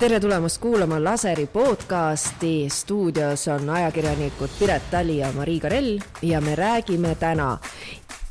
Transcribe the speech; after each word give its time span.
tere 0.00 0.16
tulemast 0.20 0.56
kuulama 0.60 0.96
Laseri 1.04 1.46
podcasti. 1.46 2.68
stuudios 2.72 3.48
on 3.48 3.70
ajakirjanikud 3.70 4.48
Piret 4.58 4.82
Tali 4.90 5.18
ja 5.18 5.32
Marii 5.32 5.60
Karell 5.60 5.98
ja 6.22 6.40
me 6.40 6.54
räägime 6.56 7.14
täna 7.14 7.58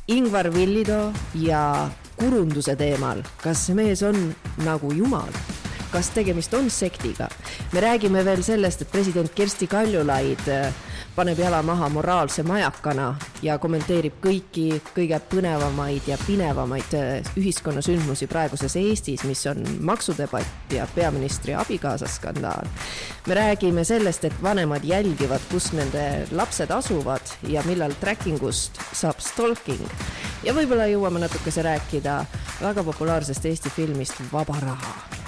Ingvar 0.08 0.54
Villido 0.54 1.12
ja 1.34 1.88
kurunduse 2.16 2.76
teemal. 2.76 3.22
kas 3.42 3.66
see 3.66 3.74
mees 3.74 4.02
on 4.02 4.34
nagu 4.64 4.92
jumal? 4.92 5.30
Kas 5.92 6.10
tegemist 6.14 6.54
on 6.54 6.70
sektiga? 6.70 7.28
me 7.72 7.80
räägime 7.80 8.24
veel 8.24 8.42
sellest, 8.42 8.82
et 8.82 8.92
president 8.92 9.34
Kersti 9.34 9.66
Kaljulaid 9.66 10.48
paneb 11.16 11.38
jala 11.38 11.62
maha 11.62 11.88
moraalse 11.88 12.42
majakana 12.46 13.14
ja 13.42 13.56
kommenteerib 13.58 14.20
kõiki 14.22 14.66
kõige 14.94 15.18
põnevamaid 15.32 16.06
ja 16.08 16.18
pinevamaid 16.22 16.94
äh, 16.96 17.32
ühiskonnasündmusi 17.40 18.28
praeguses 18.30 18.76
Eestis, 18.78 19.24
mis 19.28 19.42
on 19.50 19.60
maksudebatt 19.84 20.74
ja 20.74 20.86
peaministri 20.94 21.54
abikaasa 21.54 22.08
skandaal. 22.08 22.68
me 23.26 23.34
räägime 23.34 23.84
sellest, 23.84 24.24
et 24.24 24.42
vanemad 24.42 24.84
jälgivad, 24.84 25.40
kus 25.50 25.72
nende 25.72 26.26
lapsed 26.32 26.70
asuvad 26.70 27.34
ja 27.48 27.62
millal 27.66 27.92
tracking 28.00 28.42
ust 28.42 28.80
saab 28.92 29.20
stalking. 29.20 29.88
ja 30.44 30.54
võib-olla 30.54 30.86
jõuame 30.86 31.20
natukese 31.20 31.62
rääkida 31.62 32.24
väga 32.62 32.84
populaarsest 32.84 33.44
Eesti 33.44 33.70
filmist 33.70 34.22
Vaba 34.32 34.56
raha 34.60 35.20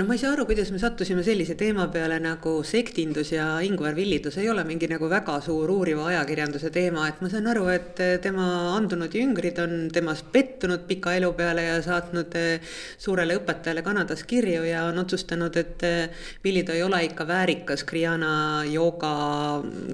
no 0.00 0.06
ma 0.06 0.14
ei 0.14 0.18
saa 0.18 0.32
aru, 0.32 0.46
kuidas 0.48 0.70
me 0.72 0.78
sattusime 0.80 1.20
sellise 1.20 1.52
teema 1.60 1.84
peale 1.92 2.16
nagu 2.24 2.54
sektindus 2.64 3.34
ja 3.34 3.58
Ingvar 3.60 3.92
Villidus 3.92 4.38
ei 4.40 4.46
ole 4.48 4.62
mingi 4.64 4.88
nagu 4.88 5.10
väga 5.12 5.34
suur 5.44 5.68
uuriva 5.74 6.06
ajakirjanduse 6.08 6.70
teema, 6.72 7.04
et 7.10 7.18
ma 7.20 7.28
saan 7.28 7.50
aru, 7.52 7.66
et 7.68 8.00
tema 8.24 8.46
andunud 8.78 9.12
jüngrid 9.12 9.60
on 9.60 9.90
temas 9.92 10.22
pettunud 10.24 10.86
pika 10.88 11.12
elu 11.18 11.28
peale 11.36 11.66
ja 11.66 11.74
saatnud 11.84 12.36
eh, 12.40 12.70
suurele 12.96 13.36
õpetajale 13.42 13.82
Kanadas 13.84 14.24
kirju 14.30 14.62
ja 14.70 14.86
on 14.88 15.02
otsustanud, 15.02 15.58
et 15.60 15.84
eh, 15.84 16.24
Villido 16.40 16.72
ei 16.72 16.80
ole 16.86 17.02
ikka 17.10 17.28
väärikas 17.28 17.84
Kriana 17.84 18.32
jooga 18.70 19.12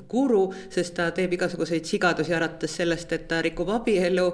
guru, 0.07 0.45
sest 0.71 0.95
ta 1.01 1.09
teeb 1.19 1.34
igasuguseid 1.34 1.91
sigadusi, 1.91 2.37
alates 2.37 2.79
sellest, 2.79 3.17
et 3.17 3.27
ta 3.33 3.41
rikub 3.43 3.75
abielu, 3.75 4.29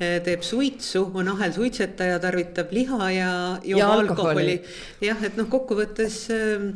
eh, 0.00 0.16
teeb 0.24 0.40
suitsu, 0.40 1.04
on 1.12 1.34
ahelsuitsetaja, 1.36 2.16
tarvitab 2.24 2.72
liha 2.72 3.12
ja 3.12 3.30
joob 3.60 3.84
ja 3.84 3.92
alkoholi, 3.92 4.56
alkoholi.. 4.56 4.58
jah, 5.04 5.17
jah, 5.18 5.26
et 5.28 5.38
noh, 5.38 5.48
kokkuvõttes 5.50 6.20
ähm, 6.34 6.68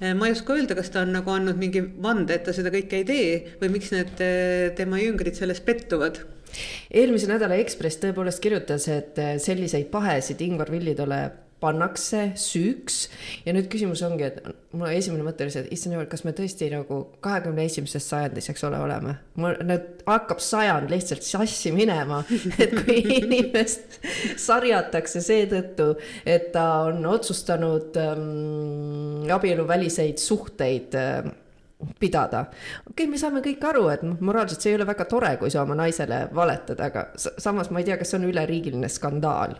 äh, 0.00 0.12
ma 0.14 0.28
ei 0.28 0.36
oska 0.36 0.56
öelda, 0.56 0.76
kas 0.78 0.92
ta 0.94 1.02
on 1.02 1.14
nagu 1.16 1.34
andnud 1.34 1.58
mingi 1.60 1.82
vande, 1.82 2.36
et 2.36 2.46
ta 2.46 2.54
seda 2.54 2.72
kõike 2.74 3.02
ei 3.02 3.08
tee 3.08 3.56
või 3.60 3.72
miks 3.76 3.92
need 3.94 4.22
äh, 4.22 4.70
tema 4.78 5.00
jüngrid 5.02 5.38
selles 5.38 5.62
pettuvad. 5.64 6.22
Eelmise 6.92 7.30
nädala 7.30 7.56
Ekspress 7.62 8.00
tõepoolest 8.02 8.42
kirjutas, 8.44 8.86
et 8.92 9.18
äh, 9.20 9.34
selliseid 9.42 9.90
pahesid 9.92 10.42
Ingvar 10.44 10.70
Villidole 10.72 11.24
pannakse 11.62 12.32
süüks 12.38 13.06
ja 13.46 13.54
nüüd 13.54 13.68
küsimus 13.72 14.02
ongi, 14.06 14.28
et 14.28 14.40
mul 14.76 14.90
esimene 14.92 15.24
mõte 15.26 15.46
oli 15.46 15.54
see, 15.54 15.64
et 15.64 15.74
issand 15.76 15.96
jumal, 15.96 16.08
kas 16.10 16.24
me 16.26 16.34
tõesti 16.36 16.68
nagu 16.72 17.02
kahekümne 17.24 17.66
esimeses 17.68 18.06
sajandis, 18.10 18.50
eks 18.52 18.66
ole, 18.68 18.80
oleme. 18.82 19.16
mul 19.40 19.58
nüüd 19.68 20.02
hakkab 20.08 20.42
sajand 20.42 20.92
lihtsalt 20.92 21.26
sassi 21.26 21.72
minema, 21.74 22.22
et 22.62 22.74
kui 22.82 22.98
inimest 23.18 24.00
sarjatakse 24.40 25.22
seetõttu, 25.24 25.92
et 26.26 26.50
ta 26.56 26.66
on 26.88 27.06
otsustanud 27.12 28.00
ähm, 28.02 29.30
abieluväliseid 29.32 30.20
suhteid 30.22 30.98
ähm, 30.98 31.32
pidada. 32.00 32.46
okei 32.86 33.04
okay,, 33.04 33.06
me 33.10 33.18
saame 33.20 33.42
kõik 33.44 33.64
aru, 33.68 33.86
et 33.92 34.04
noh, 34.06 34.18
moraalselt 34.24 34.64
see 34.64 34.72
ei 34.72 34.78
ole 34.78 34.86
väga 34.88 35.06
tore, 35.10 35.32
kui 35.40 35.50
sa 35.52 35.62
oma 35.62 35.76
naisele 35.78 36.24
valetad, 36.34 36.80
aga 36.82 37.08
samas 37.16 37.70
ma 37.70 37.82
ei 37.82 37.88
tea, 37.88 37.98
kas 38.00 38.12
see 38.12 38.20
on 38.20 38.28
üleriigiline 38.30 38.90
skandaal. 38.92 39.56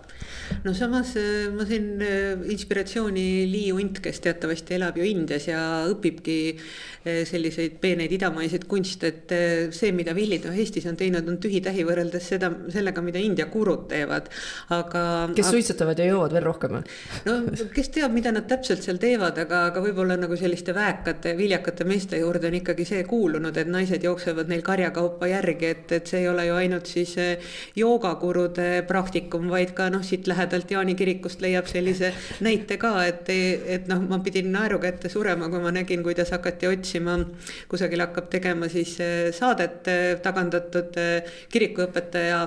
no 0.65 0.75
samas 0.77 1.15
äh, 1.21 1.49
ma 1.55 1.67
sain 1.69 2.03
äh, 2.03 2.47
inspiratsiooni 2.55 3.27
Lee 3.51 3.73
Unt, 3.77 4.01
kes 4.05 4.23
teatavasti 4.25 4.79
elab 4.79 4.99
ju 5.01 5.07
Indias 5.09 5.49
ja 5.51 5.63
õpibki 5.91 6.39
äh, 6.53 7.23
selliseid 7.29 7.79
peeneid 7.83 8.13
idamaiseid 8.19 8.67
kunste, 8.71 9.13
et 9.13 9.37
see, 9.75 9.93
mida 9.97 10.15
Villitoo 10.17 10.53
Eestis 10.53 10.87
on 10.91 10.99
teinud, 10.99 11.29
on 11.29 11.39
tühi-tähi 11.43 11.87
võrreldes 11.89 12.29
seda, 12.35 12.53
sellega, 12.73 13.05
mida 13.05 13.23
India 13.23 13.49
kurud 13.53 13.89
teevad, 13.91 14.29
aga. 14.75 15.05
kes 15.37 15.51
suitsetavad 15.53 15.99
ja 15.99 16.11
joovad 16.13 16.37
veel 16.37 16.47
rohkem 16.47 16.79
no 17.27 17.35
kes 17.75 17.91
teab, 17.95 18.13
mida 18.15 18.33
nad 18.35 18.47
täpselt 18.51 18.85
seal 18.85 18.99
teevad, 19.03 19.39
aga, 19.43 19.67
aga 19.71 19.83
võib-olla 19.85 20.17
nagu 20.21 20.37
selliste 20.39 20.75
väekate, 20.77 21.35
viljakate 21.39 21.87
meeste 21.89 22.12
naiste 22.13 22.21
juurde 22.21 22.49
on 22.49 22.57
ikkagi 22.59 22.85
see 22.85 23.05
kuulunud, 23.09 23.57
et 23.57 23.69
naised 23.69 24.03
jooksevad 24.05 24.51
neil 24.51 24.63
karjakaupa 24.63 25.29
järgi, 25.31 25.71
et, 25.73 25.93
et 25.97 26.07
see 26.07 26.21
ei 26.21 26.29
ole 26.29 26.45
ju 26.47 26.57
ainult 26.59 26.87
siis 26.91 27.15
eh, 27.19 27.53
joogagurude 27.77 28.85
praktikum, 28.89 29.49
vaid 29.51 29.73
ka 29.77 29.89
noh, 29.91 30.03
siit 30.05 30.29
lähedalt 30.29 30.71
Jaani 30.71 30.95
kirikust 30.99 31.41
leiab 31.41 31.71
sellise 31.71 32.13
näite 32.47 32.77
ka, 32.77 32.93
et, 33.07 33.29
et 33.33 33.89
noh, 33.89 34.03
ma 34.09 34.21
pidin 34.25 34.53
naeruga 34.53 34.91
ette 34.93 35.09
surema, 35.13 35.49
kui 35.49 35.63
ma 35.63 35.73
nägin, 35.73 36.05
kuidas 36.05 36.35
hakati 36.35 36.69
otsima, 36.69 37.17
kusagil 37.71 38.05
hakkab 38.05 38.29
tegema 38.33 38.69
siis 38.73 38.99
eh, 39.01 39.33
saadet 39.33 39.89
eh, 39.89 40.07
tagandatud 40.23 41.01
kirikuõpetaja 41.53 42.47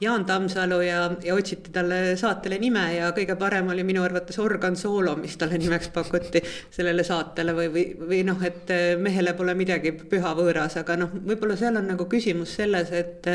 Jaan 0.00 0.26
Tammsalu 0.28 0.80
ja, 0.84 1.10
ja 1.24 1.34
otsiti 1.34 1.72
talle 1.72 2.18
saatele 2.20 2.58
nime 2.60 2.84
ja 2.98 3.08
kõige 3.16 3.32
parem 3.40 3.70
oli 3.72 3.84
minu 3.86 4.02
arvates 4.04 4.36
Organ 4.42 4.76
Solo, 4.76 5.14
mis 5.16 5.38
talle 5.40 5.56
nimeks 5.56 5.88
pakuti 5.94 6.42
sellele 6.44 7.04
saatele 7.06 7.54
või, 7.56 7.70
või, 7.72 7.86
või 8.10 8.20
noh, 8.28 8.42
et 8.44 8.68
mehele 9.06 9.34
pole 9.38 9.54
midagi 9.58 9.92
püha 10.10 10.32
võõras, 10.36 10.76
aga 10.80 10.98
noh, 11.00 11.14
võib-olla 11.26 11.56
seal 11.58 11.78
on 11.78 11.88
nagu 11.92 12.06
küsimus 12.10 12.56
selles, 12.58 12.92
et 12.94 13.28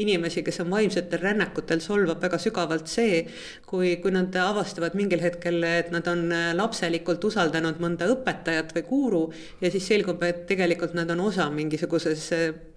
inimesi, 0.00 0.44
kes 0.46 0.62
on 0.64 0.70
vaimsetel 0.72 1.22
rännakutel, 1.22 1.82
solvab 1.84 2.22
väga 2.22 2.40
sügavalt 2.42 2.88
see, 2.90 3.24
kui, 3.68 3.96
kui 4.02 4.14
nad 4.14 4.34
avastavad 4.42 4.96
mingil 4.98 5.22
hetkel, 5.24 5.60
et 5.66 5.92
nad 5.94 6.06
on 6.10 6.26
lapselikult 6.58 7.24
usaldanud 7.28 7.80
mõnda 7.82 8.08
õpetajat 8.14 8.74
või 8.76 8.86
guru 8.88 9.22
ja 9.62 9.72
siis 9.74 9.88
selgub, 9.90 10.22
et 10.26 10.44
tegelikult 10.48 10.94
nad 10.98 11.10
on 11.14 11.26
osa 11.28 11.48
mingisuguses 11.52 12.28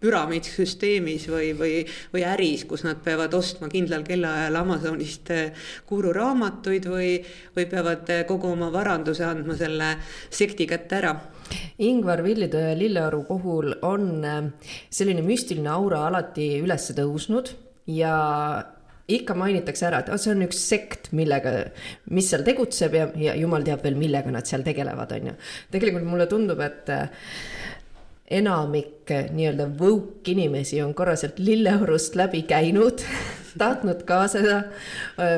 püramiidsüsteemis 0.02 1.28
või, 1.32 1.52
või, 1.58 1.74
või 2.14 2.26
äris, 2.28 2.66
kus 2.70 2.86
nad 2.88 3.02
peavad 3.06 3.34
ostma 3.38 3.70
kindlal 3.72 4.06
kellaajal 4.08 4.62
Amazonist 4.64 5.32
guru 5.90 6.14
raamatuid 6.16 6.88
või, 6.90 7.14
või 7.56 7.68
peavad 7.70 8.10
kogu 8.30 8.52
oma 8.56 8.72
varanduse 8.74 9.26
andma 9.28 9.58
selle 9.60 9.94
sekti 10.30 10.68
kätte 10.70 11.02
ära 11.02 11.16
Ingvar 11.82 12.22
Villitõe 12.26 12.72
ja 12.72 12.78
Lilleoru 12.78 13.24
puhul 13.28 13.74
on 13.88 14.26
äh, 14.28 14.44
selline 14.94 15.24
müstiline 15.26 15.72
aura 15.72 16.06
alati 16.10 16.54
üles 16.62 16.92
tõusnud 16.98 17.54
ja 17.90 18.14
ikka 19.12 19.36
mainitakse 19.36 19.88
ära, 19.90 20.04
et 20.04 20.12
see 20.22 20.32
on 20.32 20.46
üks 20.46 20.60
sekt, 20.70 21.10
millega, 21.18 21.56
mis 22.14 22.30
seal 22.32 22.46
tegutseb 22.48 22.96
ja, 22.96 23.10
ja 23.20 23.34
jumal 23.40 23.66
teab 23.68 23.84
veel, 23.84 23.98
millega 24.00 24.32
nad 24.32 24.48
seal 24.48 24.64
tegelevad, 24.64 25.12
on 25.18 25.32
ju. 25.32 25.36
tegelikult 25.74 26.08
mulle 26.08 26.30
tundub, 26.32 26.62
et 26.64 26.92
äh, 26.94 27.34
enamik 28.40 29.12
äh, 29.12 29.28
nii-öelda 29.34 29.68
woke 29.82 30.32
inimesi 30.32 30.80
on 30.86 30.94
korra 30.96 31.18
sealt 31.20 31.42
lilleorust 31.42 32.16
läbi 32.20 32.46
käinud 32.48 33.04
tahtnud 33.62 34.06
ka 34.08 34.22
seda 34.32 34.62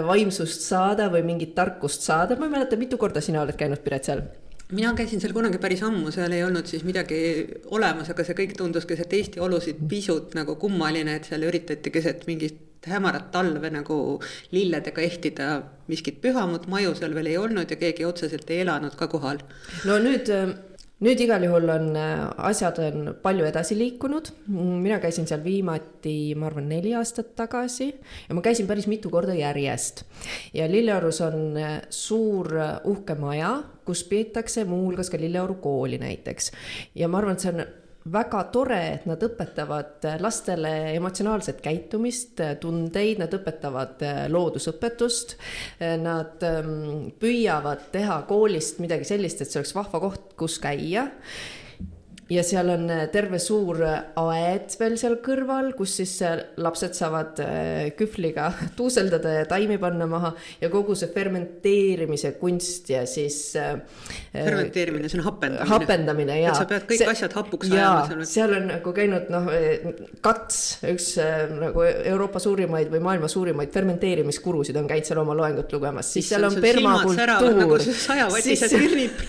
vaimsust 0.05 0.67
saada 0.67 1.07
või 1.09 1.23
mingit 1.31 1.55
tarkust 1.57 2.05
saada, 2.05 2.37
ma 2.37 2.45
ei 2.45 2.57
mäleta, 2.59 2.77
mitu 2.77 2.99
korda 3.01 3.23
sina 3.25 3.41
oled 3.41 3.57
käinud, 3.57 3.81
Piret, 3.81 4.05
seal 4.05 4.21
mina 4.73 4.93
käisin 4.97 5.21
seal 5.21 5.33
kunagi 5.35 5.61
päris 5.61 5.83
ammu, 5.85 6.11
seal 6.13 6.33
ei 6.35 6.43
olnud 6.45 6.67
siis 6.69 6.83
midagi 6.87 7.21
olemas, 7.75 8.09
aga 8.09 8.25
see 8.25 8.37
kõik 8.37 8.57
tundus 8.57 8.87
keset 8.89 9.13
Eesti 9.13 9.41
olusid 9.43 9.81
pisut 9.89 10.35
nagu 10.37 10.57
kummaline, 10.61 11.17
et 11.19 11.29
seal 11.29 11.45
üritati 11.47 11.93
keset 11.93 12.27
mingit 12.29 12.87
hämarat 12.89 13.29
talve 13.31 13.69
nagu 13.71 13.97
lilledega 14.51 15.01
ehtida 15.05 15.47
miskit 15.87 16.19
pühamut, 16.23 16.67
maju 16.71 16.91
seal 16.97 17.15
veel 17.15 17.31
ei 17.31 17.39
olnud 17.39 17.71
ja 17.71 17.79
keegi 17.79 18.05
otseselt 18.07 18.49
ei 18.51 18.63
elanud 18.65 18.97
ka 18.99 19.07
kohal. 19.11 19.39
no 19.87 19.99
nüüd 20.03 20.31
nüüd 21.03 21.19
igal 21.19 21.43
juhul 21.43 21.67
on 21.73 21.87
äh, 21.99 22.23
asjad 22.49 22.79
on 22.83 23.13
palju 23.23 23.45
edasi 23.47 23.77
liikunud. 23.77 24.29
mina 24.47 24.99
käisin 25.03 25.27
seal 25.27 25.43
viimati, 25.43 26.33
ma 26.35 26.47
arvan, 26.47 26.69
neli 26.69 26.93
aastat 26.95 27.33
tagasi 27.35 27.89
ja 28.27 28.35
ma 28.35 28.43
käisin 28.45 28.67
päris 28.67 28.87
mitu 28.87 29.09
korda 29.09 29.35
järjest. 29.35 30.05
ja 30.53 30.67
Lilleorus 30.71 31.21
on 31.21 31.57
äh, 31.57 31.81
suur 31.89 32.51
uhke 32.83 33.15
maja, 33.19 33.55
kus 33.85 34.03
peetakse 34.09 34.65
muuhulgas 34.69 35.09
ka 35.09 35.19
Lilleoru 35.21 35.55
kooli 35.63 35.97
näiteks. 36.01 36.51
ja 36.95 37.07
ma 37.07 37.21
arvan, 37.21 37.37
et 37.37 37.45
see 37.45 37.53
on 37.53 37.63
väga 38.13 38.43
tore, 38.51 38.79
et 38.97 39.05
nad 39.07 39.21
õpetavad 39.23 40.03
lastele 40.19 40.73
emotsionaalset 40.97 41.61
käitumist, 41.63 42.41
tundeid, 42.59 43.21
nad 43.23 43.33
õpetavad 43.33 44.03
äh, 44.03 44.21
loodusõpetust. 44.33 45.37
Nad 46.03 46.43
ähm, 46.43 47.11
püüavad 47.19 47.89
teha 47.93 48.21
koolist 48.27 48.81
midagi 48.83 49.07
sellist, 49.07 49.41
et 49.41 49.51
see 49.51 49.61
oleks 49.61 49.75
vahva 49.77 50.03
koht, 50.03 50.33
kus 50.39 50.59
käia 50.63 51.07
ja 52.33 52.43
seal 52.45 52.69
on 52.73 52.87
äh, 52.91 53.03
terve 53.13 53.39
suur 53.41 53.79
aed 53.83 54.75
veel 54.79 54.95
seal 54.99 55.17
kõrval, 55.23 55.71
kus 55.77 55.97
siis 55.99 56.13
äh, 56.25 56.39
lapsed 56.61 56.95
saavad 56.97 57.39
äh, 57.43 57.91
kühvliga 57.97 58.49
tuuseldada 58.77 59.37
ja 59.39 59.45
taimi 59.49 59.77
panna 59.81 60.07
maha 60.09 60.33
ja 60.61 60.69
kogu 60.73 60.95
see 60.97 61.11
fermenteerimise 61.13 62.33
kunst 62.39 62.89
ja 62.93 63.03
siis. 63.09 63.41
fermenteerimine, 64.33 65.09
see 65.09 65.19
on 65.19 65.25
hapendamine. 65.27 65.69
hapendamine 65.69 66.37
ja. 66.39 66.53
et 66.53 66.61
sa 66.61 66.67
pead 66.69 66.87
kõik 66.89 67.03
see, 67.03 67.09
asjad 67.11 67.35
hapuks 67.37 67.71
ajama. 67.71 68.27
seal 68.27 68.55
on 68.57 68.69
nagu 68.71 68.95
käinud 68.95 69.29
noh, 69.33 69.49
Kats, 70.23 70.59
üks 70.89 71.13
nagu 71.51 71.83
Euroopa 71.83 72.41
suurimaid 72.43 72.91
või 72.93 73.03
maailma 73.03 73.29
suurimaid 73.31 73.73
fermenteerimiskurusid 73.73 74.77
on 74.79 74.89
käinud 74.89 75.09
seal 75.09 75.21
oma 75.23 75.35
loengut 75.37 75.71
lugemas, 75.75 76.09
siis 76.15 76.31
seal 76.31 76.47
on 76.47 76.57
permakultuur. 76.63 77.57
nagu 77.59 77.79
sajavattised 77.83 78.77
hirnid 78.77 79.23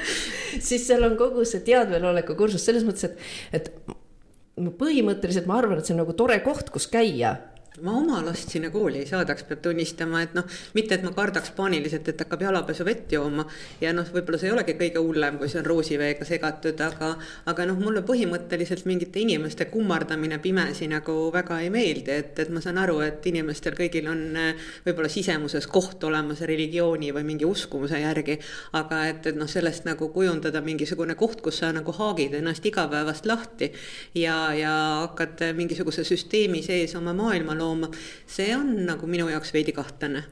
siis 0.68 0.86
seal 0.86 1.04
on 1.06 1.16
kogu 1.18 1.44
see 1.48 1.64
teadveloleku 1.66 2.35
kursus 2.38 2.64
selles 2.66 2.86
mõttes, 2.86 3.10
et, 3.10 3.18
et 3.56 4.74
põhimõtteliselt 4.80 5.48
ma 5.48 5.58
arvan, 5.60 5.80
et 5.80 5.88
see 5.88 5.96
on 5.96 6.02
nagu 6.04 6.16
tore 6.16 6.38
koht, 6.44 6.70
kus 6.74 6.88
käia 6.92 7.36
ma 7.82 7.92
oma 7.92 8.22
last 8.24 8.50
sinna 8.50 8.70
kooli 8.72 9.02
ei 9.02 9.06
saadaks, 9.08 9.44
peab 9.48 9.60
tunnistama, 9.64 10.22
et 10.24 10.34
noh, 10.36 10.46
mitte 10.76 10.96
et 10.96 11.02
ma 11.04 11.12
kardaks 11.16 11.52
paaniliselt, 11.56 12.08
et 12.08 12.22
hakkab 12.24 12.44
jalapesuvett 12.46 13.12
jooma. 13.12 13.44
Ja 13.82 13.92
noh, 13.96 14.06
võib-olla 14.12 14.40
see 14.40 14.48
ei 14.48 14.54
olegi 14.54 14.76
kõige 14.78 15.02
hullem, 15.04 15.36
kui 15.40 15.50
see 15.52 15.60
on 15.60 15.68
roosiveega 15.68 16.24
segatud, 16.28 16.80
aga, 16.86 17.12
aga 17.52 17.66
noh, 17.68 17.80
mulle 17.80 18.00
põhimõtteliselt 18.06 18.86
mingite 18.88 19.20
inimeste 19.20 19.68
kummardamine 19.72 20.38
pimesi 20.42 20.88
nagu 20.88 21.16
väga 21.34 21.60
ei 21.64 21.70
meeldi, 21.74 22.14
et, 22.14 22.32
et 22.46 22.52
ma 22.54 22.62
saan 22.64 22.80
aru, 22.80 23.00
et 23.04 23.28
inimestel 23.28 23.76
kõigil 23.76 24.08
on 24.12 24.24
eh, 24.40 24.64
võib-olla 24.86 25.12
sisemuses 25.12 25.68
koht 25.68 26.04
olemas 26.08 26.40
religiooni 26.48 27.12
või 27.16 27.26
mingi 27.28 27.48
uskumuse 27.48 28.00
järgi, 28.00 28.38
aga 28.80 29.02
et, 29.10 29.30
et 29.32 29.36
noh, 29.36 29.50
sellest 29.50 29.84
nagu 29.88 30.08
kujundada 30.14 30.64
mingisugune 30.64 31.18
koht, 31.18 31.42
kus 31.44 31.60
sa 31.60 31.74
nagu 31.76 31.92
haagid 31.96 32.38
ennast 32.40 32.64
igapäevast 32.64 33.28
lahti 33.28 33.72
ja, 34.16 34.38
ja 34.56 34.72
hakkad 35.04 35.44
mingisuguse 35.58 36.06
süsteemi 36.06 36.62
sees 36.64 36.96
oma 36.96 37.12
maailma 37.16 37.52
looma 37.52 37.65
looma, 37.66 37.90
see 38.26 38.54
on 38.56 38.72
nagu 38.86 39.10
minu 39.10 39.28
jaoks 39.32 39.52
veidi 39.56 39.74
kahtlane 39.76 40.24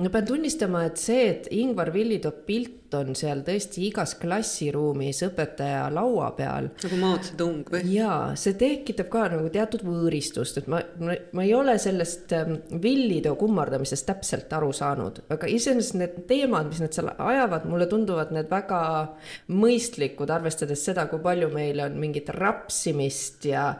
ma 0.00 0.10
pean 0.12 0.26
tunnistama, 0.26 0.84
et 0.88 1.00
see, 1.00 1.24
et 1.34 1.48
Ingvar 1.56 1.92
Villitoo 1.92 2.32
pilt 2.46 2.94
on 2.98 3.12
seal 3.14 3.42
tõesti 3.46 3.84
igas 3.86 4.16
klassiruumis 4.18 5.20
õpetaja 5.28 5.84
laua 5.94 6.30
peal. 6.34 6.70
nagu 6.82 6.96
Mao 6.98 7.18
Zedong 7.22 7.68
või? 7.70 7.82
jaa, 7.94 8.32
see 8.40 8.56
tekitab 8.58 9.10
ka 9.12 9.26
nagu 9.34 9.50
teatud 9.52 9.84
võõristust, 9.86 10.58
et 10.58 10.70
ma, 10.72 10.80
ma, 11.02 11.14
ma 11.36 11.44
ei 11.46 11.52
ole 11.54 11.76
sellest 11.82 12.34
ähm, 12.34 12.56
Villitoo 12.82 13.36
kummardamisest 13.38 14.08
täpselt 14.08 14.52
aru 14.56 14.72
saanud, 14.76 15.22
aga 15.30 15.50
iseenesest 15.50 15.98
need 16.00 16.18
teemad, 16.30 16.70
mis 16.72 16.82
nad 16.82 16.96
seal 16.96 17.12
ajavad, 17.14 17.68
mulle 17.70 17.86
tunduvad 17.90 18.34
need 18.34 18.50
väga 18.50 18.82
mõistlikud, 19.54 20.32
arvestades 20.32 20.82
seda, 20.88 21.06
kui 21.12 21.22
palju 21.22 21.52
meil 21.54 21.84
on 21.84 22.00
mingit 22.00 22.32
rapsimist 22.34 23.46
ja 23.52 23.74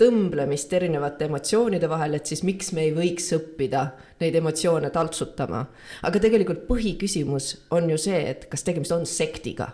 tõmblemist 0.00 0.72
erinevate 0.74 1.28
emotsioonide 1.28 1.90
vahel, 1.90 2.18
et 2.18 2.30
siis 2.30 2.42
miks 2.46 2.72
me 2.74 2.88
ei 2.88 2.94
võiks 2.96 3.30
õppida 3.36 3.86
neid 4.20 4.34
emotsioone 4.34 4.90
taltsutama. 4.90 5.66
aga 6.02 6.20
tegelikult 6.20 6.66
põhiküsimus 6.68 7.54
on 7.70 7.90
ju 7.90 7.98
see, 7.98 8.22
et 8.30 8.48
kas 8.50 8.64
tegemist 8.66 8.92
on 8.92 9.06
sektiga 9.06 9.72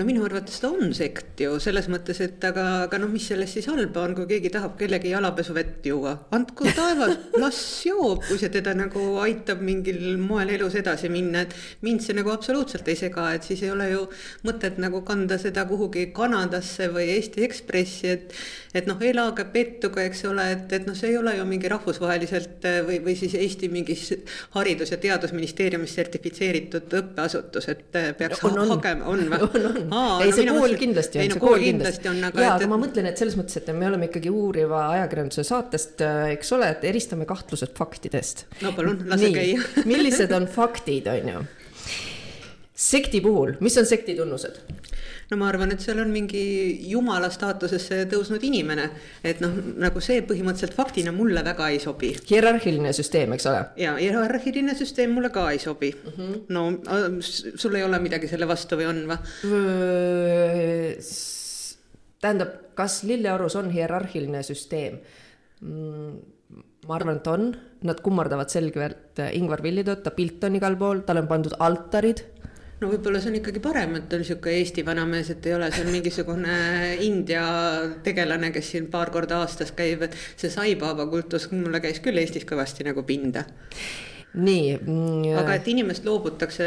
no 0.00 0.06
minu 0.08 0.24
arvates 0.24 0.56
ta 0.62 0.70
on 0.72 0.94
sekt 0.96 1.42
ju 1.44 1.58
selles 1.60 1.86
mõttes, 1.92 2.22
et 2.24 2.44
aga, 2.48 2.66
aga 2.86 3.00
noh, 3.02 3.10
mis 3.12 3.26
selles 3.28 3.52
siis 3.52 3.66
halba 3.68 4.06
on, 4.06 4.14
kui 4.16 4.28
keegi 4.30 4.52
tahab 4.54 4.78
kellegi 4.80 5.12
jalapesuvett 5.12 5.84
juua, 5.90 6.14
andku 6.36 6.70
taevas, 6.76 7.18
las 7.42 7.60
joob, 7.84 8.24
kui 8.24 8.38
see 8.40 8.52
teda 8.54 8.72
nagu 8.78 9.02
aitab 9.20 9.60
mingil 9.64 10.16
moel 10.22 10.54
elus 10.56 10.78
edasi 10.80 11.10
minna, 11.12 11.44
et 11.44 11.84
mind 11.84 12.04
see 12.04 12.16
nagu 12.16 12.32
absoluutselt 12.32 12.88
ei 12.88 12.96
sega, 12.96 13.28
et 13.36 13.44
siis 13.44 13.60
ei 13.66 13.74
ole 13.74 13.90
ju 13.90 14.06
mõtet 14.48 14.80
nagu 14.80 15.02
kanda 15.04 15.36
seda 15.42 15.66
kuhugi 15.68 16.08
Kanadasse 16.16 16.88
või 16.94 17.10
Eesti 17.18 17.44
Ekspressi, 17.44 18.16
et 18.16 18.34
et 18.74 18.86
noh, 18.86 19.00
elage, 19.02 19.44
pettuge, 19.50 20.04
eks 20.06 20.24
ole, 20.30 20.44
et, 20.54 20.72
et 20.76 20.84
noh, 20.86 20.94
see 20.96 21.10
ei 21.10 21.16
ole 21.18 21.34
ju 21.34 21.44
mingi 21.48 21.68
rahvusvaheliselt 21.70 22.66
või, 22.86 23.00
või 23.02 23.16
siis 23.18 23.34
Eesti 23.34 23.68
mingis 23.72 24.04
Haridus- 24.54 24.94
ja 24.94 24.98
Teadusministeeriumis 25.02 25.94
sertifitseeritud 25.98 26.94
õppeasutus, 27.00 27.66
et 27.72 27.98
peaks 28.18 28.44
on, 28.46 28.60
on. 28.62 28.70
hagema, 28.76 29.10
on 29.10 29.24
või? 29.32 29.40
on, 29.48 29.66
on 29.82 29.89
Aa, 29.90 30.18
ei 30.24 30.34
see 30.34 30.46
kool 30.48 30.60
mõttes, 30.60 30.80
kindlasti 30.80 31.20
on, 31.20 31.32
see 31.34 31.42
kool 31.42 31.62
kindlasti 31.62 32.10
on, 32.10 32.20
aga. 32.28 32.44
jaa, 32.44 32.56
aga 32.58 32.68
ma 32.70 32.78
mõtlen, 32.80 33.08
et 33.10 33.20
selles 33.20 33.36
mõttes, 33.38 33.58
et 33.60 33.70
me 33.76 33.88
oleme 33.88 34.10
ikkagi 34.10 34.32
uuriva 34.32 34.82
ajakirjanduse 34.96 35.44
saatest, 35.48 36.04
äh, 36.06 36.34
eks 36.36 36.52
ole, 36.56 36.68
et 36.76 36.86
eristame 36.90 37.26
kahtlused 37.28 37.74
faktidest. 37.78 38.46
no 38.64 38.74
palun, 38.76 39.02
lase 39.10 39.32
käia 39.34 39.86
millised 39.90 40.34
on 40.36 40.48
faktid, 40.50 41.10
on 41.10 41.32
ju? 41.34 41.46
sekti 42.80 43.20
puhul, 43.24 43.56
mis 43.60 43.76
on 43.80 43.88
sekti 43.88 44.16
tunnused? 44.18 44.62
No 45.30 45.38
ma 45.38 45.48
arvan, 45.50 45.70
et 45.74 45.82
seal 45.84 46.00
on 46.02 46.10
mingi 46.12 46.42
jumala 46.90 47.30
staatusesse 47.30 48.02
tõusnud 48.10 48.42
inimene. 48.46 48.88
et 49.26 49.40
noh, 49.42 49.52
nagu 49.78 50.02
see 50.02 50.24
põhimõtteliselt 50.26 50.74
faktina 50.74 51.12
mulle 51.14 51.44
väga 51.46 51.68
ei 51.70 51.78
sobi. 51.82 52.12
hierarhiline 52.30 52.92
süsteem, 52.96 53.36
eks 53.36 53.46
ole? 53.50 53.62
ja 53.80 53.94
hierarhiline 53.98 54.74
süsteem 54.78 55.14
mulle 55.14 55.30
ka 55.34 55.50
ei 55.54 55.62
sobi 55.62 55.92
mm. 55.94 56.16
-hmm. 56.16 56.40
no 56.48 57.20
sul 57.20 57.78
ei 57.78 57.86
ole 57.86 57.98
midagi 58.02 58.28
selle 58.30 58.48
vastu 58.48 58.80
või 58.80 58.90
on 58.90 59.06
või? 59.10 59.18
tähendab, 62.20 62.74
kas 62.74 63.02
Lilleorus 63.04 63.56
on 63.56 63.70
hierarhiline 63.70 64.42
süsteem 64.42 64.98
mm,? 65.60 66.18
ma 66.88 66.96
arvan, 66.96 67.20
et 67.20 67.26
on, 67.28 67.50
nad 67.86 67.98
kummardavad 68.02 68.50
selgelt 68.50 69.20
Ingvar 69.36 69.62
Villitoot, 69.62 70.02
ta 70.02 70.10
pilt 70.16 70.44
on 70.48 70.56
igal 70.56 70.76
pool, 70.80 71.04
talle 71.06 71.22
on 71.22 71.28
pandud 71.30 71.54
altarid 71.60 72.24
no 72.80 72.88
võib-olla 72.88 73.20
see 73.20 73.30
on 73.32 73.38
ikkagi 73.40 73.62
parem, 73.64 73.96
et 74.00 74.14
on 74.14 74.22
niisugune 74.22 74.56
Eesti 74.60 74.84
vanamees, 74.86 75.32
et 75.34 75.48
ei 75.48 75.56
ole 75.56 75.70
seal 75.74 75.90
mingisugune 75.92 76.58
India 77.06 77.44
tegelane, 78.04 78.52
kes 78.54 78.72
siin 78.74 78.88
paar 78.92 79.12
korda 79.14 79.42
aastas 79.44 79.74
käib, 79.76 80.06
et 80.06 80.16
see 80.40 80.52
saibaaba 80.52 81.08
kultus 81.12 81.50
mulle 81.52 81.82
käis 81.84 82.00
küll 82.04 82.20
Eestis 82.22 82.48
kõvasti 82.48 82.88
nagu 82.88 83.04
pinda 83.06 83.44
nii 84.34 84.76
mm,. 84.76 85.38
aga 85.40 85.56
et 85.58 85.68
inimest 85.72 86.04
loobutakse, 86.06 86.66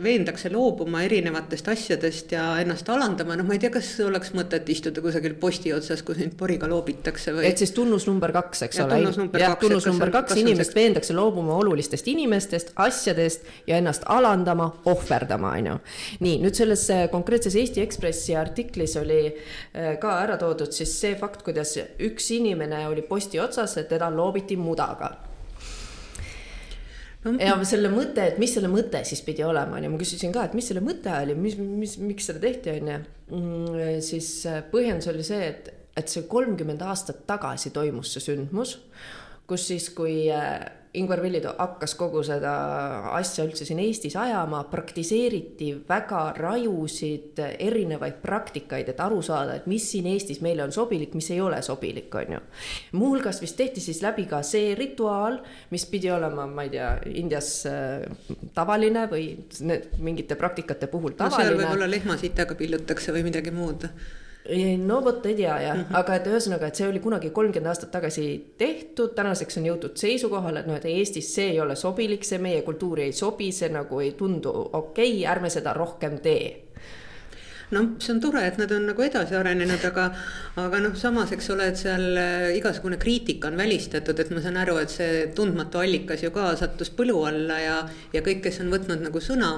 veendakse 0.00 0.48
loobuma 0.52 1.02
erinevatest 1.04 1.66
asjadest 1.68 2.32
ja 2.32 2.46
ennast 2.62 2.88
alandama, 2.88 3.36
noh, 3.36 3.44
ma 3.44 3.58
ei 3.58 3.60
tea, 3.60 3.68
kas 3.74 3.90
oleks 4.00 4.32
mõtet 4.36 4.70
istuda 4.72 5.02
kusagil 5.04 5.34
posti 5.40 5.74
otsas, 5.76 6.00
kus 6.06 6.16
sind 6.22 6.32
poriga 6.38 6.68
loobitakse 6.70 7.34
või. 7.36 7.44
et 7.50 7.60
siis 7.60 7.74
tunnus 7.76 8.06
number 8.08 8.32
kaks, 8.32 8.64
eks 8.68 8.80
ja, 8.80 8.86
ole. 8.86 9.12
jah, 9.42 9.56
tunnus 9.60 9.88
number 9.90 10.12
kaks, 10.14 10.38
inimest 10.40 10.72
see... 10.72 10.78
veendakse 10.80 11.16
loobuma 11.16 11.58
olulistest 11.60 12.08
inimestest, 12.08 12.72
asjadest 12.80 13.44
ja 13.68 13.76
ennast 13.82 14.08
alandama, 14.08 14.70
ohverdama, 14.88 15.52
on 15.60 15.68
ju. 15.72 15.76
nii, 16.24 16.38
nüüd 16.46 16.56
selles 16.56 16.86
äh, 16.94 17.04
konkreetses 17.12 17.58
Eesti 17.60 17.84
Ekspressi 17.84 18.38
artiklis 18.38 18.96
oli 19.00 19.26
äh, 19.28 19.98
ka 20.00 20.16
ära 20.22 20.40
toodud 20.40 20.72
siis 20.72 20.96
see 21.04 21.20
fakt, 21.20 21.44
kuidas 21.44 21.76
üks 22.00 22.32
inimene 22.32 22.86
oli 22.88 23.04
posti 23.04 23.42
otsas, 23.44 23.76
et 23.76 23.92
teda 23.92 24.08
loobiti 24.14 24.56
mudaga 24.56 25.12
ja 27.24 27.54
selle 27.68 27.90
mõte, 27.92 28.24
et 28.32 28.38
mis 28.42 28.52
selle 28.54 28.70
mõte 28.72 29.02
siis 29.06 29.22
pidi 29.26 29.44
olema, 29.46 29.78
onju, 29.78 29.92
ma 29.92 30.00
küsisin 30.00 30.34
ka, 30.34 30.46
et 30.48 30.56
mis 30.58 30.66
selle 30.70 30.82
mõte 30.84 31.12
oli, 31.14 31.36
mis, 31.38 31.56
mis, 31.60 31.96
miks 32.02 32.28
seda 32.30 32.42
tehti, 32.42 32.76
onju. 32.80 32.98
Mm, 33.32 33.80
siis 34.04 34.30
äh, 34.50 34.60
põhjendus 34.72 35.10
oli 35.12 35.24
see, 35.26 35.48
et, 35.52 35.72
et 35.96 36.12
see 36.12 36.26
kolmkümmend 36.30 36.82
aastat 36.84 37.22
tagasi 37.28 37.72
toimus 37.74 38.12
see 38.14 38.26
sündmus, 38.26 38.76
kus 39.48 39.68
siis, 39.70 39.88
kui 39.94 40.26
äh, 40.34 40.60
Ingvar 40.92 41.22
Villitoo 41.24 41.54
hakkas 41.56 41.94
kogu 41.96 42.20
seda 42.26 42.52
asja 43.16 43.46
üldse 43.46 43.64
siin 43.64 43.78
Eestis 43.80 44.12
ajama, 44.20 44.58
praktiseeriti 44.68 45.70
väga 45.88 46.20
rajusid 46.36 47.40
erinevaid 47.54 48.18
praktikaid, 48.20 48.90
et 48.92 49.00
aru 49.00 49.22
saada, 49.24 49.56
et 49.56 49.68
mis 49.72 49.86
siin 49.94 50.10
Eestis 50.10 50.42
meile 50.44 50.66
on 50.66 50.74
sobilik, 50.74 51.14
mis 51.16 51.30
ei 51.32 51.40
ole 51.40 51.62
sobilik, 51.64 52.12
on 52.20 52.36
ju. 52.36 52.42
muuhulgas 53.00 53.40
vist 53.40 53.56
tehti 53.56 53.80
siis 53.80 54.02
läbi 54.04 54.26
ka 54.28 54.42
see 54.44 54.74
rituaal, 54.76 55.40
mis 55.72 55.88
pidi 55.88 56.12
olema, 56.12 56.44
ma 56.46 56.66
ei 56.68 56.74
tea, 56.76 56.90
Indias 57.22 57.52
äh, 57.70 58.04
tavaline 58.52 59.06
või 59.08 59.30
mingite 59.96 60.36
praktikate 60.36 60.92
puhul 60.92 61.16
tavaline 61.16 61.54
no,. 61.54 61.56
seal 61.56 61.62
võib-olla 61.62 61.88
lehmasitaga 61.88 62.58
pillutakse 62.58 63.16
või 63.16 63.24
midagi 63.30 63.54
muud 63.54 63.88
no 64.78 65.00
vot 65.04 65.26
ei 65.26 65.34
tea 65.34 65.60
jah. 65.60 65.76
Mm, 65.76 65.82
-hmm. 65.82 65.98
aga 65.98 66.14
et 66.14 66.26
ühesõnaga, 66.26 66.66
et 66.66 66.74
see 66.74 66.88
oli 66.88 67.00
kunagi 67.00 67.30
kolmkümmend 67.30 67.70
aastat 67.70 67.90
tagasi 67.90 68.54
tehtud, 68.58 69.14
tänaseks 69.14 69.58
on 69.58 69.66
jõutud 69.66 69.96
seisukohale, 69.96 70.60
et 70.60 70.66
noh, 70.66 70.76
et 70.76 70.84
Eestis 70.84 71.34
see 71.34 71.50
ei 71.50 71.60
ole 71.60 71.76
sobilik, 71.76 72.24
see 72.24 72.38
meie 72.38 72.62
kultuuri 72.62 73.02
ei 73.02 73.12
sobi, 73.12 73.52
see 73.52 73.68
nagu 73.68 74.00
ei 74.00 74.12
tundu 74.12 74.50
okei 74.50 75.12
okay,, 75.12 75.26
ärme 75.32 75.50
seda 75.50 75.72
rohkem 75.72 76.18
tee 76.18 76.61
noh, 77.72 77.88
see 78.02 78.12
on 78.14 78.20
tore, 78.22 78.42
et 78.46 78.58
nad 78.60 78.70
on 78.74 78.84
nagu 78.90 79.04
edasi 79.04 79.36
arenenud, 79.38 79.82
aga, 79.88 80.08
aga 80.60 80.80
noh, 80.84 80.94
samas, 80.98 81.32
eks 81.34 81.48
ole, 81.54 81.68
et 81.72 81.80
seal 81.80 82.04
äh, 82.20 82.48
igasugune 82.58 82.98
kriitika 83.00 83.50
on 83.50 83.56
välistatud, 83.60 84.18
et 84.20 84.32
ma 84.34 84.42
saan 84.44 84.58
aru, 84.60 84.76
et 84.82 84.92
see 84.92 85.22
tundmatu 85.36 85.80
allikas 85.82 86.24
ju 86.24 86.32
ka 86.34 86.50
sattus 86.60 86.92
põlu 86.96 87.22
alla 87.28 87.58
ja, 87.62 87.78
ja 88.12 88.24
kõik, 88.24 88.42
kes 88.46 88.60
on 88.64 88.72
võtnud 88.72 89.04
nagu 89.06 89.22
sõna 89.24 89.52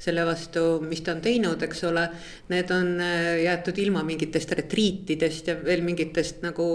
selle 0.00 0.24
vastu, 0.28 0.64
mis 0.84 1.04
ta 1.06 1.14
on 1.16 1.22
teinud, 1.24 1.62
eks 1.66 1.84
ole, 1.90 2.06
need 2.52 2.74
on 2.74 2.92
äh, 3.04 3.44
jäetud 3.44 3.78
ilma 3.84 4.04
mingitest 4.06 4.56
retriitidest 4.58 5.52
ja 5.52 5.56
veel 5.60 5.84
mingitest 5.86 6.44
nagu 6.46 6.66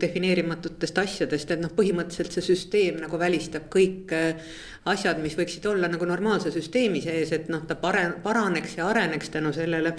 defineerimatutest 0.00 1.02
asjadest, 1.04 1.52
et 1.52 1.62
noh, 1.62 1.74
põhimõtteliselt 1.76 2.38
see 2.38 2.50
süsteem 2.52 3.02
nagu 3.02 3.20
välistab 3.20 3.70
kõik 3.72 4.14
äh, 4.16 4.48
asjad, 4.90 5.18
mis 5.22 5.34
võiksid 5.38 5.66
olla 5.66 5.90
nagu 5.90 6.06
normaalse 6.06 6.52
süsteemi 6.54 7.02
sees, 7.02 7.32
et 7.34 7.50
noh, 7.52 7.64
ta 7.66 7.78
pare-, 7.80 8.12
paraneks 8.22 8.76
ja 8.78 8.86
areneks 8.90 9.32
tänu 9.34 9.52
sellele 9.56 9.96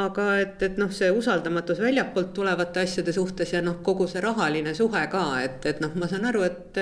aga 0.00 0.26
et, 0.40 0.62
et 0.62 0.78
noh, 0.80 0.90
see 0.94 1.10
usaldamatus 1.14 1.80
väljapoolt 1.82 2.32
tulevate 2.36 2.84
asjade 2.84 3.12
suhtes 3.14 3.52
ja 3.54 3.62
noh, 3.64 3.80
kogu 3.86 4.06
see 4.10 4.22
rahaline 4.24 4.74
suhe 4.76 5.02
ka, 5.12 5.24
et, 5.44 5.66
et 5.66 5.80
noh, 5.82 5.92
ma 6.00 6.08
saan 6.10 6.28
aru, 6.30 6.44
et, 6.46 6.80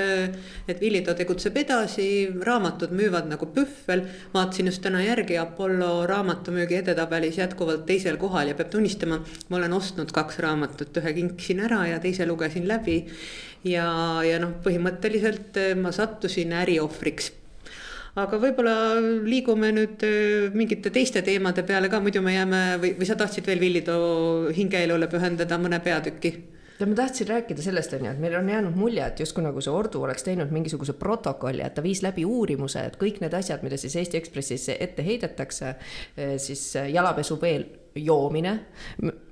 et 0.69 0.81
Villido 0.81 1.15
tegutseb 1.19 1.57
edasi, 1.63 2.09
raamatud 2.45 2.93
müüvad 2.97 3.29
nagu 3.31 3.51
pühvel. 3.55 4.05
vaatasin 4.35 4.71
just 4.71 4.83
täna 4.85 5.03
järgi 5.05 5.39
Apollo 5.41 6.07
raamatumüügi 6.11 6.81
edetabelis 6.83 7.39
jätkuvalt 7.39 7.87
teisel 7.89 8.21
kohal 8.21 8.53
ja 8.53 8.59
peab 8.59 8.71
tunnistama, 8.75 9.21
ma 9.49 9.61
olen 9.61 9.73
ostnud 9.73 10.13
kaks 10.15 10.41
raamatut, 10.45 10.97
ühe 11.03 11.15
kinkisin 11.21 11.65
ära 11.67 11.85
ja 11.95 11.99
teise 12.03 12.27
lugesin 12.27 12.69
läbi. 12.69 13.05
ja, 13.65 13.89
ja 14.23 14.39
noh, 14.39 14.55
põhimõtteliselt 14.65 15.59
ma 15.81 15.93
sattusin 15.93 16.53
äriohvriks 16.55 17.33
aga 18.17 18.39
võib-olla 18.41 18.77
liigume 19.27 19.73
nüüd 19.77 20.05
äh, 20.07 20.53
mingite 20.55 20.93
teiste 20.95 21.23
teemade 21.27 21.65
peale 21.69 21.91
ka, 21.93 22.01
muidu 22.01 22.23
me 22.25 22.37
jääme 22.37 22.63
või, 22.83 22.95
või 22.99 23.09
sa 23.09 23.19
tahtsid 23.19 23.47
veel 23.49 23.61
Villitoo 23.61 24.55
hingeelule 24.57 25.11
pühendada 25.11 25.59
mõne 25.61 25.83
peatüki? 25.85 26.37
ja 26.79 26.87
ma 26.87 26.95
tahtsin 26.95 27.27
rääkida 27.29 27.63
sellest, 27.63 27.93
on 27.97 28.05
ju, 28.07 28.11
et 28.13 28.21
meil 28.23 28.37
on 28.39 28.49
jäänud 28.49 28.77
mulje, 28.79 29.03
et 29.03 29.21
justkui 29.21 29.43
nagu 29.43 29.63
see 29.65 29.73
Ordu 29.75 30.03
oleks 30.07 30.23
teinud 30.23 30.53
mingisuguse 30.55 30.95
protokolli, 30.99 31.65
et 31.65 31.75
ta 31.75 31.83
viis 31.83 32.05
läbi 32.07 32.23
uurimuse, 32.25 32.85
et 32.87 32.99
kõik 33.01 33.19
need 33.25 33.35
asjad, 33.35 33.65
mida 33.67 33.79
siis 33.81 33.97
Eesti 33.99 34.21
Ekspressis 34.21 34.69
ette 34.77 35.03
heidetakse, 35.03 35.75
äh, 35.75 36.37
siis 36.43 36.71
äh, 36.79 36.91
jalapesu 36.95 37.41
veel 37.43 37.67
joomine, 38.05 38.55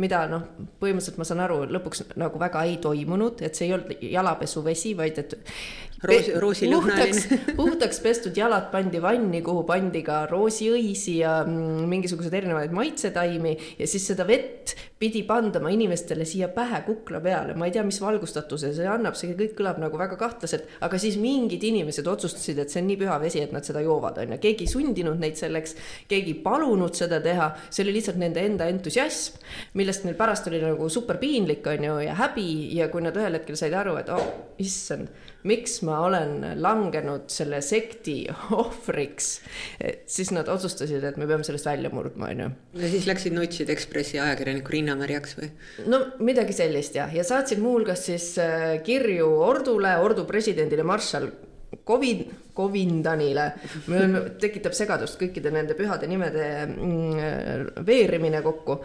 mida 0.02 0.24
noh, 0.30 0.46
põhimõtteliselt 0.80 1.20
ma 1.20 1.26
saan 1.28 1.42
aru, 1.46 1.62
lõpuks 1.76 2.06
nagu 2.20 2.40
väga 2.40 2.64
ei 2.68 2.78
toimunud, 2.82 3.42
et 3.46 3.58
see 3.58 3.68
ei 3.68 3.76
olnud 3.76 4.06
jalapesuvesi, 4.12 4.94
vaid 4.98 5.20
et 5.22 5.36
Roos, 6.04 6.26
roosilõhnaline. 6.42 7.38
puhtaks 7.58 8.02
pestud 8.04 8.36
jalad 8.36 8.68
pandi 8.72 9.00
vanni, 9.00 9.40
kuhu 9.44 9.62
pandi 9.68 10.02
ka 10.04 10.24
roosiõisi 10.28 11.18
ja 11.22 11.38
mm, 11.46 11.86
mingisuguseid 11.88 12.36
erinevaid 12.42 12.74
maitsetaimi 12.76 13.54
ja 13.78 13.88
siis 13.88 14.04
seda 14.10 14.26
vett 14.28 14.74
pidi 15.00 15.22
pandama 15.28 15.68
inimestele 15.72 16.24
siia 16.28 16.48
pähe 16.52 16.78
kukla 16.86 17.20
peale, 17.24 17.56
ma 17.56 17.68
ei 17.68 17.72
tea, 17.74 17.82
mis 17.84 17.98
valgustatuse 18.00 18.72
see 18.76 18.86
annab, 18.88 19.16
see 19.18 19.34
kõik 19.36 19.52
kõlab 19.58 19.80
nagu 19.82 19.98
väga 20.00 20.16
kahtlaselt, 20.20 20.70
aga 20.84 21.00
siis 21.00 21.18
mingid 21.20 21.64
inimesed 21.68 22.06
otsustasid, 22.08 22.62
et 22.62 22.72
see 22.72 22.80
on 22.80 22.88
nii 22.88 23.00
püha 23.02 23.18
vesi, 23.20 23.42
et 23.44 23.52
nad 23.52 23.64
seda 23.66 23.82
joovad, 23.84 24.22
on 24.22 24.32
ju, 24.32 24.40
keegi 24.40 24.64
ei 24.64 24.72
sundinud 24.72 25.20
neid 25.20 25.36
selleks, 25.36 25.76
keegi 26.08 26.32
ei 26.32 26.40
palunud 26.44 26.96
seda 26.96 27.20
teha, 27.24 27.50
see 27.68 27.84
oli 27.84 27.98
lihtsalt 27.98 28.16
nende 28.20 28.40
enda 28.40 28.55
entusiasm, 28.64 29.36
millest 29.76 30.06
neil 30.06 30.16
pärast 30.18 30.48
oli 30.48 30.62
nagu 30.64 30.88
super 30.92 31.20
piinlik, 31.20 31.66
on 31.68 31.84
ju, 31.84 31.98
ja 32.06 32.16
häbi 32.16 32.48
ja 32.78 32.88
kui 32.92 33.04
nad 33.04 33.16
ühel 33.18 33.36
hetkel 33.38 33.58
said 33.58 33.76
aru, 33.76 33.98
et 34.00 34.12
oh, 34.14 34.26
issand 34.62 35.12
miks 35.46 35.78
ma 35.86 36.00
olen 36.06 36.40
langenud 36.62 37.30
selle 37.32 37.60
sekti 37.64 38.18
ohvriks, 38.60 39.30
siis 40.10 40.32
nad 40.34 40.48
otsustasid, 40.52 41.04
et 41.06 41.18
me 41.20 41.28
peame 41.28 41.46
sellest 41.46 41.68
välja 41.68 41.90
murdma, 41.94 42.30
on 42.32 42.44
ju. 42.44 42.50
ja 42.82 42.92
siis 42.92 43.08
läksid 43.08 43.36
nutsid 43.36 43.70
Ekspressi 43.72 44.20
ajakirjaniku 44.22 44.74
rinnamärjaks 44.76 45.36
või? 45.40 45.50
no 45.92 46.02
midagi 46.26 46.56
sellist 46.56 46.98
jah, 46.98 47.12
ja 47.14 47.24
saatsid 47.26 47.62
muuhulgas 47.62 48.06
siis 48.10 48.32
äh, 48.42 48.78
kirju 48.86 49.28
Ordule, 49.46 49.96
Ordu 50.02 50.26
presidendile, 50.28 50.86
marssal 50.86 51.30
Covid, 51.86 52.26
Covindanile, 52.56 53.46
tekitab 54.40 54.74
segadust 54.76 55.18
kõikide 55.20 55.52
nende 55.54 55.76
pühade 55.78 56.08
nimede 56.10 56.44
mm, 56.66 57.82
veerimine 57.86 58.42
kokku. 58.44 58.78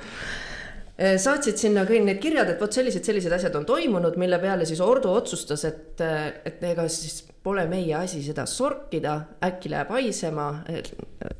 Äh, 1.02 1.16
saatsid 1.22 1.58
sinna 1.62 1.86
kõik 1.88 2.04
need 2.06 2.22
kirjad, 2.22 2.52
et 2.52 2.62
vot 2.62 2.74
sellised, 2.74 3.06
sellised 3.06 3.34
asjad 3.34 3.56
on 3.58 3.66
toimunud, 3.70 4.18
mille 4.22 4.38
peale 4.42 4.68
siis 4.70 4.82
Ordo 4.84 5.14
otsustas, 5.18 5.64
et, 5.70 6.04
et 6.46 6.64
ega 6.72 6.86
siis 6.92 7.22
pole 7.42 7.64
meie 7.70 7.96
asi 7.98 8.22
seda 8.26 8.46
sorkida, 8.50 9.16
äkki 9.46 9.72
läheb 9.72 9.96
haisema, 9.96 10.50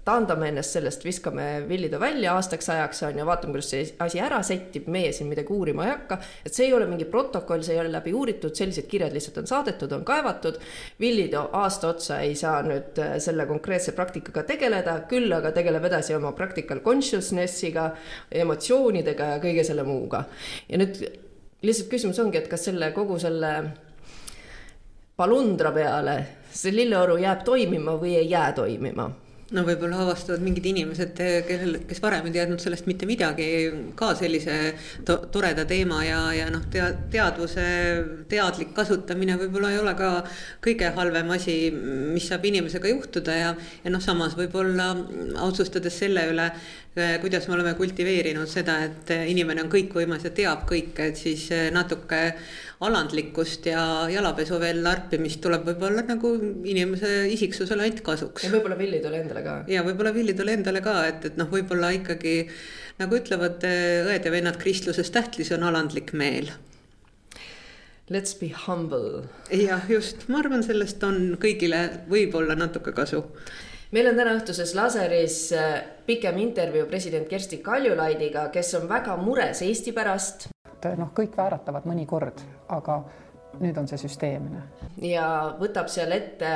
taandame 0.06 0.48
ennast 0.50 0.74
sellest, 0.76 1.04
viskame 1.06 1.44
Villido 1.70 2.00
välja 2.02 2.34
aastaks 2.34 2.70
ajaks, 2.74 3.04
on 3.06 3.20
ju, 3.20 3.26
vaatame, 3.26 3.54
kuidas 3.54 3.70
see 3.70 3.84
asi 4.02 4.22
ära 4.24 4.40
settib, 4.46 4.88
meie 4.90 5.12
siin 5.14 5.30
midagi 5.30 5.54
uurima 5.54 5.86
ei 5.86 5.92
hakka. 5.92 6.18
et 6.46 6.54
see 6.54 6.66
ei 6.66 6.74
ole 6.74 6.88
mingi 6.90 7.06
protokoll, 7.06 7.62
see 7.66 7.76
ei 7.76 7.84
ole 7.84 7.92
läbi 7.94 8.14
uuritud, 8.18 8.56
sellised 8.58 8.90
kirjad 8.90 9.14
lihtsalt 9.14 9.38
on 9.44 9.52
saadetud, 9.52 9.94
on 9.94 10.06
kaevatud. 10.06 10.58
Villido 11.00 11.48
aasta 11.62 11.94
otsa 11.94 12.20
ei 12.26 12.36
saa 12.36 12.64
nüüd 12.66 12.98
äh, 13.02 13.16
selle 13.22 13.46
konkreetse 13.50 13.94
praktikaga 13.98 14.44
tegeleda, 14.50 14.98
küll 15.10 15.30
aga 15.38 15.54
tegeleb 15.54 15.86
edasi 15.92 16.18
oma 16.18 16.34
practical 16.38 16.82
consciousness'iga, 16.86 17.92
emotsioonidega 18.44 19.36
ja 19.36 19.40
kõige 19.44 19.66
selle 19.68 19.86
muuga. 19.86 20.26
ja 20.70 20.82
nüüd 20.82 20.98
lihtsalt 21.62 21.94
küsimus 21.94 22.20
ongi, 22.20 22.42
et 22.42 22.50
kas 22.50 22.66
selle 22.72 22.90
kogu 22.96 23.20
selle 23.22 23.56
palundra 25.16 25.70
peale, 25.76 26.16
see 26.50 26.74
lilleoru 26.74 27.22
jääb 27.22 27.44
toimima 27.46 28.00
või 28.02 28.16
ei 28.18 28.32
jää 28.32 28.54
toimima 28.58 29.12
no 29.56 29.64
võib-olla 29.68 30.00
avastavad 30.06 30.44
mingid 30.44 30.68
inimesed, 30.72 31.20
kellel, 31.48 31.80
kes 31.88 32.00
varem 32.04 32.28
ei 32.30 32.36
teadnud 32.36 32.62
sellest 32.64 32.88
mitte 32.88 33.08
midagi, 33.10 33.48
ka 34.00 34.14
sellise 34.20 34.58
to 35.08 35.18
toreda 35.34 35.66
teema 35.68 36.02
ja, 36.06 36.20
ja 36.36 36.48
noh, 36.54 36.64
tea-, 36.72 36.92
teadvuse 37.12 37.66
teadlik 38.32 38.72
kasutamine 38.78 39.36
võib-olla 39.42 39.74
ei 39.74 39.82
ole 39.82 39.96
ka 40.00 40.12
kõige 40.64 40.94
halvem 40.96 41.34
asi, 41.36 41.58
mis 41.72 42.30
saab 42.32 42.48
inimesega 42.48 42.94
juhtuda 42.94 43.38
ja, 43.38 43.52
ja 43.84 43.94
noh, 43.94 44.04
samas 44.04 44.38
võib-olla 44.40 44.94
otsustades 45.44 46.00
selle 46.00 46.30
üle, 46.32 46.48
kuidas 46.94 47.46
me 47.48 47.56
oleme 47.56 47.72
kultiveerinud 47.80 48.50
seda, 48.52 48.74
et 48.84 49.12
inimene 49.32 49.64
on 49.64 49.70
kõikvõimas 49.72 50.26
ja 50.28 50.34
teab 50.36 50.66
kõike, 50.68 51.06
et 51.12 51.20
siis 51.20 51.46
natuke 51.72 52.20
alandlikkust 52.84 53.70
ja 53.70 53.84
jalapesu 54.12 54.60
veel 54.60 54.82
larpimist 54.84 55.40
tuleb 55.44 55.64
võib-olla 55.70 56.04
nagu 56.08 56.34
inimese 56.68 57.14
isiksusele 57.32 57.86
ainult 57.86 58.04
kasuks. 58.04 58.44
ja 58.44 58.52
võib-olla 58.52 58.78
villidele 58.80 59.22
endale 59.24 59.46
ka. 59.46 59.56
ja 59.72 59.86
võib-olla 59.88 60.12
villidele 60.16 60.58
endale 60.60 60.82
ka, 60.84 60.98
et, 61.08 61.30
et 61.32 61.40
noh, 61.40 61.48
võib-olla 61.52 61.94
ikkagi 61.96 62.36
nagu 63.00 63.18
ütlevad 63.18 63.64
eh, 63.70 64.02
õed 64.10 64.28
ja 64.28 64.34
vennad 64.34 64.60
kristluses 64.62 65.14
tähtlis 65.14 65.54
on 65.56 65.64
alandlik 65.70 66.14
meel 66.18 66.52
Let's 68.12 68.34
be 68.36 68.50
humble. 68.68 69.30
jah, 69.56 69.86
just, 69.88 70.26
ma 70.28 70.42
arvan, 70.42 70.66
sellest 70.66 71.04
on 71.08 71.38
kõigile 71.40 71.86
võib-olla 72.12 72.58
natuke 72.60 72.92
kasu 72.92 73.22
meil 73.92 74.08
on 74.12 74.18
täna 74.20 74.36
õhtuses 74.38 74.76
laseris 74.78 75.42
eh, 75.56 75.76
pikem 76.06 76.38
intervjuu 76.38 76.88
president 76.90 77.28
Kersti 77.30 77.62
Kaljulaidiga, 77.64 78.48
kes 78.54 78.74
on 78.80 78.90
väga 78.90 79.18
mures 79.20 79.62
Eesti 79.62 79.94
pärast 79.96 80.50
noh, 80.98 81.12
kõik 81.16 81.36
vääratavad 81.38 81.86
mõnikord, 81.90 82.42
aga 82.74 83.02
nüüd 83.62 83.78
on 83.78 83.88
see 83.90 84.00
süsteemne. 84.02 84.64
ja 85.04 85.28
võtab 85.60 85.92
seal 85.92 86.12
ette 86.16 86.54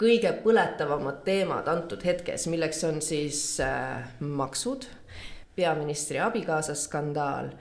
kõige 0.00 0.32
põletavamad 0.42 1.22
teemad 1.26 1.68
antud 1.70 2.02
hetkes, 2.04 2.48
milleks 2.50 2.82
on 2.88 3.00
siis 3.04 3.60
äh, 3.62 4.02
maksud, 4.20 4.88
peaministri 5.56 6.18
abikaasa 6.18 6.74
skandaal 6.74 7.52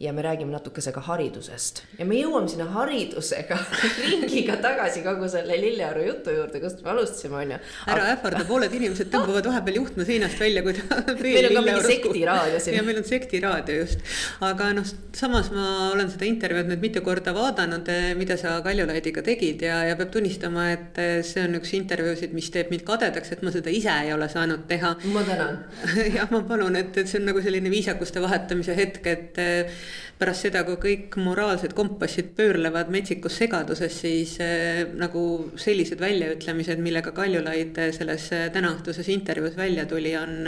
ja 0.00 0.12
me 0.12 0.22
räägime 0.22 0.52
natukese 0.52 0.92
ka 0.92 1.00
haridusest 1.00 1.78
ja 1.96 2.04
me 2.04 2.18
jõuame 2.18 2.50
sinna 2.52 2.66
haridusega 2.68 3.56
ringiga 4.10 4.58
tagasi 4.60 5.00
kogu 5.00 5.28
selle 5.32 5.56
Lillearu 5.56 6.02
jutu 6.04 6.34
juurde, 6.36 6.60
kust 6.60 6.82
me 6.84 6.90
alustasime, 6.92 7.38
onju. 7.38 7.56
ära 7.94 8.10
ähvarda, 8.12 8.42
pooled 8.44 8.74
inimesed 8.76 9.08
tõmbavad 9.14 9.48
vahepeal 9.48 9.78
juhtme 9.80 10.04
seinast 10.04 10.36
välja, 10.42 10.60
kui 10.66 10.74
ta. 10.76 10.98
meil 11.22 11.48
on 11.48 11.56
ka 11.56 11.62
mingi 11.64 11.84
sektiraadio 11.86 12.58
siin. 12.60 12.76
ja 12.76 12.82
meil 12.84 13.00
on 13.00 13.08
sektiraadio 13.08 13.78
just, 13.78 14.04
aga 14.44 14.66
noh, 14.76 14.90
samas 15.16 15.48
ma 15.54 15.70
olen 15.94 16.12
seda 16.12 16.28
intervjuud 16.28 16.68
nüüd 16.74 16.84
mitu 16.84 17.04
korda 17.06 17.32
vaadanud, 17.36 17.88
eh, 17.88 18.10
mida 18.20 18.36
sa 18.36 18.58
Kaljulaidiga 18.66 19.24
tegid 19.24 19.64
ja, 19.64 19.80
ja 19.88 19.96
peab 19.96 20.12
tunnistama, 20.12 20.66
et 20.74 21.00
eh, 21.00 21.14
see 21.24 21.46
on 21.48 21.56
üks 21.56 21.72
intervjuusid, 21.80 22.36
mis 22.36 22.52
teeb 22.52 22.68
mind 22.74 22.84
kadedaks, 22.84 23.32
et 23.32 23.46
ma 23.46 23.54
seda 23.56 23.72
ise 23.72 23.96
ei 24.04 24.12
ole 24.12 24.28
saanud 24.28 24.68
teha. 24.68 24.92
ma 25.16 25.24
tänan 25.24 25.64
jah, 26.18 26.28
ma 26.36 26.44
palun, 26.52 26.76
et, 26.84 26.92
et 26.92 27.08
see 27.08 27.22
on 27.22 27.30
nagu 27.32 27.40
selline 27.40 27.72
viisakuste 27.72 28.20
vahetamise 28.20 28.76
hetk, 28.76 29.12
et 29.16 29.40
eh, 29.40 29.84
pärast 30.18 30.46
seda, 30.46 30.62
kui 30.64 30.78
kõik 30.80 31.16
moraalsed 31.20 31.74
kompassid 31.76 32.30
pöörlevad 32.36 32.90
metsikus 32.92 33.36
segaduses, 33.40 33.98
siis 34.02 34.36
äh, 34.44 34.84
nagu 34.96 35.22
sellised 35.60 36.00
väljaütlemised, 36.00 36.80
millega 36.82 37.12
Kaljulaid 37.16 37.80
selles 37.96 38.28
äh, 38.36 38.46
tänaõhtuses 38.54 39.10
intervjuus 39.12 39.56
välja 39.58 39.86
tuli, 39.90 40.14
on 40.16 40.46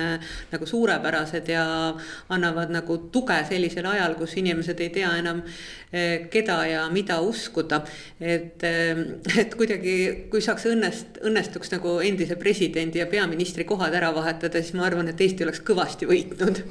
nagu 0.52 0.66
suurepärased 0.68 1.49
ja 1.52 1.64
annavad 2.33 2.73
nagu 2.73 2.99
tuge 3.12 3.38
sellisel 3.49 3.87
ajal, 3.90 4.16
kus 4.18 4.38
inimesed 4.40 4.80
ei 4.85 4.90
tea 4.95 5.11
enam, 5.18 5.42
keda 6.33 6.57
ja 6.68 6.80
mida 6.92 7.18
uskuda. 7.25 7.80
et, 8.21 8.64
et 9.40 9.54
kuidagi, 9.57 9.95
kui 10.30 10.42
saaks 10.45 10.66
õnnest, 10.68 11.21
õnnestuks 11.25 11.73
nagu 11.73 11.99
endise 12.04 12.37
presidendi 12.40 13.00
ja 13.00 13.07
peaministri 13.11 13.64
kohad 13.68 13.95
ära 13.95 14.11
vahetada, 14.14 14.62
siis 14.62 14.76
ma 14.76 14.87
arvan, 14.88 15.09
et 15.09 15.21
Eesti 15.21 15.47
oleks 15.47 15.62
kõvasti 15.64 16.09
võitnud 16.09 16.62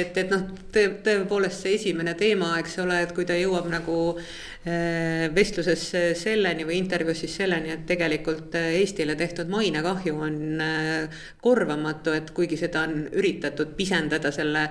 et, 0.00 0.16
et 0.18 0.30
noh, 0.32 0.42
tõepoolest 0.74 1.64
see 1.64 1.76
esimene 1.78 2.14
teema, 2.18 2.54
eks 2.60 2.78
ole, 2.82 2.98
et 3.04 3.12
kui 3.14 3.26
ta 3.28 3.36
jõuab 3.38 3.68
nagu 3.70 3.96
äh, 4.16 5.28
vestluses 5.34 5.84
selleni 6.18 6.66
või 6.66 6.78
intervjuus 6.80 7.22
siis 7.24 7.36
selleni, 7.40 7.72
et 7.74 7.84
tegelikult 7.88 8.56
äh, 8.58 8.70
Eestile 8.80 9.16
tehtud 9.18 9.50
mainekahju 9.52 10.18
on 10.26 10.36
äh, 10.64 11.22
korvamatu, 11.44 12.14
et 12.16 12.32
kuigi 12.36 12.58
seda 12.60 12.84
on 12.88 13.06
üritatud 13.12 13.74
pisendada 13.78 14.32
selle 14.34 14.66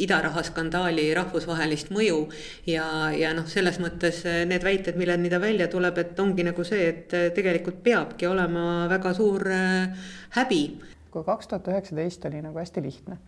idaraha 0.00 0.42
skandaali 0.46 1.06
rahvusvahelist 1.14 1.90
mõju 1.94 2.20
ja, 2.70 2.84
ja 3.14 3.32
noh, 3.36 3.46
selles 3.50 3.78
mõttes 3.82 4.22
need 4.48 4.64
väited, 4.64 4.98
milleni 5.00 5.30
ta 5.32 5.40
välja 5.42 5.68
tuleb, 5.70 5.98
et 6.00 6.20
ongi 6.20 6.46
nagu 6.46 6.64
see, 6.66 6.88
et 6.90 7.16
tegelikult 7.36 7.82
peabki 7.84 8.28
olema 8.30 8.86
väga 8.90 9.14
suur 9.16 9.44
häbi. 10.38 10.62
kui 11.10 11.26
kaks 11.26 11.50
tuhat 11.50 11.68
üheksateist 11.68 12.24
oli 12.30 12.42
nagu 12.42 12.58
hästi 12.58 12.82
lihtne 12.82 13.18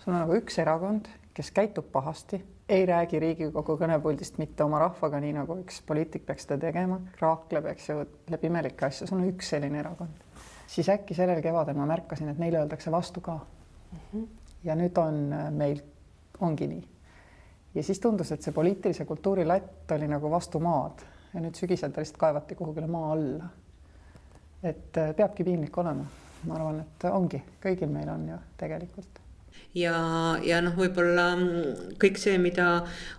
sul 0.00 0.14
on 0.14 0.22
nagu 0.22 0.36
üks 0.38 0.58
erakond, 0.62 1.08
kes 1.36 1.50
käitub 1.56 1.90
pahasti, 1.92 2.40
ei 2.70 2.86
räägi 2.86 3.18
Riigikogu 3.20 3.76
kõnepuldist 3.80 4.38
mitte 4.38 4.64
oma 4.64 4.78
rahvaga, 4.82 5.20
nii 5.20 5.34
nagu 5.34 5.56
üks 5.60 5.80
poliitik 5.86 6.24
peaks 6.26 6.46
seda 6.46 6.60
tegema, 6.62 7.00
raakleb, 7.20 7.66
eks 7.72 7.88
ju, 7.90 8.04
läbi 8.30 8.50
imelikke 8.50 8.86
asju, 8.86 9.08
sul 9.10 9.18
on 9.20 9.30
üks 9.32 9.50
selline 9.54 9.80
erakond. 9.82 10.26
siis 10.70 10.88
äkki 10.88 11.14
sellel 11.14 11.42
kevadel 11.42 11.74
ma 11.74 11.86
märkasin, 11.90 12.28
et 12.30 12.38
neile 12.38 12.60
öeldakse 12.60 12.90
vastu 12.90 13.20
ka 13.20 13.34
mm. 13.34 13.98
-hmm. 14.12 14.26
ja 14.64 14.74
nüüd 14.74 14.98
on 14.98 15.32
äh, 15.32 15.50
meil, 15.50 15.80
ongi 16.40 16.66
nii. 16.66 16.88
ja 17.74 17.82
siis 17.82 18.00
tundus, 18.00 18.32
et 18.32 18.42
see 18.42 18.52
poliitilise 18.52 19.04
kultuuri 19.04 19.46
latt 19.46 19.92
oli 19.92 20.08
nagu 20.08 20.30
vastu 20.30 20.60
maad 20.60 21.02
ja 21.34 21.40
nüüd 21.40 21.54
sügisel 21.54 21.90
ta 21.90 22.00
lihtsalt 22.00 22.18
kaevati 22.18 22.54
kuhugile 22.54 22.86
maa 22.86 23.12
alla. 23.12 23.48
et 24.62 24.96
äh, 24.96 25.14
peabki 25.16 25.44
piinlik 25.44 25.78
olema, 25.78 26.04
ma 26.44 26.54
arvan, 26.54 26.80
et 26.80 27.10
ongi, 27.10 27.42
kõigil 27.62 27.90
meil 27.90 28.08
on 28.08 28.28
ju 28.28 28.38
tegelikult 28.56 29.20
ja, 29.74 29.94
ja 30.42 30.58
noh, 30.64 30.74
võib-olla 30.74 31.26
mm, 31.36 31.94
kõik 32.00 32.18
see, 32.18 32.36
mida 32.42 32.66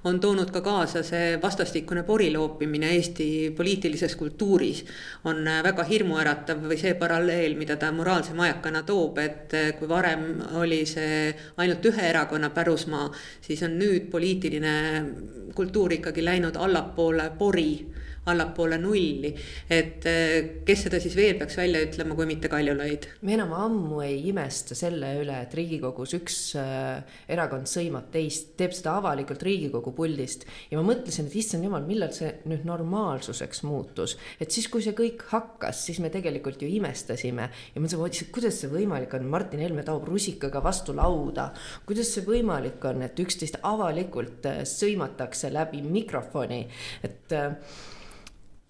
on 0.08 0.20
toonud 0.24 0.52
ka 0.52 0.62
kaasa 0.66 1.04
see 1.08 1.38
vastastikune 1.42 2.04
poriloopimine 2.08 2.92
Eesti 2.98 3.28
poliitilises 3.58 4.18
kultuuris, 4.20 4.84
on 5.30 5.48
äh, 5.48 5.62
väga 5.64 5.86
hirmuäratav 5.88 6.64
või 6.66 6.80
see 6.82 6.94
paralleel, 7.00 7.56
mida 7.60 7.78
ta 7.80 7.92
moraalse 7.96 8.36
majakana 8.38 8.84
toob, 8.88 9.22
et 9.24 9.56
äh, 9.56 9.72
kui 9.80 9.90
varem 9.90 10.28
oli 10.60 10.84
see 10.90 11.32
ainult 11.58 11.88
ühe 11.92 12.10
erakonna 12.10 12.52
pärusmaa, 12.52 13.08
siis 13.42 13.64
on 13.68 13.80
nüüd 13.80 14.12
poliitiline 14.12 14.76
kultuur 15.56 15.98
ikkagi 16.00 16.24
läinud 16.26 16.60
allapoole 16.60 17.32
pori 17.40 17.72
allapoole 18.30 18.78
nulli. 18.78 19.32
et 19.70 20.06
eh, 20.06 20.62
kes 20.66 20.86
seda 20.86 21.00
siis 21.02 21.16
veel 21.18 21.40
peaks 21.40 21.58
välja 21.58 21.82
ütlema, 21.82 22.16
kui 22.18 22.28
mitte 22.30 22.50
Kaljulaid? 22.52 23.08
me 23.26 23.34
enam 23.34 23.54
ammu 23.58 24.02
ei 24.06 24.20
imesta 24.30 24.78
selle 24.78 25.10
üle, 25.22 25.40
et 25.46 25.56
Riigikogus 25.58 26.14
üks 26.20 26.38
äh, 26.60 27.02
erakond 27.32 27.70
sõimab 27.70 28.12
teist, 28.14 28.54
teeb 28.60 28.76
seda 28.78 28.94
avalikult 29.00 29.42
Riigikogu 29.46 29.94
puldist. 29.98 30.46
Ja 30.70 30.78
ma 30.78 30.86
mõtlesin, 30.92 31.30
et 31.30 31.38
issand 31.42 31.66
jumal, 31.66 31.86
millal 31.88 32.14
see 32.16 32.30
nüüd 32.50 32.66
normaalsuseks 32.68 33.64
muutus, 33.66 34.18
et 34.42 34.54
siis, 34.54 34.70
kui 34.72 34.86
see 34.86 34.94
kõik 34.98 35.26
hakkas, 35.32 35.82
siis 35.88 36.02
me 36.04 36.12
tegelikult 36.14 36.62
ju 36.62 36.70
imestasime. 36.70 37.50
Ja 37.74 37.82
mõtlesin, 37.82 38.30
kuidas 38.34 38.62
see 38.62 38.70
võimalik 38.72 39.16
on, 39.18 39.26
Martin 39.32 39.64
Helme 39.66 39.86
taob 39.88 40.06
rusikaga 40.10 40.62
vastu 40.64 40.94
lauda, 40.98 41.50
kuidas 41.90 42.14
see 42.14 42.26
võimalik 42.28 42.84
on, 42.86 43.02
et 43.08 43.18
üksteist 43.26 43.62
avalikult 43.66 44.46
äh, 44.50 44.62
sõimatakse 44.70 45.50
läbi 45.54 45.82
mikrofoni, 45.82 46.62
et 47.08 47.34
äh, 47.38 47.58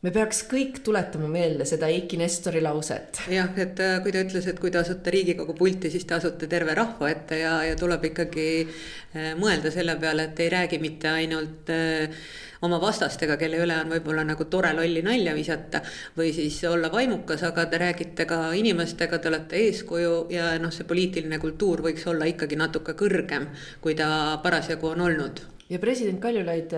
me 0.01 0.09
peaks 0.13 0.41
kõik 0.49 0.79
tuletama 0.85 1.27
meelde 1.29 1.65
seda 1.69 1.89
Eiki 1.91 2.17
Nestori 2.17 2.61
lauset. 2.63 3.21
jah, 3.29 3.49
et 3.61 3.79
äh, 3.83 3.97
kui 4.01 4.13
ta 4.13 4.23
ütles, 4.25 4.47
et 4.49 4.59
kui 4.59 4.73
te 4.73 4.79
asute 4.81 5.13
Riigikogu 5.13 5.53
pulti, 5.57 5.91
siis 5.93 6.07
te 6.09 6.15
asute 6.17 6.49
terve 6.49 6.73
rahva 6.77 7.09
ette 7.11 7.37
ja, 7.43 7.59
ja 7.67 7.75
tuleb 7.77 8.07
ikkagi 8.09 8.47
äh, 8.65 9.33
mõelda 9.37 9.73
selle 9.73 9.97
peale, 10.01 10.31
et 10.31 10.41
ei 10.41 10.49
räägi 10.53 10.79
mitte 10.81 11.11
ainult 11.11 11.69
äh, 11.73 12.23
oma 12.65 12.79
vastastega, 12.81 13.37
kelle 13.41 13.59
üle 13.61 13.77
on 13.77 13.93
võib-olla 13.93 14.25
nagu 14.25 14.45
tore 14.49 14.71
lolli 14.77 15.03
nalja 15.05 15.35
visata 15.37 15.83
või 16.17 16.33
siis 16.33 16.57
olla 16.69 16.89
vaimukas, 16.93 17.45
aga 17.45 17.67
te 17.69 17.81
räägite 17.81 18.25
ka 18.29 18.41
inimestega, 18.57 19.21
te 19.21 19.29
olete 19.29 19.61
eeskuju 19.67 20.17
ja 20.33 20.55
noh, 20.61 20.73
see 20.73 20.89
poliitiline 20.89 21.41
kultuur 21.41 21.85
võiks 21.85 22.05
olla 22.09 22.29
ikkagi 22.29 22.57
natuke 22.57 22.97
kõrgem, 22.97 23.47
kui 23.85 23.93
ta 23.97 24.41
parasjagu 24.41 24.93
on 24.95 25.05
olnud. 25.09 25.45
ja 25.69 25.79
president 25.79 26.21
Kaljulaid 26.21 26.73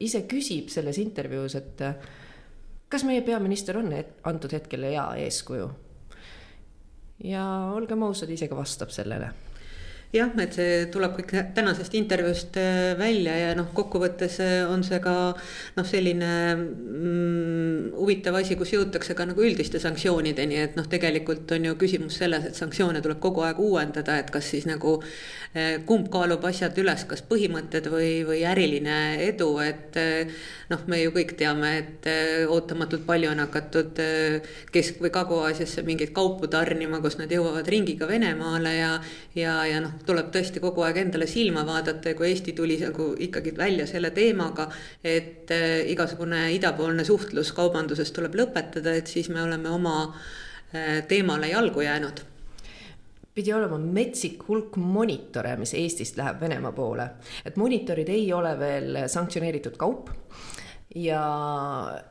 ise 0.00 0.24
küsib 0.28 0.72
selles 0.72 0.98
intervjuus, 1.00 1.60
et 1.60 1.88
kas 2.92 3.06
meie 3.08 3.22
peaminister 3.24 3.78
on 3.80 3.88
antud 4.28 4.52
hetkel 4.52 4.84
hea 4.84 5.06
eeskuju? 5.24 5.70
ja 7.24 7.46
olgem 7.72 8.02
ausad, 8.02 8.30
ise 8.30 8.48
ka 8.50 8.58
vastab 8.58 8.92
sellele 8.92 9.30
jah, 10.12 10.32
et 10.44 10.56
see 10.56 10.72
tuleb 10.92 11.14
kõik 11.16 11.30
tänasest 11.56 11.94
intervjuust 11.96 12.56
äh, 12.60 12.92
välja 12.98 13.32
ja 13.38 13.52
noh, 13.56 13.70
kokkuvõttes 13.72 14.36
äh, 14.44 14.58
on 14.68 14.84
see 14.84 14.98
ka 15.00 15.14
noh, 15.32 15.86
selline 15.88 16.32
mm, 16.58 17.94
huvitav 17.96 18.36
asi, 18.36 18.58
kus 18.60 18.74
jõutakse 18.74 19.16
ka 19.16 19.24
nagu 19.30 19.40
üldiste 19.40 19.80
sanktsioonideni, 19.80 20.58
et 20.66 20.76
noh, 20.76 20.88
tegelikult 20.92 21.54
on 21.56 21.70
ju 21.70 21.78
küsimus 21.80 22.18
selles, 22.20 22.44
et 22.50 22.58
sanktsioone 22.58 23.00
tuleb 23.00 23.22
kogu 23.24 23.44
aeg 23.46 23.62
uuendada, 23.64 24.18
et 24.20 24.28
kas 24.34 24.50
siis 24.52 24.68
nagu 24.68 24.98
äh, 25.00 25.80
kumb 25.88 26.12
kaalub 26.12 26.44
asjad 26.50 26.76
üles, 26.82 27.06
kas 27.08 27.24
põhimõtted 27.32 27.88
või, 27.92 28.12
või 28.28 28.44
äriline 28.48 28.98
edu, 29.30 29.48
et 29.64 29.96
noh, 30.68 30.84
me 30.92 31.00
ju 31.00 31.14
kõik 31.16 31.34
teame, 31.40 31.72
et 31.80 32.10
ootamatult 32.52 33.06
palju 33.08 33.30
on 33.32 33.40
hakatud 33.46 33.96
Kesk- 34.72 35.00
või 35.00 35.12
Kagu-Aasiasse 35.14 35.84
mingeid 35.86 36.12
kaupu 36.16 36.48
tarnima, 36.52 37.00
kus 37.04 37.16
nad 37.20 37.32
jõuavad 37.32 37.68
ringiga 37.72 38.08
Venemaale 38.08 38.76
ja, 38.76 38.92
ja, 39.38 39.56
ja 39.68 39.80
noh, 39.84 40.01
tuleb 40.06 40.30
tõesti 40.34 40.60
kogu 40.62 40.84
aeg 40.86 41.00
endale 41.02 41.26
silma 41.30 41.64
vaadata 41.66 42.12
ja 42.12 42.18
kui 42.18 42.28
Eesti 42.30 42.54
tuli 42.56 42.78
nagu 42.80 43.12
ikkagi 43.26 43.54
välja 43.56 43.86
selle 43.90 44.10
teemaga, 44.14 44.68
et 45.04 45.50
äh, 45.54 45.82
igasugune 45.92 46.44
idapoolne 46.56 47.04
suhtlus 47.04 47.52
kaubanduses 47.56 48.12
tuleb 48.12 48.36
lõpetada, 48.38 48.96
et 48.98 49.10
siis 49.10 49.30
me 49.32 49.42
oleme 49.42 49.70
oma 49.70 49.96
äh, 50.08 51.00
teemale 51.08 51.52
jalgu 51.52 51.84
jäänud. 51.86 52.24
Pidi 53.32 53.52
olema 53.56 53.78
metsik 53.80 54.42
hulk 54.48 54.76
monitore, 54.76 55.54
mis 55.56 55.72
Eestist 55.74 56.18
läheb 56.20 56.42
Venemaa 56.42 56.74
poole, 56.76 57.06
et 57.48 57.56
monitorid 57.56 58.10
ei 58.12 58.26
ole 58.36 58.52
veel 58.60 59.04
sanktsioneeritud 59.08 59.78
kaup 59.80 60.10
ja 60.94 61.22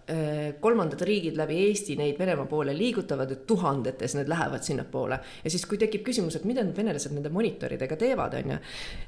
äh, 0.10 0.54
kolmandad 0.60 1.02
riigid 1.06 1.38
läbi 1.38 1.60
Eesti 1.68 1.96
neid 2.00 2.18
Venemaa 2.20 2.48
poole 2.50 2.74
liigutavad, 2.78 3.32
et 3.32 3.46
tuhandetes 3.48 4.16
need 4.18 4.32
lähevad 4.32 4.64
sinnapoole. 4.66 5.20
ja 5.44 5.50
siis, 5.50 5.66
kui 5.70 5.78
tekib 5.78 6.06
küsimus, 6.08 6.36
et 6.36 6.48
mida 6.50 6.64
need 6.66 6.78
venelased 6.78 7.14
nende 7.14 7.30
monitoridega 7.30 7.98
teevad, 8.00 8.40
on 8.40 8.56
ju, 8.56 8.58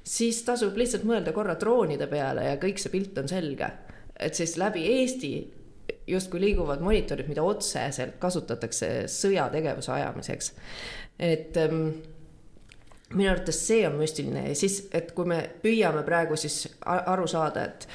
siis 0.03 0.43
tasub 0.45 0.77
lihtsalt 0.77 1.07
mõelda 1.09 1.33
korra 1.33 1.57
droonide 1.59 2.07
peale 2.11 2.45
ja 2.51 2.61
kõik 2.61 2.81
see 2.81 2.93
pilt 2.93 3.17
on 3.17 3.31
selge. 3.31 3.71
et 4.19 4.35
siis 4.35 4.57
läbi 4.61 4.85
Eesti 4.99 5.33
justkui 6.07 6.41
liiguvad 6.41 6.81
monitorid, 6.83 7.27
mida 7.27 7.43
otseselt 7.43 8.19
kasutatakse 8.19 9.05
sõjategevuse 9.09 9.91
ajamiseks. 9.91 10.53
et 11.19 11.57
ähm, 11.57 11.87
minu 13.13 13.29
arvates 13.31 13.67
see 13.67 13.87
on 13.87 13.97
müstiline 13.97 14.47
ja 14.49 14.55
siis, 14.55 14.83
et 14.93 15.11
kui 15.17 15.25
me 15.29 15.39
püüame 15.63 16.03
praegu 16.05 16.37
siis 16.37 16.67
aru 16.85 17.27
saada, 17.27 17.65
et 17.65 17.87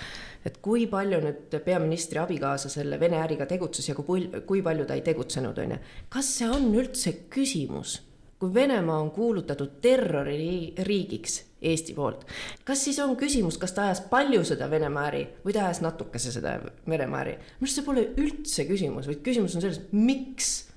et 0.46 0.58
kui 0.62 0.86
palju 0.90 1.20
nüüd 1.24 1.56
peaministri 1.64 2.20
abikaasa 2.22 2.70
selle 2.72 3.00
Vene 3.00 3.18
äriga 3.22 3.46
tegutses 3.46 3.88
ja 3.88 3.96
kui, 3.98 4.28
kui 4.46 4.62
palju 4.62 4.86
ta 4.86 4.98
ei 4.98 5.02
tegutsenud, 5.06 5.58
on 5.58 5.74
ju. 5.76 5.80
kas 6.08 6.34
see 6.38 6.50
on 6.50 6.70
üldse 6.74 7.14
küsimus? 7.32 8.02
kui 8.38 8.54
Venemaa 8.54 9.00
on 9.02 9.10
kuulutatud 9.10 9.80
terroririigiks 9.82 11.44
Eesti 11.62 11.90
poolt, 11.94 12.20
kas 12.64 12.84
siis 12.86 13.00
on 13.02 13.16
küsimus, 13.18 13.56
kas 13.58 13.72
ta 13.74 13.88
ajas 13.88 14.04
palju 14.10 14.44
seda 14.46 14.68
Venemaa 14.70 15.08
äri 15.08 15.24
või 15.42 15.56
ta 15.56 15.64
ajas 15.66 15.80
natukese 15.82 16.30
seda 16.30 16.54
Venemaa 16.86 17.24
äri? 17.24 17.34
minu 17.58 17.66
arust 17.66 17.80
see 17.80 17.86
pole 17.86 18.04
üldse 18.14 18.66
küsimus, 18.68 19.10
vaid 19.10 19.24
küsimus 19.26 19.58
on 19.58 19.64
selles, 19.64 19.80
miks 19.90 20.67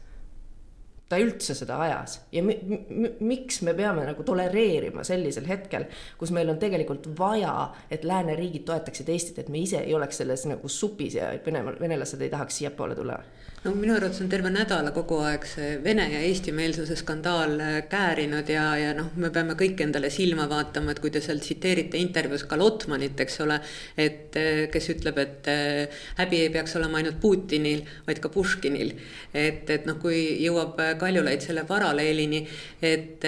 ta 1.12 1.20
üldse 1.22 1.56
seda 1.58 1.78
ajas. 1.84 2.20
Ja 2.32 2.44
mi, 2.46 2.56
mi, 2.64 3.12
miks 3.34 3.62
me 3.68 3.76
peame 3.78 4.06
nagu 4.08 4.24
tolereerima 4.28 5.04
sellisel 5.08 5.48
hetkel, 5.50 5.88
kus 6.20 6.32
meil 6.36 6.50
on 6.54 6.60
tegelikult 6.62 7.10
vaja, 7.20 7.56
et 7.92 8.08
lääneriigid 8.08 8.66
toetaksid 8.70 9.12
Eestit, 9.12 9.44
et 9.44 9.52
me 9.52 9.62
ise 9.62 9.84
ei 9.84 9.96
oleks 9.98 10.22
selles 10.24 10.48
nagu 10.50 10.72
supis 10.72 11.20
ja 11.20 11.34
et 11.36 11.46
Venemaa, 11.46 11.76
venelased 11.82 12.22
ei 12.22 12.32
tahaks 12.32 12.62
siiapoole 12.62 12.96
tulla 12.96 13.20
no 13.62 13.76
minu 13.78 13.94
arvates 13.94 14.18
on 14.24 14.30
terve 14.30 14.50
nädala 14.50 14.90
kogu 14.96 15.20
aeg 15.22 15.44
see 15.46 15.76
vene 15.84 16.08
ja 16.10 16.22
eestimeelsuse 16.26 16.96
skandaal 16.98 17.52
äh, 17.62 17.76
käärinud 17.90 18.48
ja, 18.50 18.64
ja 18.80 18.96
noh, 18.98 19.12
me 19.22 19.30
peame 19.34 19.54
kõik 19.60 19.84
endale 19.86 20.10
silma 20.10 20.48
vaatama, 20.50 20.96
et 20.96 21.02
kui 21.04 21.12
te 21.14 21.22
seal 21.22 21.38
tsiteerite 21.44 22.00
intervjuus 22.02 22.48
ka 22.50 22.58
Lotmanit, 22.58 23.22
eks 23.22 23.38
ole, 23.46 23.60
et 24.02 24.40
äh, 24.42 24.64
kes 24.74 24.90
ütleb, 24.96 25.20
et 25.22 25.50
äh, 25.54 26.02
häbi 26.18 26.42
ei 26.48 26.50
peaks 26.56 26.74
olema 26.80 26.98
ainult 26.98 27.20
Putinil, 27.22 27.84
vaid 28.08 28.24
ka 28.24 28.32
Puškinil. 28.34 28.96
et, 29.34 29.70
et 29.70 29.86
noh, 29.86 30.00
kui 30.02 30.24
jõuab 30.42 30.82
Kaljulaid 31.00 31.46
selle 31.46 31.62
paralleelini, 31.70 32.42
et 32.82 33.24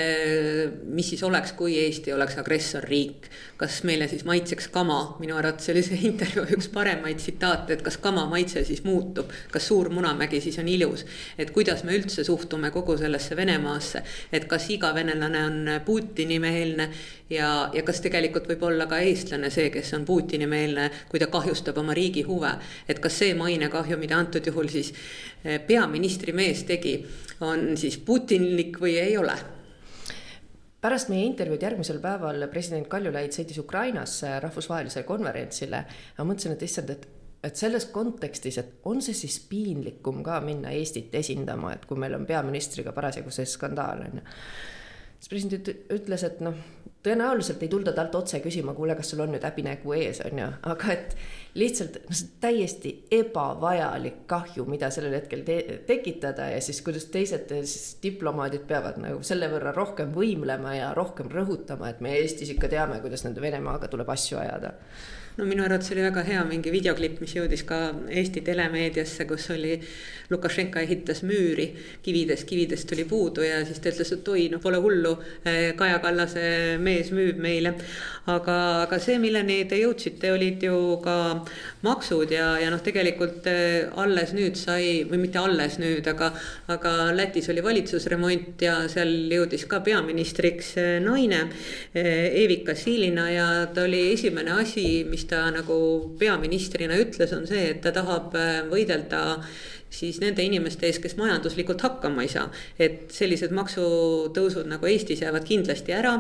mis 0.90 1.14
siis 1.14 1.22
oleks, 1.24 1.54
kui 1.58 1.78
Eesti 1.80 2.12
oleks 2.14 2.40
agressorriik. 2.42 3.30
kas 3.58 3.84
meile 3.88 4.10
siis 4.12 4.26
maitseks 4.28 4.68
kama, 4.74 5.16
minu 5.22 5.38
arvates 5.38 5.70
oli 5.72 5.84
see 5.86 6.02
intervjuu 6.10 6.58
üks 6.58 6.68
paremaid 6.74 7.22
tsitaate, 7.22 7.78
et 7.78 7.86
kas 7.86 7.96
kama 8.02 8.26
maitse 8.28 8.66
siis 8.68 8.82
muutub, 8.84 9.30
kas 9.54 9.70
suur 9.70 9.94
Munamägi 10.24 10.42
siis 10.42 10.60
on 10.60 10.68
ilus. 10.68 11.06
et 11.38 11.52
kuidas 11.52 11.84
me 11.84 11.98
üldse 11.98 12.24
suhtume 12.24 12.72
kogu 12.72 12.96
sellesse 12.98 13.36
Venemaasse, 13.36 14.04
et 14.32 14.46
kas 14.48 14.70
iga 14.70 14.94
venelane 14.96 15.40
on 15.44 15.66
Putini 15.86 16.40
meelne 16.40 16.90
ja, 17.30 17.70
ja 17.74 17.84
kas 17.84 18.00
tegelikult 18.02 18.48
võib 18.48 18.64
olla 18.64 18.86
ka 18.88 19.02
eestlane 19.04 19.50
see, 19.52 19.70
kes 19.70 19.94
on 19.98 20.06
Putini 20.06 20.48
meelne, 20.48 20.90
kui 21.10 21.20
ta 21.20 21.28
kahjustab 21.28 21.78
oma 21.78 21.94
riigi 21.94 22.24
huve. 22.24 22.54
et 22.88 23.00
kas 23.04 23.18
see 23.20 23.34
mainekahju, 23.36 23.98
mida 23.98 24.16
antud 24.16 24.48
juhul 24.48 24.70
siis 24.72 24.94
peaministri 25.68 26.32
mees 26.32 26.64
tegi, 26.64 27.02
on 27.42 27.76
siis 27.76 27.98
putinlik 27.98 28.80
või 28.80 28.96
ei 29.02 29.18
ole? 29.18 29.36
pärast 30.80 31.12
meie 31.12 31.26
intervjuud 31.26 31.68
järgmisel 31.68 32.00
päeval 32.00 32.48
president 32.52 32.88
Kaljulaid 32.88 33.36
sõitis 33.36 33.60
Ukrainasse 33.60 34.40
rahvusvahelisele 34.40 35.04
konverentsile. 35.04 35.84
ma 36.18 36.24
mõtlesin, 36.32 36.56
et 36.56 36.64
issand, 36.64 36.96
et 36.96 37.08
et 37.44 37.60
selles 37.60 37.86
kontekstis, 37.92 38.58
et 38.58 38.76
on 38.88 39.02
see 39.04 39.16
siis 39.18 39.40
piinlikum 39.50 40.24
ka 40.24 40.40
minna 40.46 40.72
Eestit 40.72 41.16
esindama, 41.16 41.74
et 41.76 41.86
kui 41.86 42.00
meil 42.00 42.16
on 42.16 42.28
peaministriga 42.30 42.94
parasjagu 42.96 43.34
see 43.36 43.48
skandaal 43.50 44.06
on 44.06 44.22
ju. 44.22 44.24
siis 45.20 45.32
president 45.32 45.74
ütles, 45.92 46.24
et 46.24 46.40
noh, 46.44 46.56
tõenäoliselt 47.04 47.64
ei 47.64 47.72
tulda 47.72 47.92
talt 47.96 48.16
otse 48.16 48.40
küsima, 48.44 48.74
kuule, 48.78 48.96
kas 48.96 49.10
sul 49.12 49.24
on 49.24 49.34
nüüd 49.36 49.44
häbinägu 49.44 49.96
ees, 49.98 50.22
on 50.24 50.40
ju, 50.40 50.50
aga 50.72 50.92
et 50.94 51.16
lihtsalt 51.60 52.00
no, 52.06 52.16
see 52.18 52.30
täiesti 52.42 52.94
ebavajalik 53.14 54.24
kahju, 54.30 54.66
mida 54.70 54.90
sellel 54.94 55.18
hetkel 55.18 55.44
te 55.48 55.58
tekitada 55.88 56.48
ja 56.54 56.62
siis 56.64 56.80
kuidas 56.86 57.10
teised 57.14 57.52
siis 57.62 57.98
diplomaadid 58.04 58.64
peavad 58.70 59.02
nagu 59.04 59.20
selle 59.28 59.52
võrra 59.52 59.76
rohkem 59.76 60.14
võimlema 60.16 60.78
ja 60.78 60.94
rohkem 60.98 61.32
rõhutama, 61.34 61.92
et 61.92 62.02
me 62.02 62.16
Eestis 62.22 62.56
ikka 62.56 62.72
teame, 62.72 63.02
kuidas 63.04 63.28
nende 63.28 63.44
Venemaaga 63.44 63.92
tuleb 63.92 64.10
asju 64.16 64.40
ajada 64.42 64.74
no 65.38 65.46
minu 65.50 65.64
arvates 65.66 65.92
oli 65.94 66.04
väga 66.06 66.24
hea 66.28 66.42
mingi 66.46 66.72
videoklipp, 66.74 67.20
mis 67.24 67.34
jõudis 67.36 67.64
ka 67.68 67.80
Eesti 68.10 68.44
telemeediasse, 68.46 69.26
kus 69.30 69.48
oli 69.54 69.76
Lukašenka 70.30 70.84
ehitas 70.84 71.24
müüri 71.26 71.68
kividest, 72.06 72.46
kividest 72.50 72.88
tuli 72.90 73.06
puudu 73.10 73.46
ja 73.46 73.62
siis 73.66 73.82
ta 73.82 73.90
ütles, 73.92 74.14
et 74.14 74.30
oi, 74.34 74.46
no 74.54 74.60
pole 74.64 74.80
hullu. 74.84 75.16
Kaja 75.78 76.00
Kallase 76.04 76.44
mees 76.82 76.93
müüb 77.16 77.40
meile. 77.42 77.74
aga, 78.24 78.54
aga 78.86 78.98
see, 79.04 79.18
milleni 79.20 79.58
te 79.68 79.76
jõudsite, 79.82 80.30
olid 80.32 80.62
ju 80.64 80.78
ka 81.04 81.16
maksud 81.84 82.32
ja, 82.32 82.54
ja 82.62 82.70
noh, 82.72 82.80
tegelikult 82.80 83.50
eh, 83.52 83.90
alles 84.00 84.32
nüüd 84.32 84.56
sai 84.56 85.02
või 85.10 85.26
mitte 85.26 85.42
alles 85.42 85.76
nüüd, 85.82 86.08
aga, 86.08 86.30
aga 86.72 86.94
Lätis 87.12 87.50
oli 87.52 87.66
valitsusremont 87.66 88.64
ja 88.64 88.78
seal 88.94 89.12
jõudis 89.34 89.68
ka 89.68 89.82
peaministriks 89.84 90.72
eh, 90.80 90.94
naine 91.04 91.50
Evika 91.94 92.78
Silina 92.80 93.28
ja 93.34 93.50
ta 93.76 93.84
oli 93.84 94.06
esimene 94.14 94.56
asi, 94.62 95.04
mis 95.10 95.28
ta 95.28 95.44
nagu 95.52 95.78
peaministrina 96.20 96.96
ütles, 97.04 97.36
on 97.36 97.44
see, 97.50 97.74
et 97.74 97.84
ta 97.84 97.92
tahab 97.92 98.32
võidelda 98.72 99.24
siis 99.94 100.20
nende 100.24 100.44
inimeste 100.46 100.88
ees, 100.90 101.00
kes 101.02 101.16
majanduslikult 101.20 101.84
hakkama 101.86 102.26
ei 102.26 102.32
saa. 102.32 102.50
et 102.80 103.14
sellised 103.14 103.54
maksutõusud 103.56 104.68
nagu 104.70 104.90
Eestis 104.90 105.22
jäävad 105.26 105.46
kindlasti 105.48 105.96
ära 105.96 106.18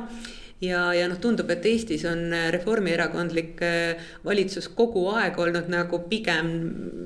ja, 0.64 0.86
ja 0.96 1.08
noh, 1.12 1.20
tundub, 1.22 1.50
et 1.54 1.66
Eestis 1.68 2.06
on 2.10 2.32
reformierakondlik 2.56 3.64
äh, 3.66 4.06
valitsus 4.26 4.70
kogu 4.78 5.06
aeg 5.14 5.40
olnud 5.40 5.68
nagu 5.72 6.00
pigem 6.10 6.54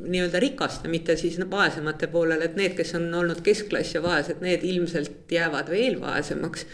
nii-öelda 0.07 0.41
rikaste, 0.43 0.91
mitte 0.91 1.17
siis 1.19 1.39
vaesemate 1.49 2.11
poolel, 2.13 2.45
et 2.45 2.55
need, 2.59 2.77
kes 2.77 2.95
on 2.99 3.09
olnud 3.21 3.41
keskklass 3.45 3.97
ja 3.97 4.03
vaesed, 4.05 4.43
need 4.45 4.63
ilmselt 4.67 5.33
jäävad 5.33 5.73
veel 5.73 5.99
vaesemaks 6.01 6.67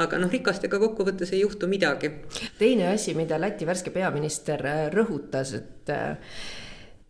aga 0.00 0.20
noh, 0.20 0.30
rikastega 0.32 0.80
kokkuvõttes 0.80 1.32
ei 1.34 1.42
juhtu 1.42 1.68
midagi. 1.70 2.10
teine 2.58 2.88
asi, 2.94 3.14
mida 3.14 3.40
Läti 3.40 3.66
värske 3.68 3.92
peaminister 3.94 4.64
äh, 4.66 4.84
rõhutas, 4.94 5.54
et 5.58 5.92
äh, 5.92 6.38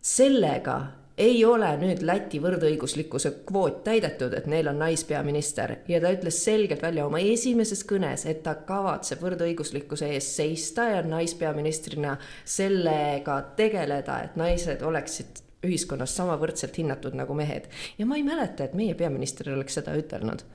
sellega 0.01 0.79
ei 1.17 1.45
ole 1.45 1.69
nüüd 1.81 2.01
Läti 2.05 2.39
võrdõiguslikkuse 2.41 3.31
kvoot 3.47 3.83
täidetud, 3.83 4.33
et 4.37 4.47
neil 4.51 4.69
on 4.71 4.79
naispeaminister 4.81 5.75
ja 5.87 5.99
ta 6.01 6.11
ütles 6.15 6.39
selgelt 6.43 6.81
välja 6.81 7.05
oma 7.05 7.19
esimeses 7.19 7.83
kõnes, 7.87 8.25
et 8.29 8.43
ta 8.45 8.55
kavatseb 8.67 9.21
võrdõiguslikkuse 9.25 10.11
eest 10.15 10.35
seista 10.39 10.87
ja 10.89 11.03
naispeaministrina 11.03 12.17
sellega 12.45 13.41
tegeleda, 13.57 14.21
et 14.23 14.39
naised 14.39 14.81
oleksid 14.81 15.43
ühiskonnas 15.65 16.15
sama 16.17 16.37
võrdselt 16.41 16.77
hinnatud 16.77 17.13
nagu 17.17 17.35
mehed. 17.37 17.67
ja 17.97 18.05
ma 18.05 18.17
ei 18.17 18.23
mäleta, 18.23 18.63
et 18.63 18.73
meie 18.73 18.95
peaminister 18.95 19.53
oleks 19.53 19.77
seda 19.77 19.93
ütelnud 19.97 20.45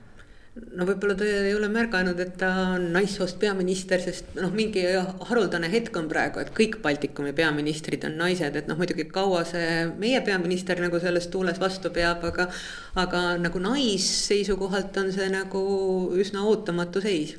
no 0.77 0.85
võib-olla 0.87 1.15
te 1.17 1.27
ei 1.47 1.53
ole 1.55 1.69
märganud, 1.71 2.19
et 2.21 2.35
ta 2.41 2.49
on 2.75 2.87
naissoost 2.93 3.39
peaminister, 3.41 4.01
sest 4.03 4.35
noh, 4.37 4.51
mingi 4.55 4.83
haruldane 5.29 5.69
hetk 5.71 5.95
on 5.99 6.09
praegu, 6.11 6.41
et 6.41 6.51
kõik 6.57 6.79
Baltikumi 6.83 7.33
peaministrid 7.37 8.05
on 8.07 8.17
naised, 8.21 8.57
et 8.59 8.69
noh, 8.69 8.79
muidugi 8.79 9.07
kaua 9.11 9.43
see 9.47 9.85
meie 10.01 10.21
peaminister 10.25 10.81
nagu 10.83 11.01
selles 11.03 11.29
tuules 11.33 11.59
vastu 11.61 11.91
peab, 11.93 12.25
aga 12.31 12.49
aga 12.97 13.23
nagu 13.41 13.61
naisseisukohalt 13.63 14.97
on 15.03 15.13
see 15.15 15.29
nagu 15.33 15.63
üsna 16.17 16.45
ootamatu 16.49 17.03
seis. 17.03 17.37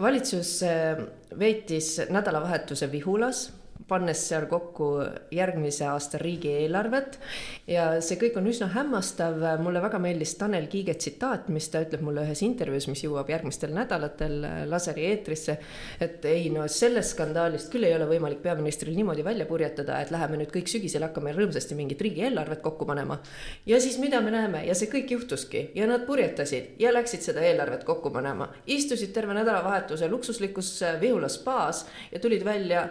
valitsus 0.00 0.62
eh, 0.64 1.00
veetis 1.38 1.98
nädalavahetuse 2.08 2.90
Vihulas 2.92 3.48
pannes 3.90 4.20
seal 4.30 4.46
kokku 4.50 4.90
järgmise 5.34 5.86
aasta 5.90 6.18
riigieelarvet. 6.22 7.18
ja 7.66 7.86
see 8.04 8.18
kõik 8.20 8.38
on 8.38 8.46
üsna 8.50 8.70
hämmastav, 8.74 9.42
mulle 9.62 9.82
väga 9.82 9.98
meeldis 10.02 10.36
Tanel 10.38 10.68
Kiige 10.70 10.94
tsitaat, 10.94 11.48
mis 11.52 11.68
ta 11.72 11.82
ütleb 11.84 12.04
mulle 12.06 12.24
ühes 12.26 12.42
intervjuus, 12.46 12.88
mis 12.90 13.02
jõuab 13.04 13.30
järgmistel 13.32 13.74
nädalatel 13.74 14.46
laseri 14.70 15.08
eetrisse. 15.10 15.58
et 16.00 16.24
ei 16.24 16.50
no 16.54 16.66
sellest 16.68 17.16
skandaalist 17.16 17.72
küll 17.72 17.88
ei 17.88 17.94
ole 17.96 18.06
võimalik 18.10 18.42
peaministril 18.44 18.94
niimoodi 18.96 19.24
välja 19.26 19.46
purjetada, 19.46 20.00
et 20.00 20.10
läheme 20.14 20.40
nüüd 20.40 20.54
kõik 20.54 20.70
sügisel 20.70 21.06
hakkame 21.08 21.34
rõõmsasti 21.36 21.78
mingit 21.78 22.00
riigieelarvet 22.00 22.62
kokku 22.62 22.86
panema. 22.86 23.20
ja 23.66 23.80
siis 23.80 23.98
mida 23.98 24.20
me 24.20 24.30
näeme 24.34 24.64
ja 24.66 24.74
see 24.74 24.90
kõik 24.92 25.10
juhtuski 25.16 25.70
ja 25.74 25.86
nad 25.90 26.06
purjetasid 26.06 26.76
ja 26.78 26.94
läksid 26.94 27.26
seda 27.26 27.44
eelarvet 27.44 27.84
kokku 27.84 28.10
panema, 28.14 28.50
istusid 28.66 29.12
terve 29.14 29.34
nädalavahetuse 29.34 30.08
luksuslikus 30.08 30.72
Vihula 31.00 31.28
spaas 31.28 31.86
ja 32.12 32.20
tulid 32.20 32.44
välja 32.44 32.88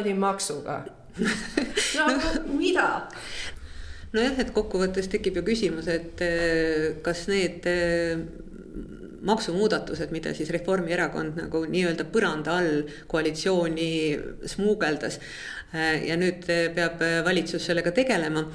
limonaadimaksuga 0.00 0.84
no 1.96 2.06
mida? 2.58 3.08
nojah, 4.14 4.38
et 4.42 4.52
kokkuvõttes 4.54 5.10
tekib 5.10 5.40
ju 5.40 5.46
küsimus, 5.46 5.88
et 5.90 6.22
eh, 6.24 6.86
kas 7.04 7.26
need 7.30 7.66
eh, 7.70 8.18
maksumuudatused, 9.26 10.10
mida 10.14 10.32
siis 10.34 10.50
Reformierakond 10.54 11.36
nagu 11.38 11.62
nii-öelda 11.68 12.06
põranda 12.10 12.56
all 12.58 12.84
koalitsiooni 13.10 13.90
smuugeldas 14.50 15.20
eh, 15.20 16.08
ja 16.08 16.18
nüüd 16.18 16.46
peab 16.46 17.02
valitsus 17.26 17.68
sellega 17.70 17.92
tegelema 17.94 18.46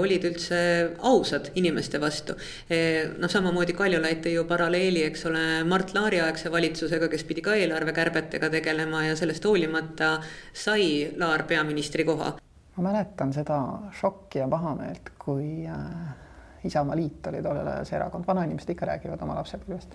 olid 0.00 0.24
üldse 0.24 0.58
ausad 1.04 1.50
inimeste 1.60 2.00
vastu. 2.00 2.36
Eh, 2.70 3.10
noh, 3.20 3.30
samamoodi 3.30 3.74
Kaljulaid 3.76 4.22
tõi 4.24 4.34
ju 4.38 4.44
paralleeli, 4.48 5.04
eks 5.08 5.26
ole, 5.28 5.44
Mart 5.68 5.92
Laari 5.96 6.22
aegse 6.24 6.52
valitsusega, 6.52 7.10
kes 7.12 7.26
pidi 7.28 7.44
ka 7.44 7.56
eelarvekärbetega 7.60 8.50
tegelema 8.56 9.04
ja 9.08 9.16
sellest 9.16 9.44
hoolimata 9.44 10.16
sai 10.52 11.12
Laar 11.20 11.44
peaministri 11.48 12.04
koha. 12.08 12.34
ma 12.76 12.82
mäletan 12.82 13.32
seda 13.32 13.60
šokki 14.00 14.38
ja 14.38 14.48
pahameelt, 14.48 15.12
kui 15.18 15.66
äh, 15.66 16.64
Isamaaliit 16.64 17.26
oli 17.26 17.42
tollel 17.42 17.68
ajal 17.68 17.84
see 17.86 17.96
erakond, 18.00 18.26
vanainimesed 18.26 18.72
ikka 18.72 18.86
räägivad 18.86 19.22
oma 19.22 19.36
lapsepõlvest. 19.38 19.94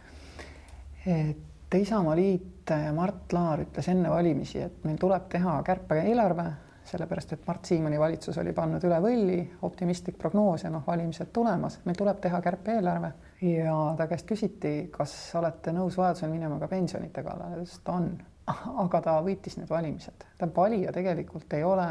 et 1.06 1.76
Isamaaliit, 1.76 2.72
Mart 2.94 3.34
Laar 3.34 3.66
ütles 3.66 3.90
enne 3.90 4.10
valimisi, 4.10 4.62
et 4.62 4.84
meil 4.86 4.98
tuleb 4.98 5.28
teha 5.30 5.58
kärpe-eelarve 5.66 6.46
sellepärast 6.90 7.34
et 7.36 7.46
Mart 7.48 7.66
Siimanni 7.66 8.00
valitsus 8.00 8.38
oli 8.42 8.54
pannud 8.56 8.84
üle 8.88 9.00
võlli, 9.04 9.40
optimistlik 9.68 10.18
prognoos 10.20 10.66
ja 10.66 10.72
noh, 10.74 10.84
valimised 10.88 11.32
tulemas, 11.36 11.80
meil 11.86 11.98
tuleb 11.98 12.22
teha 12.24 12.42
kärpe-eelarve. 12.46 13.12
Ja 13.46 13.76
ta 13.98 14.08
käest 14.10 14.28
küsiti, 14.30 14.74
kas 14.92 15.14
olete 15.40 15.74
nõus 15.76 15.98
vajadusel 16.00 16.32
minema 16.32 16.60
ka 16.60 16.68
pensionite 16.72 17.24
kallale, 17.24 17.56
ta 17.56 17.62
ütles, 17.62 17.78
et 17.80 17.94
on, 17.94 18.10
aga 18.86 19.04
ta 19.06 19.20
võitis 19.26 19.60
need 19.60 19.70
valimised, 19.72 20.26
ta 20.40 20.50
valija 20.56 20.94
tegelikult 20.96 21.54
ei 21.58 21.64
ole 21.68 21.88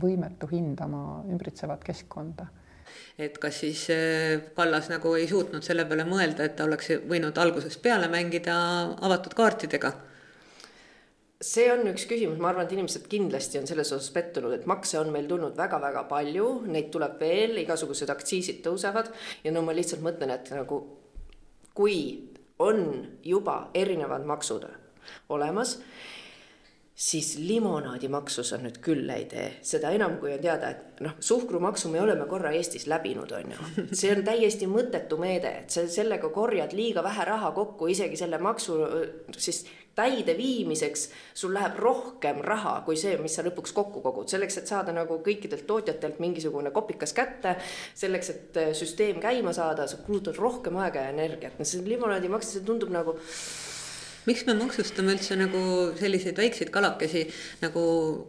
võimetu 0.00 0.48
hindama 0.50 1.20
ümbritsevat 1.28 1.84
keskkonda. 1.86 2.48
Et 3.20 3.36
kas 3.38 3.60
siis 3.62 3.84
Kallas 4.56 4.88
nagu 4.90 5.12
ei 5.14 5.28
suutnud 5.30 5.62
selle 5.62 5.84
peale 5.86 6.02
mõelda, 6.08 6.48
et 6.48 6.56
ta 6.58 6.64
oleks 6.66 6.88
võinud 7.06 7.36
algusest 7.38 7.78
peale 7.84 8.08
mängida 8.10 8.56
avatud 9.06 9.36
kaartidega 9.38 9.92
see 11.40 11.70
on 11.72 11.86
üks 11.88 12.04
küsimus, 12.08 12.40
ma 12.40 12.50
arvan, 12.50 12.66
et 12.68 12.74
inimesed 12.76 13.06
kindlasti 13.08 13.60
on 13.60 13.68
selles 13.68 13.90
osas 13.96 14.10
pettunud, 14.12 14.52
et 14.52 14.66
makse 14.68 14.98
on 15.00 15.08
meil 15.12 15.28
tulnud 15.28 15.56
väga-väga 15.56 16.04
palju, 16.10 16.48
neid 16.68 16.90
tuleb 16.92 17.16
veel, 17.20 17.56
igasugused 17.62 18.12
aktsiisid 18.12 18.60
tõusevad 18.66 19.08
ja 19.44 19.54
no 19.54 19.64
ma 19.64 19.72
lihtsalt 19.76 20.04
mõtlen, 20.04 20.34
et 20.36 20.52
nagu 20.52 20.82
kui 21.76 21.96
on 22.60 23.06
juba 23.24 23.70
erinevad 23.74 24.26
maksud 24.28 24.66
olemas, 25.32 25.78
siis 27.00 27.38
limonaadimaksu 27.40 28.42
sa 28.44 28.58
nüüd 28.60 28.76
küll 28.84 29.08
ei 29.08 29.24
tee, 29.28 29.46
seda 29.64 29.88
enam, 29.96 30.18
kui 30.20 30.34
on 30.34 30.42
teada, 30.42 30.68
et 30.74 30.98
noh, 31.00 31.14
suhkrumaksu 31.24 31.88
me 31.88 32.02
oleme 32.02 32.26
korra 32.28 32.50
Eestis 32.52 32.84
läbinud, 32.92 33.32
on 33.38 33.54
ju. 33.54 33.84
see 33.96 34.10
on 34.12 34.20
täiesti 34.26 34.68
mõttetu 34.68 35.16
meede, 35.20 35.54
et 35.62 35.72
sa 35.72 35.86
sellega 35.88 36.28
korjad 36.34 36.74
liiga 36.76 37.04
vähe 37.06 37.24
raha 37.24 37.54
kokku, 37.56 37.88
isegi 37.88 38.20
selle 38.20 38.40
maksu 38.44 38.76
siis 39.32 39.62
täideviimiseks 39.96 41.06
sul 41.40 41.56
läheb 41.56 41.80
rohkem 41.80 42.44
raha 42.44 42.76
kui 42.84 43.00
see, 43.00 43.16
mis 43.24 43.32
sa 43.38 43.46
lõpuks 43.48 43.72
kokku 43.76 44.04
kogud, 44.04 44.28
selleks, 44.28 44.60
et 44.60 44.68
saada 44.68 44.92
nagu 44.92 45.22
kõikidelt 45.24 45.64
tootjatelt 45.72 46.20
mingisugune 46.20 46.68
kopikas 46.76 47.16
kätte. 47.16 47.56
selleks, 47.96 48.30
et 48.36 48.62
süsteem 48.76 49.24
käima 49.24 49.56
saada, 49.56 49.88
sa 49.88 50.04
kulutad 50.04 50.36
rohkem 50.36 50.76
aega 50.84 51.08
ja 51.08 51.16
energiat, 51.16 51.56
no 51.56 51.64
see 51.64 51.80
limonaadimaks, 51.88 52.58
see 52.58 52.68
tundub 52.68 52.92
nagu 52.92 53.16
miks 54.28 54.44
me 54.46 54.54
maksustame 54.58 55.14
üldse 55.14 55.36
nagu 55.38 55.60
selliseid 55.98 56.38
väikseid 56.38 56.70
kalakesi 56.74 57.22
nagu 57.62 57.82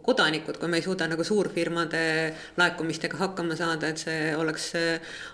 kodanikud, 0.04 0.56
kui 0.60 0.70
me 0.70 0.80
ei 0.80 0.84
suuda 0.84 1.08
nagu 1.10 1.24
suurfirmade 1.26 2.02
laekumistega 2.60 3.20
hakkama 3.20 3.56
saada, 3.58 3.92
et 3.92 4.00
see 4.00 4.32
oleks 4.38 4.70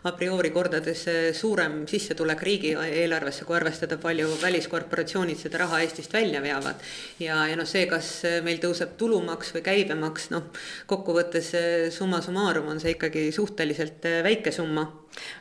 a 0.09 0.15
priori 0.19 0.51
kordades 0.55 1.05
suurem 1.39 1.81
sissetulek 1.91 2.43
riigieelarvesse, 2.49 3.47
kui 3.49 3.59
arvestada, 3.59 4.01
palju 4.03 4.31
väliskorporatsioonid 4.43 5.39
seda 5.39 5.63
raha 5.65 5.83
Eestist 5.85 6.15
välja 6.15 6.43
veavad. 6.43 6.83
ja, 7.23 7.41
ja 7.47 7.57
noh, 7.59 7.69
see, 7.69 7.87
kas 7.91 8.11
meil 8.45 8.59
tõuseb 8.63 8.97
tulumaks 8.99 9.55
või 9.57 9.65
käibemaks, 9.71 10.31
noh, 10.35 10.51
kokkuvõttes 10.91 11.53
summa 11.95 12.23
summarum 12.25 12.73
on 12.75 12.81
see 12.83 12.97
ikkagi 12.97 13.29
suhteliselt 13.35 14.07
väike 14.27 14.53
summa 14.55 14.89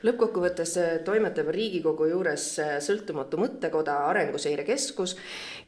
lõppkokkuvõttes 0.06 0.73
äh, 0.82 0.89
toimetab 1.06 1.49
Riigikogu 1.53 2.08
juures 2.12 2.45
äh, 2.63 2.73
sõltumatu 2.84 3.39
mõttekoda 3.41 3.97
Arenguseire 4.10 4.65
Keskus, 4.67 5.15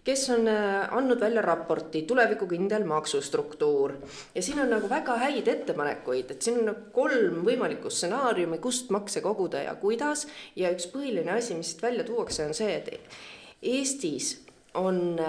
kes 0.06 0.26
on 0.36 0.48
äh, 0.52 0.86
andnud 0.96 1.22
välja 1.22 1.44
raporti 1.46 2.04
Tulevikukindel 2.10 2.86
maksustruktuur. 2.90 3.96
ja 4.36 4.44
siin 4.44 4.62
on 4.64 4.70
nagu 4.76 4.90
väga 4.90 5.18
häid 5.24 5.48
ettepanekuid, 5.48 6.32
et 6.32 6.42
siin 6.42 6.62
on 6.62 6.72
nagu 6.72 6.92
kolm 6.96 7.42
võimalikku 7.48 7.92
stsenaariumi, 7.94 8.62
kust 8.64 8.94
makse 8.96 9.22
koguda 9.26 9.64
ja 9.66 9.76
kuidas. 9.76 10.28
ja 10.56 10.72
üks 10.76 10.90
põhiline 10.94 11.38
asi, 11.38 11.56
mis 11.56 11.74
siit 11.74 11.84
välja 11.84 12.04
tuuakse, 12.08 12.46
on 12.46 12.54
see, 12.54 12.76
et 12.76 12.90
Eestis 13.62 14.38
on 14.80 15.20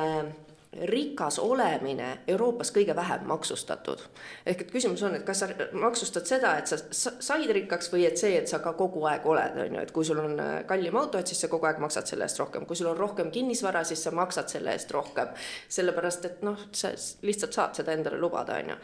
rikas 0.72 1.38
olemine 1.42 2.18
Euroopas 2.28 2.70
kõige 2.70 2.94
vähem 2.96 3.24
maksustatud. 3.26 3.98
ehk 4.46 4.60
et 4.60 4.70
küsimus 4.70 5.02
on, 5.02 5.14
et 5.14 5.24
kas 5.26 5.42
sa 5.42 5.48
maksustad 5.72 6.26
seda, 6.26 6.52
et 6.58 6.70
sa 6.70 6.78
said 7.18 7.50
rikkaks 7.50 7.90
või 7.92 8.06
et 8.06 8.18
see, 8.18 8.36
et 8.38 8.48
sa 8.48 8.60
ka 8.62 8.72
kogu 8.78 9.02
aeg 9.10 9.26
oled, 9.26 9.58
on 9.64 9.74
ju, 9.74 9.82
et 9.82 9.90
kui 9.90 10.06
sul 10.06 10.22
on 10.22 10.38
äh, 10.40 10.52
kallim 10.66 10.96
auto, 10.96 11.18
et 11.18 11.26
siis 11.26 11.42
sa 11.42 11.50
kogu 11.50 11.66
aeg 11.66 11.82
maksad 11.82 12.06
selle 12.06 12.24
eest 12.24 12.38
rohkem, 12.38 12.66
kui 12.66 12.78
sul 12.78 12.92
on 12.92 12.96
rohkem 12.96 13.30
kinnisvara, 13.34 13.82
siis 13.84 14.04
sa 14.06 14.14
maksad 14.14 14.48
selle 14.48 14.70
eest 14.72 14.90
rohkem. 14.94 15.34
sellepärast, 15.68 16.24
et 16.24 16.42
noh, 16.46 16.66
sa 16.72 16.94
lihtsalt 17.22 17.52
saad 17.52 17.74
seda 17.82 17.92
endale 17.92 18.18
lubada, 18.22 18.62
on 18.62 18.74
ju. 18.74 18.80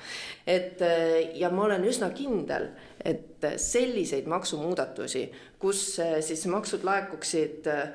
et 0.46 0.82
äh, 0.82 1.36
ja 1.38 1.50
ma 1.50 1.68
olen 1.70 1.86
üsna 1.86 2.10
kindel, 2.10 2.72
et 3.04 3.46
selliseid 3.62 4.26
maksumuudatusi, 4.26 5.28
kus 5.58 6.00
äh, 6.02 6.18
siis 6.20 6.46
maksud 6.50 6.82
laekuksid 6.84 7.70
äh, 7.70 7.88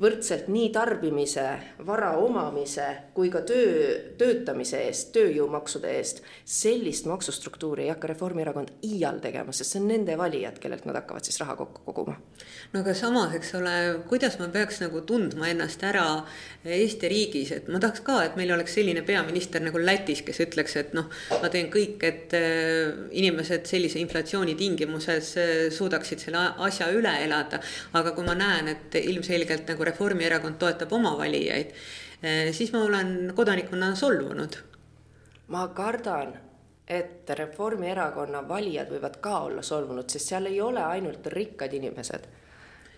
võrdselt 0.00 0.50
nii 0.52 0.68
tarbimise, 0.74 1.44
vara 1.88 2.10
omamise 2.20 2.84
kui 3.16 3.30
ka 3.32 3.40
töö, 3.48 3.94
töötamise 4.20 4.82
eest, 4.84 5.08
tööjõumaksude 5.16 5.88
eest. 5.96 6.20
sellist 6.44 7.06
maksustruktuuri 7.08 7.86
ei 7.86 7.92
hakka 7.94 8.10
Reformierakond 8.10 8.74
iial 8.84 9.22
tegema, 9.24 9.54
sest 9.56 9.72
see 9.72 9.80
on 9.80 9.88
nende 9.88 10.16
valijad, 10.20 10.58
kellelt 10.60 10.84
nad 10.84 10.98
hakkavad 11.00 11.24
siis 11.24 11.40
raha 11.40 11.56
kokku 11.56 11.80
koguma. 11.86 12.16
no 12.72 12.80
aga 12.80 12.94
samas, 12.94 13.32
eks 13.38 13.54
ole, 13.56 13.72
kuidas 14.10 14.36
ma 14.38 14.50
peaks 14.52 14.82
nagu 14.84 15.00
tundma 15.08 15.48
ennast 15.48 15.84
ära 15.86 16.04
Eesti 16.66 17.08
riigis, 17.08 17.52
et 17.56 17.68
ma 17.72 17.80
tahaks 17.80 18.04
ka, 18.04 18.18
et 18.26 18.36
meil 18.36 18.52
oleks 18.52 18.76
selline 18.76 19.00
peaminister 19.06 19.64
nagu 19.64 19.80
Lätis, 19.80 20.20
kes 20.26 20.42
ütleks, 20.44 20.76
et 20.76 20.92
noh, 20.98 21.08
ma 21.40 21.48
teen 21.52 21.70
kõik, 21.72 22.04
et 22.04 22.36
äh, 22.36 22.92
inimesed 23.16 23.64
sellise 23.70 24.00
inflatsiooni 24.02 24.56
tingimuses 24.58 25.32
äh, 25.40 25.54
suudaksid 25.72 26.26
selle 26.26 26.42
asja 26.68 26.90
üle 26.92 27.16
elada. 27.24 27.62
aga 27.96 28.12
kui 28.12 28.26
ma 28.26 28.34
näen, 28.36 28.68
et 28.74 29.00
ilmselgelt 29.00 29.70
nagu 29.72 29.85
Reformierakond 29.86 30.58
toetab 30.58 30.92
oma 30.92 31.16
valijaid, 31.18 31.72
eh, 32.22 32.52
siis 32.52 32.72
ma 32.72 32.84
olen 32.84 33.32
kodanikuna 33.36 33.94
solvunud. 33.94 34.56
ma 35.48 35.68
kardan, 35.68 36.34
et 36.88 37.30
Reformierakonna 37.30 38.48
valijad 38.48 38.90
võivad 38.90 39.20
ka 39.20 39.38
olla 39.46 39.62
solvunud, 39.62 40.10
sest 40.10 40.32
seal 40.32 40.46
ei 40.46 40.60
ole 40.60 40.82
ainult 40.82 41.26
rikkad 41.26 41.72
inimesed 41.72 42.26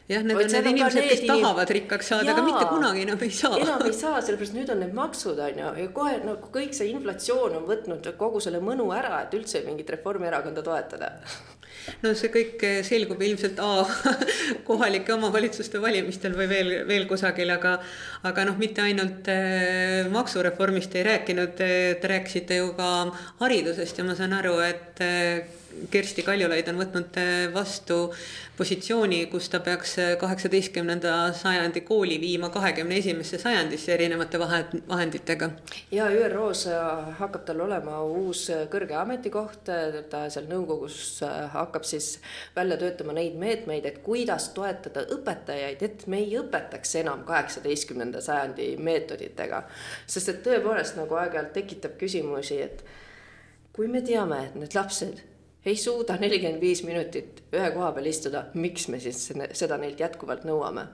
jah, 0.08 0.24
need 0.24 0.40
on 0.40 0.50
need 0.52 0.70
inimesed, 0.72 1.04
kes 1.10 1.22
inim... 1.24 1.34
tahavad 1.34 1.74
rikkaks 1.76 2.10
saada, 2.12 2.32
aga 2.32 2.44
mitte 2.46 2.64
kunagi 2.70 3.04
enam 3.04 3.26
ei 3.26 3.34
saa. 3.40 3.58
enam 3.60 3.84
ei 3.88 3.94
saa, 3.96 4.22
sellepärast 4.24 4.56
nüüd 4.56 4.72
on 4.72 4.82
need 4.84 4.96
maksud 4.96 5.42
on 5.44 5.60
ju, 5.62 5.74
ja 5.82 5.92
kohe 6.00 6.16
nagu 6.24 6.50
kõik 6.54 6.74
see 6.76 6.90
inflatsioon 6.94 7.60
on 7.60 7.68
võtnud 7.68 8.10
kogu 8.20 8.42
selle 8.44 8.62
mõnu 8.64 8.88
ära, 8.96 9.22
et 9.26 9.36
üldse 9.38 9.62
mingit 9.66 9.90
Reformierakonda 9.96 10.64
toetada 10.64 11.12
no 12.04 12.12
see 12.18 12.30
kõik 12.32 12.64
selgub 12.86 13.22
ilmselt 13.24 13.60
A 13.62 13.84
kohalike 14.68 15.12
omavalitsuste 15.14 15.80
valimistel 15.82 16.36
või 16.38 16.48
veel, 16.50 16.72
veel 16.88 17.06
kusagil, 17.10 17.52
aga, 17.54 17.76
aga 18.28 18.48
noh, 18.48 18.58
mitte 18.60 18.84
ainult 18.84 19.28
äh, 19.32 20.08
maksureformist 20.12 20.96
ei 20.98 21.06
rääkinud, 21.08 21.56
te 21.58 22.10
rääkisite 22.16 22.62
ju 22.62 22.72
ka 22.78 22.90
haridusest 23.42 24.00
ja 24.00 24.08
ma 24.08 24.16
saan 24.18 24.36
aru, 24.40 24.58
et 24.64 25.04
äh, 25.04 25.57
Kersti 25.90 26.24
Kaljulaid 26.26 26.68
on 26.72 26.78
võtnud 26.80 27.16
äh, 27.20 27.46
vastu 27.54 28.08
positsiooni, 28.58 29.20
kus 29.30 29.46
ta 29.52 29.60
peaks 29.62 29.94
kaheksateistkümnenda 30.18 31.12
sajandi 31.36 31.84
kooli 31.86 32.16
viima 32.20 32.48
kahekümne 32.50 32.96
esimesse 32.98 33.38
sajandisse 33.38 33.92
erinevate 33.94 34.40
vahenditega. 34.40 35.50
ja 35.92 36.08
ÜRO-s 36.10 36.66
hakkab 37.20 37.44
tal 37.46 37.60
olema 37.60 38.00
uus 38.02 38.48
kõrge 38.72 38.98
ametikoht, 38.98 39.70
ta 40.10 40.24
seal 40.30 40.50
nõukogus 40.50 41.20
hakkab 41.54 41.86
siis 41.86 42.10
välja 42.56 42.80
töötama 42.80 43.14
neid 43.14 43.38
meetmeid, 43.38 43.86
et 43.86 44.02
kuidas 44.02 44.50
toetada 44.56 45.06
õpetajaid, 45.14 45.82
et 45.82 46.06
me 46.06 46.24
ei 46.24 46.34
õpetaks 46.42 46.98
enam 47.04 47.22
kaheksateistkümnenda 47.28 48.20
sajandi 48.24 48.72
meetoditega. 48.76 49.62
sest 50.06 50.34
et 50.34 50.42
tõepoolest 50.42 50.98
nagu 50.98 51.14
aeg-ajalt 51.14 51.52
tekitab 51.52 51.98
küsimusi, 52.00 52.62
et 52.62 52.84
kui 53.72 53.86
me 53.86 54.02
teame, 54.02 54.46
et 54.48 54.54
need 54.58 54.74
lapsed 54.74 55.22
ei 55.68 55.76
suuda 55.76 56.16
nelikümmend 56.20 56.62
viis 56.64 56.82
minutit 56.86 57.42
ühe 57.52 57.70
koha 57.74 57.92
peal 57.96 58.08
istuda, 58.08 58.46
miks 58.54 58.88
me 58.88 59.00
siis 59.02 59.26
seda 59.60 59.78
neilt 59.80 60.00
jätkuvalt 60.00 60.46
nõuame? 60.48 60.88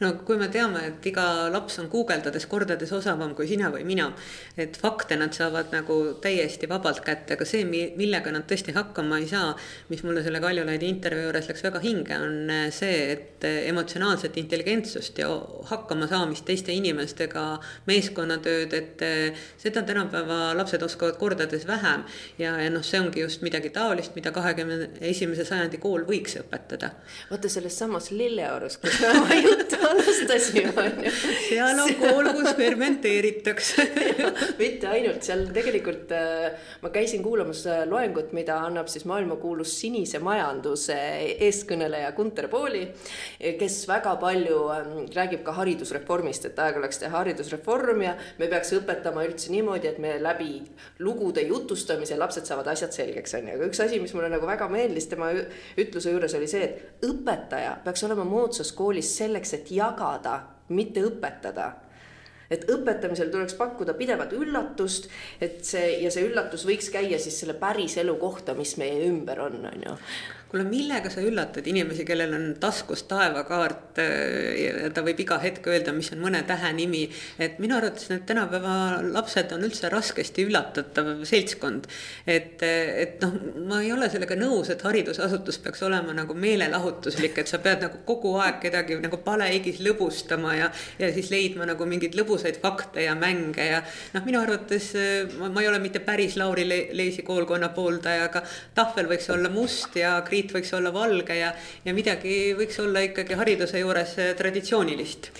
No 0.00 0.12
kui 0.24 0.38
me 0.40 0.48
teame, 0.52 0.82
et 0.88 1.06
iga 1.10 1.24
laps 1.52 1.78
on 1.82 1.88
guugeldades 1.92 2.46
kordades 2.50 2.92
osavam 2.96 3.34
kui 3.36 3.48
sina 3.50 3.68
või 3.72 3.84
mina, 3.88 4.08
et 4.60 4.76
fakte 4.80 5.18
nad 5.20 5.34
saavad 5.36 5.74
nagu 5.74 5.96
täiesti 6.24 6.68
vabalt 6.70 7.02
kätte, 7.04 7.36
aga 7.36 7.46
see, 7.48 7.66
millega 7.68 8.32
nad 8.32 8.46
tõesti 8.48 8.74
hakkama 8.76 9.20
ei 9.20 9.28
saa, 9.30 9.52
mis 9.92 10.02
mulle 10.06 10.24
selle 10.24 10.40
Kaljulaidi 10.40 10.88
intervjuu 10.88 11.28
juures 11.28 11.50
läks 11.50 11.64
väga 11.66 11.82
hinge, 11.84 12.16
on 12.16 12.52
äh, 12.54 12.66
see, 12.74 13.02
et 13.16 13.44
äh, 13.48 13.58
emotsionaalset 13.72 14.38
intelligentsust 14.40 15.20
ja 15.20 15.28
hakkamasaamist 15.70 16.46
teiste 16.48 16.72
inimestega, 16.72 17.44
meeskonnatööd, 17.90 18.76
et 18.80 19.04
äh, 19.04 19.44
seda 19.60 19.84
tänapäeva 19.86 20.54
lapsed 20.56 20.82
oskavad 20.86 21.20
kordades 21.20 21.66
vähem. 21.68 22.06
ja, 22.38 22.56
ja 22.62 22.72
noh, 22.72 22.84
see 22.86 23.00
ongi 23.00 23.20
just 23.20 23.44
midagi 23.44 23.72
taolist, 23.74 24.16
mida 24.16 24.32
kahekümne 24.32 24.94
esimese 25.12 25.44
sajandi 25.44 25.80
kool 25.82 26.08
võiks 26.08 26.38
õpetada. 26.40 26.94
vaata 27.30 27.52
selles 27.52 27.76
samas 27.76 28.10
Lilleorus, 28.10 28.80
kus 28.80 29.00
me 29.02 29.12
oma 29.18 29.40
juttu 29.44 29.89
alustasime, 29.90 30.72
onju. 30.76 31.14
seal 31.48 31.82
on 31.84 31.94
kool, 32.00 32.30
kus 32.36 32.54
fermenteeritakse 32.58 33.86
mitte 34.62 34.90
ainult, 34.90 35.22
seal 35.26 35.46
tegelikult 35.54 36.12
äh, 36.16 36.50
ma 36.82 36.92
käisin 36.94 37.22
kuulamas 37.24 37.64
äh, 37.70 37.82
loengut, 37.90 38.32
mida 38.36 38.60
annab 38.66 38.90
siis 38.92 39.06
maailmakuulus 39.10 39.74
sinise 39.82 40.20
majanduse 40.24 40.96
eestkõneleja 41.48 42.12
Gunter 42.16 42.48
Pooli, 42.52 42.86
kes 43.60 43.80
väga 43.88 44.14
palju 44.20 44.60
ähm, 44.74 44.94
räägib 45.14 45.44
ka 45.46 45.54
haridusreformist, 45.58 46.48
et 46.50 46.58
aeg 46.62 46.78
oleks 46.80 47.00
teha 47.02 47.20
haridusreform 47.20 48.04
ja 48.04 48.14
me 48.38 48.48
peaks 48.50 48.72
õpetama 48.76 49.24
üldse 49.28 49.52
niimoodi, 49.52 49.90
et 49.90 50.00
me 50.02 50.16
läbi 50.22 50.60
lugude 51.04 51.44
jutustamise 51.46 52.18
lapsed 52.20 52.48
saavad 52.48 52.70
asjad 52.72 52.94
selgeks, 52.96 53.34
onju. 53.38 53.56
aga 53.56 53.70
üks 53.70 53.82
asi, 53.84 54.00
mis 54.02 54.14
mulle 54.16 54.30
nagu 54.32 54.48
väga 54.48 54.68
meeldis 54.72 55.08
tema 55.10 55.30
ütluse 55.80 56.14
juures 56.14 56.34
oli 56.38 56.48
see, 56.50 56.66
et 56.66 57.06
õpetaja 57.06 57.76
peaks 57.84 58.04
olema 58.06 58.26
moodsas 58.28 58.72
koolis 58.76 59.12
selleks, 59.20 59.54
et 59.58 59.72
jagada, 59.80 60.40
mitte 60.76 61.02
õpetada. 61.06 61.72
Et 62.50 62.64
õpetamisel 62.66 63.28
tuleks 63.30 63.54
pakkuda 63.54 63.94
pidevat 63.94 64.32
üllatust, 64.34 65.06
et 65.38 65.62
see 65.66 66.00
ja 66.02 66.10
see 66.10 66.26
üllatus 66.26 66.64
võiks 66.66 66.90
käia 66.90 67.18
siis 67.22 67.38
selle 67.42 67.54
päris 67.58 67.94
elu 68.02 68.16
kohta, 68.18 68.56
mis 68.58 68.74
meie 68.80 69.04
ümber 69.06 69.44
on, 69.46 69.60
on 69.70 69.86
ju 69.86 69.94
kuule, 70.50 70.64
millega 70.66 71.10
sa 71.12 71.22
üllatad 71.22 71.66
inimesi, 71.70 72.04
kellel 72.06 72.32
on 72.34 72.46
taskus 72.60 73.04
taevakaart 73.10 74.00
ja 74.00 74.90
ta 74.94 75.04
võib 75.06 75.22
iga 75.22 75.38
hetk 75.42 75.68
öelda, 75.70 75.94
mis 75.94 76.10
on 76.14 76.22
mõne 76.24 76.42
tähe 76.46 76.72
nimi. 76.74 77.04
et 77.38 77.58
minu 77.62 77.76
arvates 77.76 78.08
need 78.10 78.24
tänapäeva 78.26 78.74
lapsed 79.14 79.52
on 79.54 79.62
üldse 79.66 79.90
raskesti 79.92 80.44
üllatatav 80.48 81.22
seltskond. 81.28 81.86
et, 82.26 82.62
et 82.62 83.22
noh, 83.22 83.36
ma 83.70 83.80
ei 83.84 83.92
ole 83.94 84.10
sellega 84.10 84.34
nõus, 84.38 84.72
et 84.74 84.82
haridusasutus 84.82 85.60
peaks 85.62 85.84
olema 85.86 86.14
nagu 86.16 86.34
meelelahutuslik, 86.34 87.38
et 87.38 87.50
sa 87.50 87.62
pead 87.62 87.86
nagu 87.86 88.02
kogu 88.08 88.34
aeg 88.42 88.58
kedagi 88.64 88.98
nagu 89.00 89.22
palehigis 89.22 89.78
lõbustama 89.86 90.56
ja, 90.58 90.70
ja 90.98 91.12
siis 91.14 91.30
leidma 91.30 91.68
nagu 91.70 91.86
mingeid 91.86 92.18
lõbusaid 92.18 92.58
fakte 92.62 93.06
ja 93.06 93.14
mänge 93.14 93.70
ja 93.70 93.84
noh, 94.16 94.26
minu 94.26 94.42
arvates 94.42 94.90
ma, 95.38 95.48
ma 95.48 95.62
ei 95.62 95.70
ole 95.70 95.78
mitte 95.78 96.02
päris 96.02 96.34
Lauri 96.40 96.66
Le 96.66 96.80
Leisi 96.96 97.22
koolkonna 97.22 97.70
pooldaja, 97.74 98.26
aga 98.26 98.42
tahvel 98.74 99.06
võiks 99.14 99.30
olla 99.30 99.50
must 99.52 99.94
ja 100.00 100.18
kriit 100.40 100.54
võiks 100.56 100.72
olla 100.76 100.92
valge 100.92 101.36
ja, 101.36 101.52
ja 101.84 101.94
midagi 101.94 102.54
võiks 102.56 102.78
olla 102.80 103.04
ikkagi 103.04 103.36
hariduse 103.36 103.80
juures 103.82 104.16
traditsioonilist 104.38 105.30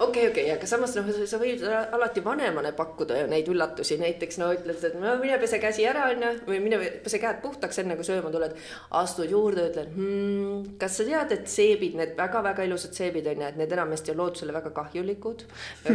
okei 0.00 0.28
okei 0.28 0.50
aga 0.54 0.66
samas 0.68 0.94
noh, 0.96 1.08
sa 1.28 1.38
võid 1.40 1.62
alati 1.66 2.22
vanemana 2.24 2.72
pakkuda 2.76 3.18
ju 3.22 3.28
neid 3.30 3.48
üllatusi, 3.52 3.98
näiteks 4.00 4.38
no 4.40 4.48
ütled, 4.54 4.80
et 4.88 4.96
no 4.98 5.14
mine 5.20 5.36
pese 5.42 5.60
käsi 5.62 5.84
ära, 5.88 6.08
onju, 6.12 6.32
või 6.48 6.60
mine 6.64 6.78
pese 7.04 7.20
käed 7.22 7.42
puhtaks, 7.44 7.82
enne 7.82 7.96
kui 7.98 8.06
sööma 8.06 8.32
tuled. 8.32 8.56
astud 9.02 9.30
juurde, 9.30 9.68
ütled 9.70 9.92
hmm,, 9.96 10.76
kas 10.80 10.98
sa 11.00 11.06
tead, 11.08 11.34
et 11.36 11.50
seebid, 11.50 11.96
need 11.98 12.14
väga-väga 12.18 12.66
ilusad 12.68 12.96
seebid 12.96 13.28
onju, 13.34 13.48
et 13.50 13.60
need 13.60 13.74
enamasti 13.76 14.14
on 14.14 14.22
loodusele 14.22 14.56
väga 14.56 14.72
kahjulikud. 14.76 15.44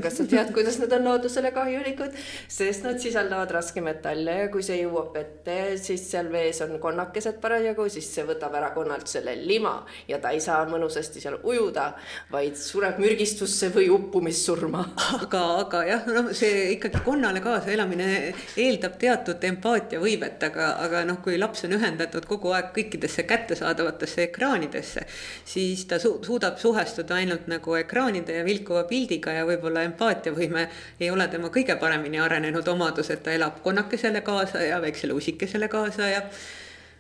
kas 0.04 0.20
sa 0.22 0.28
tead, 0.30 0.54
kuidas 0.56 0.80
nad 0.84 0.94
on 0.98 1.10
loodusele 1.10 1.52
kahjulikud, 1.56 2.16
sest 2.60 2.86
nad 2.88 3.02
sisaldavad 3.02 3.52
raskmetalle 3.58 4.38
ja 4.44 4.52
kui 4.54 4.66
see 4.66 4.82
jõuab 4.84 5.14
vette, 5.18 5.58
siis 5.82 6.06
seal 6.12 6.32
vees 6.34 6.62
on 6.66 6.78
konnakesed 6.84 7.42
parasjagu, 7.42 7.90
siis 7.92 8.10
see 8.14 8.28
võtab 8.28 8.56
ära 8.60 8.72
konnalt 8.76 9.10
selle 9.10 9.36
lima 9.42 9.80
ja 10.08 10.22
ta 10.22 10.34
ei 10.36 10.42
saa 10.44 10.64
mõnusasti 10.70 11.22
seal 11.24 11.40
ujuda, 11.44 11.90
vaid 12.32 12.58
sureb 12.60 13.00
mürgistusse 13.02 13.72
või 13.74 13.87
uppumissurma. 13.94 14.84
aga, 15.22 15.44
aga 15.64 15.84
jah, 15.88 16.08
noh, 16.16 16.32
see 16.36 16.74
ikkagi 16.76 17.02
konnale 17.06 17.42
kaasa 17.44 17.72
elamine 17.74 18.08
eeldab 18.60 18.98
teatud 19.02 19.44
empaatiavõimet, 19.52 20.44
aga, 20.50 20.70
aga 20.86 21.04
noh, 21.08 21.22
kui 21.24 21.38
laps 21.40 21.66
on 21.68 21.78
ühendatud 21.78 22.28
kogu 22.30 22.54
aeg 22.58 22.72
kõikidesse 22.76 23.28
kättesaadavatesse 23.30 24.28
ekraanidesse, 24.28 25.06
siis 25.48 25.86
ta 25.90 26.02
su 26.02 26.18
suudab 26.26 26.60
suhestuda 26.62 27.18
ainult 27.22 27.48
nagu 27.52 27.76
ekraanide 27.80 28.40
ja 28.40 28.46
vilkuva 28.48 28.84
pildiga 28.90 29.34
ja 29.36 29.48
võib-olla 29.48 29.84
empaatiavõime 29.88 30.68
ei 31.00 31.12
ole 31.14 31.28
tema 31.32 31.52
kõige 31.54 31.78
paremini 31.80 32.22
arenenud 32.22 32.68
omadus, 32.68 33.12
et 33.14 33.24
ta 33.24 33.36
elab 33.36 33.62
konnakesele 33.66 34.22
kaasa 34.26 34.64
ja 34.66 34.82
väiksele 34.84 35.16
usikesele 35.18 35.70
kaasa 35.72 36.10
ja 36.12 36.24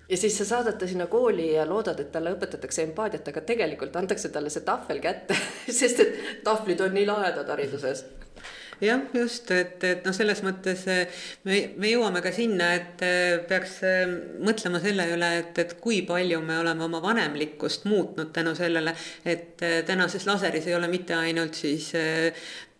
ja 0.09 0.17
siis 0.17 0.37
sa 0.37 0.45
saadad 0.45 0.77
ta 0.79 0.87
sinna 0.87 1.07
kooli 1.11 1.53
ja 1.53 1.65
loodad, 1.69 1.99
et 1.99 2.11
talle 2.11 2.35
õpetatakse 2.35 2.85
empaatiat, 2.87 3.27
aga 3.27 3.41
tegelikult 3.41 3.95
antakse 3.99 4.29
talle 4.29 4.51
see 4.53 4.65
tahvel 4.67 5.01
kätte 5.03 5.37
sest 5.79 6.05
et 6.05 6.15
tahvlid 6.47 6.81
on 6.85 6.95
nii 6.97 7.09
lahedad 7.09 7.55
hariduses. 7.55 8.05
Jah, 8.77 8.99
just, 9.13 9.49
et, 9.49 9.81
et 9.89 10.03
noh, 10.05 10.13
selles 10.13 10.43
mõttes 10.45 10.83
eh, 10.93 11.21
me, 11.49 11.55
me 11.81 11.89
jõuame 11.89 12.21
ka 12.21 12.29
sinna, 12.29 12.67
et 12.77 13.01
eh, 13.01 13.39
peaks 13.49 13.79
eh, 13.89 14.03
mõtlema 14.45 14.77
selle 14.83 15.07
üle, 15.15 15.29
et, 15.39 15.61
et 15.63 15.73
kui 15.81 16.03
palju 16.05 16.43
me 16.45 16.59
oleme 16.61 16.85
oma 16.85 17.01
vanemlikkust 17.01 17.87
muutnud 17.89 18.29
tänu 18.35 18.53
sellele, 18.57 18.93
et 19.25 19.65
tänases 19.87 20.29
laseris 20.29 20.69
ei 20.69 20.77
ole 20.77 20.91
mitte 20.93 21.17
ainult 21.17 21.57
siis 21.57 21.89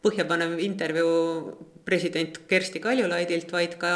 põhjapanev 0.07 0.57
intervjuu 0.63 1.67
president 1.87 2.41
Kersti 2.49 2.81
Kaljulaidilt, 2.83 3.51
vaid 3.51 3.77
ka 3.79 3.91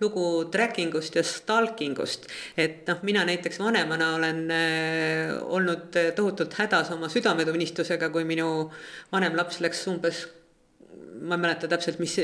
lugu 0.00 0.46
tracking 0.52 0.94
ust 0.96 1.18
ja 1.18 1.24
stalking 1.26 1.98
ust. 2.00 2.28
et 2.56 2.88
noh, 2.88 3.02
mina 3.04 3.24
näiteks 3.28 3.60
vanemana 3.60 4.14
olen 4.16 4.40
äh, 4.54 5.36
olnud 5.42 5.98
tohutult 6.16 6.56
hädas 6.56 6.92
oma 6.94 7.10
südametunnistusega, 7.12 8.08
kui 8.14 8.24
minu 8.24 8.70
vanem 9.12 9.36
laps 9.36 9.60
läks 9.64 9.84
umbes 9.92 10.24
ma 11.20 11.34
ei 11.34 11.40
mäleta 11.40 11.68
täpselt, 11.68 11.98
mis 11.98 12.14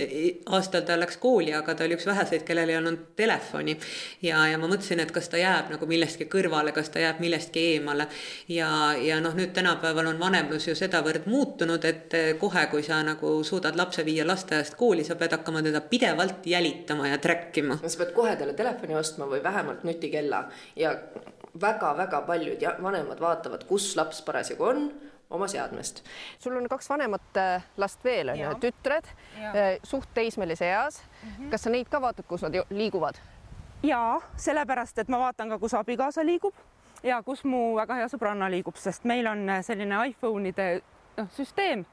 aastal 0.46 0.84
ta 0.86 0.96
läks 0.98 1.16
kooli, 1.22 1.52
aga 1.54 1.74
ta 1.74 1.84
oli 1.86 1.96
üks 1.96 2.06
väheseid, 2.06 2.44
kellel 2.46 2.70
ei 2.70 2.76
olnud 2.78 3.00
telefoni. 3.16 3.76
ja, 4.22 4.44
ja 4.48 4.58
ma 4.58 4.68
mõtlesin, 4.70 5.00
et 5.02 5.12
kas 5.14 5.28
ta 5.32 5.40
jääb 5.40 5.72
nagu 5.74 5.86
millestki 5.90 6.28
kõrvale, 6.30 6.72
kas 6.76 6.90
ta 6.94 7.02
jääb 7.02 7.20
millestki 7.24 7.64
eemale. 7.74 8.06
ja, 8.48 8.68
ja 9.00 9.20
noh, 9.24 9.34
nüüd 9.36 9.54
tänapäeval 9.56 10.12
on 10.12 10.20
vanemlus 10.20 10.68
ju 10.68 10.76
sedavõrd 10.78 11.28
muutunud, 11.30 11.84
et 11.84 12.18
kohe, 12.40 12.66
kui 12.72 12.82
sa 12.86 13.02
nagu 13.06 13.36
suudad 13.44 13.76
lapse 13.76 14.04
viia 14.04 14.26
lasteaiast 14.26 14.78
kooli, 14.80 15.04
sa 15.04 15.18
pead 15.20 15.36
hakkama 15.38 15.62
teda 15.62 15.80
pidevalt 15.80 16.46
jälitama 16.46 17.08
ja 17.08 17.18
track 17.18 17.56
ima. 17.58 17.78
sa 17.86 17.98
pead 18.04 18.12
kohe 18.16 18.36
talle 18.36 18.54
telefoni 18.54 18.96
ostma 18.98 19.28
või 19.30 19.42
vähemalt 19.42 19.84
nutikella 19.84 20.44
ja 20.76 20.94
väga-väga 21.60 22.22
paljud 22.26 22.62
vanemad 22.82 23.20
vaatavad, 23.20 23.66
kus 23.68 23.94
laps 23.96 24.22
parasjagu 24.26 24.64
on 24.64 24.86
oma 25.34 25.48
seadmest. 25.48 26.02
sul 26.38 26.56
on 26.56 26.68
kaks 26.68 26.90
vanemat 26.90 27.36
äh, 27.36 27.64
last 27.76 28.04
veel 28.04 28.28
on 28.28 28.38
ju, 28.38 28.54
tütred, 28.60 29.08
äh, 29.38 29.78
suht 29.82 30.08
teismelise 30.14 30.68
eas 30.70 31.02
mm. 31.02 31.30
-hmm. 31.30 31.50
kas 31.50 31.62
sa 31.62 31.70
neid 31.70 31.88
ka 31.90 32.00
vaatad, 32.00 32.26
kus 32.28 32.42
nad 32.42 32.54
liiguvad? 32.70 33.14
ja 33.82 34.20
sellepärast, 34.36 34.98
et 34.98 35.08
ma 35.08 35.18
vaatan 35.18 35.48
ka, 35.48 35.58
kus 35.58 35.74
abikaasa 35.74 36.26
liigub 36.26 36.54
ja 37.02 37.22
kus 37.22 37.44
mu 37.44 37.76
väga 37.76 37.94
hea 37.94 38.08
sõbranna 38.08 38.50
liigub, 38.50 38.76
sest 38.76 39.04
meil 39.04 39.26
on 39.26 39.48
äh, 39.48 39.64
selline 39.64 40.06
iPhone'ide 40.08 40.80
noh, 41.16 41.28
süsteem, 41.30 41.84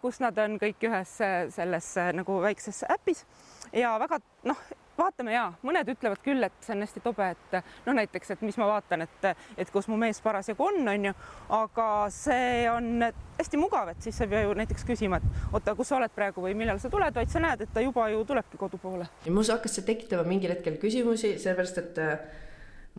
kus 0.00 0.20
nad 0.20 0.38
on 0.38 0.58
kõik 0.60 0.82
ühes 0.84 1.12
selles 1.48 1.94
nagu 2.12 2.40
väikses 2.42 2.84
äpis 2.92 3.26
ja 3.72 3.98
väga 3.98 4.18
noh, 4.44 4.58
vaatame 4.98 5.34
ja 5.34 5.46
mõned 5.64 5.88
ütlevad 5.94 6.20
küll, 6.24 6.44
et 6.46 6.64
see 6.64 6.74
on 6.76 6.84
hästi 6.84 7.02
tobe, 7.04 7.30
et 7.34 7.56
noh, 7.86 7.96
näiteks, 7.96 8.34
et 8.34 8.44
mis 8.44 8.58
ma 8.60 8.68
vaatan, 8.70 9.06
et, 9.06 9.26
et 9.58 9.72
kus 9.72 9.88
mu 9.90 9.98
mees 10.00 10.20
parasjagu 10.24 10.66
on, 10.68 10.80
on 10.92 11.08
ju, 11.08 11.14
aga 11.58 11.88
see 12.14 12.68
on 12.70 13.08
hästi 13.38 13.60
mugav, 13.60 13.92
et 13.92 14.04
siis 14.04 14.18
sa 14.18 14.26
ei 14.26 14.32
pea 14.34 14.44
ju 14.44 14.54
näiteks 14.60 14.86
küsima, 14.88 15.18
et 15.18 15.52
oota, 15.52 15.76
kus 15.78 15.92
sa 15.92 15.98
oled 15.98 16.14
praegu 16.14 16.44
või 16.44 16.54
millal 16.58 16.80
sa 16.82 16.92
tuled, 16.92 17.14
vaid 17.16 17.32
sa 17.32 17.42
näed, 17.42 17.64
et 17.64 17.74
ta 17.74 17.84
juba 17.84 18.08
ju 18.12 18.24
tulebki 18.28 18.60
kodu 18.60 18.80
poole. 18.82 19.08
mul 19.28 19.48
hakkas 19.48 19.78
see 19.78 19.88
tekitama 19.88 20.26
mingil 20.28 20.54
hetkel 20.54 20.78
küsimusi, 20.82 21.36
sellepärast 21.42 21.82
et 21.82 22.02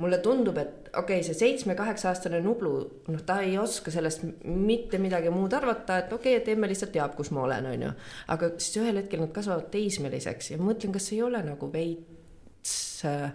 mulle 0.01 0.17
tundub, 0.25 0.57
et 0.57 0.89
okei 0.97 1.19
okay,, 1.19 1.23
see 1.27 1.37
seitsme-kaheksa-aastane 1.37 2.39
Nublu, 2.41 2.73
noh, 3.13 3.23
ta 3.25 3.39
ei 3.45 3.57
oska 3.61 3.93
sellest 3.93 4.23
mitte 4.43 4.97
midagi 5.01 5.29
muud 5.33 5.53
arvata, 5.53 5.99
et 6.01 6.13
okei 6.13 6.33
okay,, 6.37 6.41
et 6.41 6.53
emme 6.55 6.69
lihtsalt 6.71 6.95
teab, 6.95 7.13
kus 7.17 7.29
ma 7.35 7.43
olen, 7.45 7.69
onju. 7.75 7.91
aga 8.33 8.53
siis 8.57 8.79
ühel 8.81 9.01
hetkel 9.03 9.21
nad 9.21 9.33
kasvavad 9.35 9.69
teismeliseks 9.73 10.53
ja 10.55 10.61
mõtlen, 10.61 10.95
kas 10.95 11.11
ei 11.13 11.21
ole 11.25 11.43
nagu 11.45 11.69
veits 11.73 12.75
äh, 13.09 13.29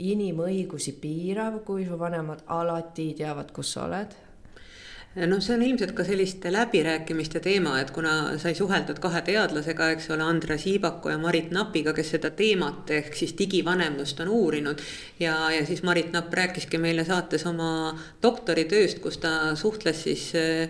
inimõigusi 0.00 0.96
piirav, 1.00 1.60
kui 1.68 1.84
su 1.88 1.98
vanemad 2.00 2.46
alati 2.56 3.10
teavad, 3.18 3.52
kus 3.52 3.76
sa 3.76 3.84
oled 3.84 4.16
noh, 5.16 5.40
see 5.40 5.54
on 5.56 5.62
ilmselt 5.64 5.94
ka 5.96 6.04
selliste 6.04 6.50
läbirääkimiste 6.52 7.40
teema, 7.44 7.78
et 7.80 7.90
kuna 7.94 8.36
sai 8.40 8.52
suheldud 8.58 8.98
kahe 9.00 9.22
teadlasega, 9.24 9.88
eks 9.94 10.10
ole, 10.12 10.26
Andres 10.26 10.66
Iibaku 10.68 11.14
ja 11.14 11.20
Marit 11.20 11.48
Napiga, 11.56 11.94
kes 11.96 12.12
seda 12.16 12.30
teemat 12.36 12.92
ehk 12.98 13.16
siis 13.16 13.32
digivanemlust 13.38 14.20
on 14.24 14.32
uurinud. 14.36 14.82
ja, 15.20 15.36
ja 15.54 15.64
siis 15.66 15.82
Marit 15.82 16.12
Napp 16.12 16.34
rääkiski 16.34 16.78
meile 16.78 17.04
saates 17.04 17.46
oma 17.48 17.96
doktoritööst, 18.22 19.00
kus 19.00 19.18
ta 19.22 19.54
suhtles 19.56 20.02
siis 20.04 20.28
äh, 20.36 20.68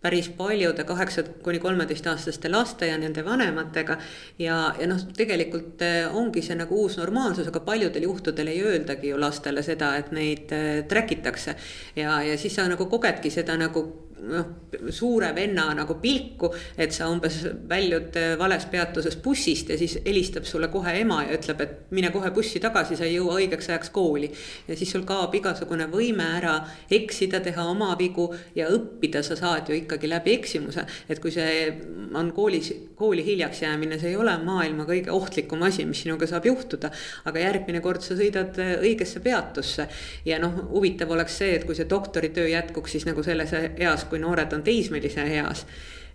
päris 0.00 0.28
paljude 0.28 0.84
kaheksa 0.84 1.22
kuni 1.44 1.58
kolmeteistaastaste 1.58 2.48
laste 2.48 2.86
ja 2.86 2.98
nende 2.98 3.24
vanematega. 3.24 3.96
ja, 4.38 4.74
ja 4.80 4.86
noh, 4.86 5.02
tegelikult 5.16 5.82
eh, 5.82 6.16
ongi 6.16 6.42
see 6.42 6.56
nagu 6.56 6.82
uus 6.82 6.96
normaalsus, 6.96 7.48
aga 7.48 7.60
paljudel 7.60 8.08
juhtudel 8.08 8.48
ei 8.48 8.62
öeldagi 8.64 9.12
ju 9.12 9.20
lastele 9.20 9.62
seda, 9.62 9.94
et 10.00 10.12
neid 10.16 10.52
eh, 10.56 10.84
track 10.88 11.12
itakse. 11.18 11.56
ja, 11.96 12.22
ja 12.22 12.38
siis 12.38 12.54
sa 12.56 12.68
nagu 12.68 12.86
kogedki 12.86 13.30
seda 13.30 13.56
nagu 13.60 13.84
noh, 14.28 14.46
suure 14.92 15.30
venna 15.34 15.66
nagu 15.74 15.96
pilku, 16.00 16.50
et 16.78 16.92
sa 16.94 17.08
umbes 17.10 17.40
väljud 17.68 18.16
äh, 18.18 18.34
vales 18.38 18.66
peatuses 18.70 19.16
bussist 19.22 19.70
ja 19.72 19.78
siis 19.80 19.96
helistab 20.04 20.46
sulle 20.48 20.68
kohe 20.72 20.92
ema 21.00 21.22
ja 21.26 21.36
ütleb, 21.38 21.62
et 21.64 21.94
mine 21.96 22.10
kohe 22.14 22.30
bussi 22.34 22.60
tagasi, 22.62 22.98
sa 22.98 23.06
ei 23.08 23.16
jõua 23.16 23.38
õigeks 23.40 23.70
ajaks 23.70 23.92
kooli. 23.94 24.30
ja 24.68 24.76
siis 24.76 24.92
sul 24.92 25.06
kaob 25.08 25.34
igasugune 25.34 25.88
võime 25.90 26.26
ära 26.36 26.58
eksida, 26.90 27.40
teha 27.40 27.64
oma 27.70 27.94
vigu 27.98 28.28
ja 28.54 28.68
õppida 28.72 29.22
sa 29.26 29.36
saad 29.38 29.70
ju 29.70 29.78
ikkagi 29.78 30.10
läbi 30.10 30.34
eksimuse. 30.38 30.84
et 31.08 31.22
kui 31.22 31.32
see 31.34 31.70
on 32.14 32.32
koolis, 32.36 32.72
kooli 32.98 33.24
hiljaks 33.24 33.62
jäämine, 33.62 33.98
see 33.98 34.12
ei 34.12 34.20
ole 34.20 34.36
maailma 34.44 34.84
kõige 34.88 35.12
ohtlikum 35.14 35.62
asi, 35.66 35.86
mis 35.88 36.04
sinuga 36.04 36.28
saab 36.30 36.46
juhtuda. 36.46 36.90
aga 37.24 37.46
järgmine 37.46 37.80
kord 37.80 38.04
sa 38.04 38.18
sõidad 38.18 38.58
äh, 38.60 38.76
õigesse 38.84 39.24
peatusse 39.24 39.88
ja 40.28 40.38
noh, 40.42 40.54
huvitav 40.70 41.10
oleks 41.10 41.40
see, 41.40 41.54
et 41.56 41.64
kui 41.64 41.78
see 41.78 41.88
doktoritöö 41.88 42.48
jätkuks 42.50 42.98
siis 42.98 43.06
nagu 43.08 43.22
selles 43.24 43.52
eas 43.54 44.04
kui 44.10 44.22
noored 44.22 44.52
on 44.56 44.66
teismelise 44.66 45.26
eas. 45.40 45.66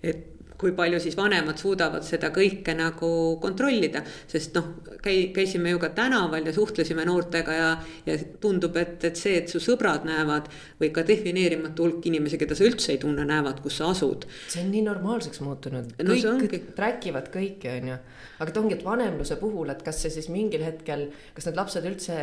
et 0.03 0.35
kui 0.59 0.71
palju 0.75 0.99
siis 1.03 1.15
vanemad 1.17 1.59
suudavad 1.59 2.05
seda 2.07 2.29
kõike 2.33 2.75
nagu 2.77 3.09
kontrollida, 3.43 4.01
sest 4.31 4.55
noh, 4.55 4.69
käi-, 5.03 5.29
käisime 5.35 5.73
ju 5.73 5.81
ka 5.81 5.89
tänaval 5.97 6.47
ja 6.47 6.53
suhtlesime 6.55 7.05
noortega 7.07 7.57
ja, 7.57 7.69
ja 8.07 8.15
tundub, 8.41 8.77
et, 8.79 9.03
et 9.09 9.19
see, 9.19 9.35
et 9.41 9.51
su 9.51 9.59
sõbrad 9.63 10.07
näevad 10.07 10.47
või 10.79 10.91
ka 10.95 11.03
defineerimatu 11.07 11.85
hulk 11.85 12.07
inimesi, 12.07 12.39
keda 12.41 12.57
sa 12.57 12.67
üldse 12.67 12.93
ei 12.95 13.01
tunne, 13.03 13.27
näevad, 13.27 13.59
kus 13.63 13.81
sa 13.81 13.91
asud. 13.91 14.27
see 14.51 14.63
on 14.63 14.71
nii 14.71 14.85
normaalseks 14.87 15.43
muutunud, 15.43 15.91
kõik 15.99 16.07
no 16.07 16.31
ongi... 16.31 16.63
track 16.77 17.11
ivad 17.11 17.29
kõike, 17.35 17.75
on 17.81 17.91
ju. 17.91 17.99
aga 18.39 18.51
et 18.53 18.63
ongi, 18.63 18.79
et 18.79 18.87
vanemluse 18.87 19.39
puhul, 19.43 19.75
et 19.75 19.83
kas 19.83 20.01
see 20.05 20.15
siis 20.17 20.31
mingil 20.31 20.63
hetkel, 20.63 21.09
kas 21.35 21.49
need 21.49 21.59
lapsed 21.59 21.91
üldse 21.91 22.17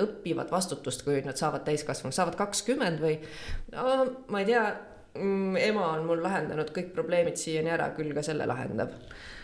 õpivad 0.00 0.52
vastutust, 0.52 1.04
kui 1.04 1.20
nad 1.26 1.36
saavad 1.36 1.68
täiskasvanuks, 1.68 2.16
saavad 2.16 2.40
kakskümmend 2.40 3.04
või 3.04 3.18
no 3.76 3.98
ma 4.32 4.40
ei 4.40 4.54
tea 4.54 4.68
ema 5.16 5.86
on 5.94 6.06
mul 6.08 6.22
lahendanud 6.24 6.70
kõik 6.74 6.92
probleemid 6.94 7.38
siiani 7.40 7.72
ära, 7.74 7.90
küll 7.96 8.14
ka 8.16 8.24
selle 8.26 8.46
lahendab 8.48 8.94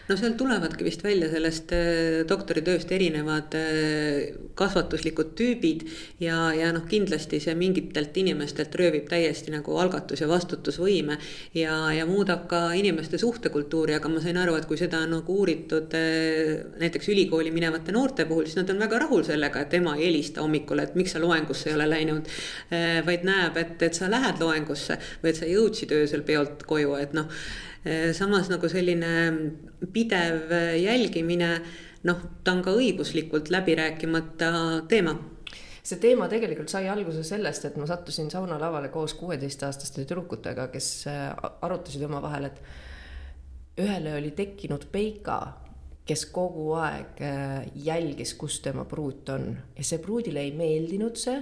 no 0.08 0.16
sealt 0.18 0.36
tulevadki 0.38 0.84
vist 0.86 1.02
välja 1.04 1.28
sellest 1.30 1.72
äh, 1.76 2.22
doktoritööst 2.28 2.90
erinevad 2.94 3.54
äh, 3.58 4.32
kasvatuslikud 4.58 5.32
tüübid 5.38 5.84
ja, 6.22 6.50
ja 6.56 6.72
noh, 6.74 6.84
kindlasti 6.90 7.38
see 7.42 7.54
mingitelt 7.58 8.16
inimestelt 8.18 8.74
röövib 8.78 9.06
täiesti 9.10 9.54
nagu 9.54 9.76
algatus 9.78 10.24
ja 10.24 10.28
vastutusvõime 10.30 11.18
ja, 11.58 11.76
ja 11.94 12.06
muudab 12.08 12.48
ka 12.50 12.64
inimeste 12.78 13.20
suhtekultuuri, 13.22 13.96
aga 13.98 14.10
ma 14.12 14.22
sain 14.24 14.40
aru, 14.42 14.56
et 14.58 14.68
kui 14.70 14.80
seda 14.80 15.04
on 15.06 15.16
nagu 15.18 15.38
uuritud 15.44 15.96
äh, 15.98 16.54
näiteks 16.82 17.12
ülikooli 17.14 17.54
minevate 17.54 17.94
noorte 17.94 18.26
puhul, 18.26 18.48
siis 18.48 18.58
nad 18.58 18.74
on 18.74 18.82
väga 18.82 19.04
rahul 19.06 19.26
sellega, 19.26 19.62
et 19.62 19.78
ema 19.78 19.96
ei 19.98 20.08
helista 20.08 20.42
hommikul, 20.42 20.82
et 20.82 20.98
miks 20.98 21.14
sa 21.14 21.22
loengusse 21.22 21.70
ei 21.70 21.76
ole 21.78 21.88
läinud. 21.88 22.30
vaid 23.06 23.24
näeb, 23.26 23.56
et, 23.60 23.82
et 23.84 23.94
sa 23.94 24.08
lähed 24.10 24.40
loengusse 24.40 24.96
või 25.22 25.30
et 25.30 25.38
sa 25.38 25.48
jõudsid 25.48 25.92
öösel 25.94 26.24
peolt 26.26 26.64
koju, 26.66 26.94
et 26.98 27.14
noh 27.16 27.30
samas 28.14 28.46
nagu 28.52 28.68
selline 28.70 29.12
pidev 29.92 30.52
jälgimine, 30.78 31.50
noh, 32.06 32.20
ta 32.44 32.54
on 32.54 32.62
ka 32.62 32.74
õiguslikult 32.78 33.50
läbi 33.50 33.74
rääkimata 33.78 34.52
teema. 34.90 35.16
See 35.82 35.98
teema 35.98 36.28
tegelikult 36.30 36.70
sai 36.70 36.86
alguse 36.86 37.24
sellest, 37.26 37.64
et 37.66 37.76
ma 37.80 37.88
sattusin 37.90 38.30
saunalavale 38.30 38.92
koos 38.94 39.16
kuueteistaastaste 39.18 40.04
tüdrukutega, 40.04 40.68
kes 40.70 40.90
äh, 41.10 41.24
arutasid 41.66 42.04
omavahel, 42.06 42.46
et 42.52 43.82
ühele 43.82 44.14
oli 44.14 44.30
tekkinud 44.36 44.86
peika 44.92 45.40
kes 46.06 46.24
kogu 46.34 46.72
aeg 46.82 47.20
äh, 47.22 47.66
jälgis, 47.84 48.34
kus 48.38 48.58
tema 48.64 48.84
pruut 48.88 49.28
on 49.34 49.46
ja 49.76 49.84
see 49.86 50.00
pruudile 50.02 50.42
ei 50.42 50.50
meeldinud 50.56 51.18
see. 51.18 51.36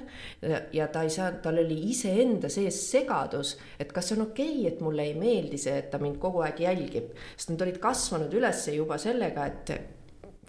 ja 0.73 0.89
ta 0.93 1.05
ei 1.07 1.13
saa, 1.13 1.31
tal 1.43 1.63
oli 1.63 1.79
iseenda 1.91 2.51
sees 2.53 2.83
segadus, 2.91 3.57
et 3.81 3.93
kas 3.93 4.11
see 4.11 4.19
on 4.19 4.27
okei 4.29 4.59
okay,, 4.59 4.67
et 4.73 4.83
mulle 4.85 5.07
ei 5.09 5.15
meeldi 5.19 5.61
see, 5.61 5.79
et 5.81 5.89
ta 5.93 6.03
mind 6.03 6.21
kogu 6.21 6.45
aeg 6.45 6.61
jälgib, 6.61 7.15
sest 7.37 7.55
nad 7.55 7.65
olid 7.65 7.81
kasvanud 7.81 8.37
üles 8.37 8.67
juba 8.75 9.01
sellega, 9.01 9.47
et 9.49 10.00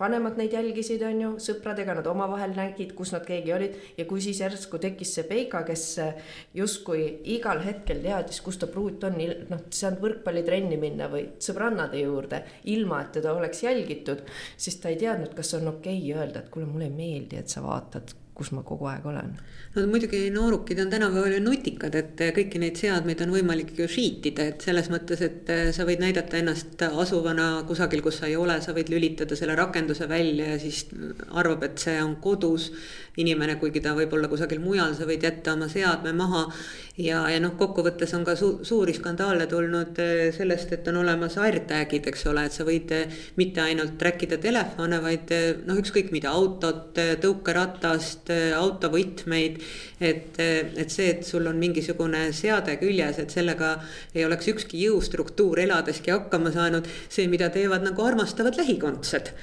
vanemad 0.01 0.37
neid 0.39 0.55
jälgisid, 0.55 1.03
on 1.07 1.21
ju, 1.23 1.31
sõpradega 1.43 1.95
nad 1.97 2.07
omavahel 2.09 2.55
nägid, 2.57 2.95
kus 2.97 3.13
nad 3.15 3.25
keegi 3.27 3.53
olid 3.55 3.77
ja 3.97 4.05
kui 4.09 4.23
siis 4.23 4.41
järsku 4.43 4.81
tekkis 4.81 5.13
see 5.17 5.27
Peika, 5.29 5.63
kes 5.67 5.85
äh, 6.03 6.31
justkui 6.57 7.05
igal 7.35 7.61
hetkel 7.65 8.01
teadis, 8.03 8.41
kus 8.43 8.59
ta 8.61 8.69
pruut 8.71 9.05
on, 9.07 9.19
noh, 9.51 9.65
saanud 9.69 10.01
võrkpallitrenni 10.03 10.79
minna 10.81 11.09
või 11.11 11.27
sõbrannade 11.41 12.01
juurde, 12.01 12.43
ilma 12.73 13.03
et 13.05 13.13
teda 13.19 13.35
oleks 13.37 13.63
jälgitud, 13.65 14.25
siis 14.57 14.81
ta 14.81 14.91
ei 14.91 14.99
teadnud, 15.01 15.35
kas 15.37 15.55
on 15.59 15.75
okei 15.75 16.01
okay 16.01 16.17
öelda, 16.17 16.41
et 16.41 16.51
kuule, 16.53 16.69
mulle 16.69 16.89
ei 16.89 16.97
meeldi, 16.97 17.39
et 17.41 17.51
sa 17.51 17.63
vaatad 17.65 18.15
kus 18.41 18.51
ma 18.55 18.63
kogu 18.65 18.87
aeg 18.89 19.05
olen. 19.05 19.35
No 19.75 19.85
muidugi 19.87 20.29
noorukid 20.35 20.79
on 20.83 20.89
tänapäeval 20.91 21.37
ju 21.37 21.43
nutikad, 21.45 21.95
et 21.95 22.23
kõiki 22.35 22.59
neid 22.59 22.79
seadmeid 22.79 23.21
on 23.23 23.31
võimalik 23.35 23.71
ju 23.79 23.87
sheet 23.87 24.25
ida, 24.31 24.49
et 24.51 24.65
selles 24.65 24.89
mõttes, 24.91 25.21
et 25.23 25.51
sa 25.75 25.85
võid 25.87 26.03
näidata 26.03 26.41
ennast 26.41 26.83
asuvana 26.89 27.63
kusagil, 27.69 28.03
kus 28.03 28.19
sa 28.19 28.27
ei 28.27 28.35
ole, 28.35 28.59
sa 28.61 28.75
võid 28.75 28.91
lülitada 28.91 29.37
selle 29.39 29.55
rakenduse 29.55 30.09
välja 30.11 30.53
ja 30.53 30.59
siis 30.59 30.83
arvab, 31.29 31.63
et 31.69 31.79
see 31.79 31.95
on 32.03 32.17
kodus 32.23 32.71
inimene, 33.19 33.57
kuigi 33.59 33.81
ta 33.83 33.91
võib 33.95 34.13
olla 34.15 34.29
kusagil 34.31 34.61
mujal, 34.63 34.93
sa 34.95 35.05
võid 35.07 35.23
jätta 35.25 35.55
oma 35.57 35.67
seadme 35.71 36.13
maha. 36.15 36.45
ja, 37.01 37.23
ja 37.31 37.39
noh, 37.43 37.55
kokkuvõttes 37.59 38.13
on 38.15 38.23
ka 38.27 38.35
su 38.39 38.51
suuri 38.67 38.93
skandaale 38.95 39.47
tulnud 39.51 39.99
eh, 39.99 40.29
sellest, 40.35 40.71
et 40.75 40.87
on 40.91 41.01
olemas 41.01 41.37
AirTagid, 41.41 42.07
eks 42.11 42.25
ole, 42.31 42.45
et 42.47 42.55
sa 42.55 42.65
võid 42.67 42.91
eh, 42.95 43.21
mitte 43.39 43.63
ainult 43.63 43.97
track 43.99 44.27
ida 44.27 44.39
telefone, 44.41 45.01
vaid 45.03 45.33
eh, 45.35 45.47
noh, 45.67 45.79
ükskõik 45.81 46.11
mida, 46.15 46.31
autot, 46.31 46.99
tõukeratast, 47.23 48.31
autovõtmeid. 48.59 49.60
Et, 50.01 50.39
et 50.39 50.91
see, 50.91 51.09
et 51.15 51.25
sul 51.25 51.47
on 51.47 51.57
mingisugune 51.61 52.27
seade 52.35 52.77
küljes, 52.81 53.19
et 53.21 53.33
sellega 53.33 53.75
ei 54.15 54.25
oleks 54.25 54.51
ükski 54.53 54.85
jõustruktuur 54.85 55.63
eladeski 55.65 56.13
hakkama 56.13 56.53
saanud, 56.53 56.87
see, 57.09 57.27
mida 57.31 57.51
teevad 57.53 57.85
nagu 57.85 58.05
armastavad 58.05 58.57
lähikondsed 58.59 59.33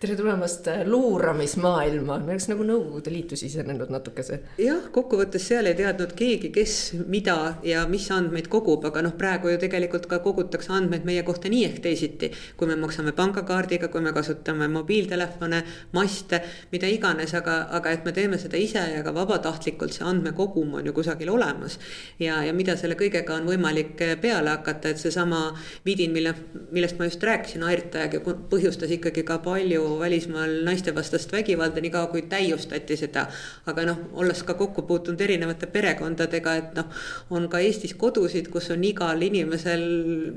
tere 0.00 0.14
tulemast 0.16 0.64
äh, 0.72 0.86
luuramismaailma, 0.88 2.14
me 2.24 2.32
oleks 2.32 2.46
nagu 2.48 2.64
Nõukogude 2.64 3.12
Liitu 3.12 3.36
sisenenud 3.36 3.90
natukese. 3.92 4.38
jah, 4.56 4.86
kokkuvõttes 4.94 5.44
seal 5.50 5.66
ei 5.68 5.74
teadnud 5.76 6.14
keegi, 6.16 6.48
kes, 6.54 6.76
mida 7.04 7.34
ja 7.68 7.82
mis 7.88 8.06
andmeid 8.16 8.48
kogub, 8.48 8.86
aga 8.88 9.02
noh, 9.04 9.12
praegu 9.20 9.52
ju 9.52 9.58
tegelikult 9.60 10.08
ka 10.08 10.22
kogutakse 10.24 10.72
andmeid 10.72 11.04
meie 11.04 11.20
kohta 11.26 11.52
nii 11.52 11.66
ehk 11.66 11.82
teisiti. 11.84 12.30
kui 12.56 12.70
me 12.70 12.78
maksame 12.80 13.12
pangakaardiga, 13.18 13.90
kui 13.92 14.00
me 14.00 14.14
kasutame 14.16 14.70
mobiiltelefone, 14.72 15.60
maste, 15.92 16.40
mida 16.72 16.88
iganes, 16.88 17.36
aga, 17.36 17.58
aga 17.76 17.92
et 17.92 18.08
me 18.08 18.16
teeme 18.16 18.40
seda 18.40 18.56
ise 18.56 18.86
ja 18.94 19.04
ka 19.04 19.12
vabatahtlikult, 19.12 19.92
see 19.92 20.08
andmekogum 20.08 20.80
on 20.80 20.88
ju 20.88 20.96
kusagil 20.96 21.28
olemas. 21.34 21.76
ja, 22.18 22.40
ja 22.46 22.56
mida 22.56 22.78
selle 22.80 22.96
kõigega 22.96 23.36
on 23.36 23.52
võimalik 23.52 24.00
äh, 24.08 24.16
peale 24.16 24.56
hakata, 24.56 24.96
et 24.96 25.04
seesama 25.04 25.44
vidin, 25.84 26.16
mille, 26.16 26.32
millest 26.72 26.96
ma 26.96 27.12
just 27.12 27.20
rääkisin, 27.20 27.68
AirTag 27.68 28.16
põhjustas 28.48 28.96
ikkagi 28.96 29.28
ka 29.28 29.42
palju 29.44 29.89
välismaal 29.98 30.60
naistevastast 30.66 31.32
vägivalda, 31.32 31.80
niikaua 31.80 32.10
kui 32.12 32.22
täiustati 32.30 32.96
seda. 32.96 33.26
aga 33.66 33.84
noh, 33.88 34.02
olles 34.22 34.42
ka 34.46 34.54
kokku 34.54 34.82
puutunud 34.88 35.20
erinevate 35.20 35.66
perekondadega, 35.66 36.54
et 36.62 36.74
noh, 36.78 37.00
on 37.30 37.48
ka 37.48 37.58
Eestis 37.58 37.94
kodusid, 37.94 38.50
kus 38.52 38.70
on 38.70 38.84
igal 38.84 39.22
inimesel 39.22 39.86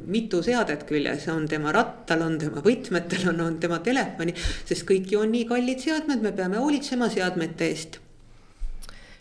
mitu 0.05 0.43
seadet 0.43 0.87
küljes, 0.89 1.27
on 1.33 1.47
tema 1.47 1.71
rattal, 1.75 2.25
on 2.25 2.39
tema 2.41 2.63
võtmetel, 2.65 3.27
on, 3.33 3.41
on 3.47 3.59
tema 3.59 3.79
telefoni. 3.83 4.33
sest 4.65 4.87
kõik 4.89 5.11
ju 5.11 5.21
on 5.23 5.31
nii 5.35 5.45
kallid 5.49 5.83
seadmed, 5.83 6.23
me 6.23 6.31
peame 6.31 6.61
hoolitsema 6.61 7.09
seadmete 7.13 7.69
eest 7.69 8.03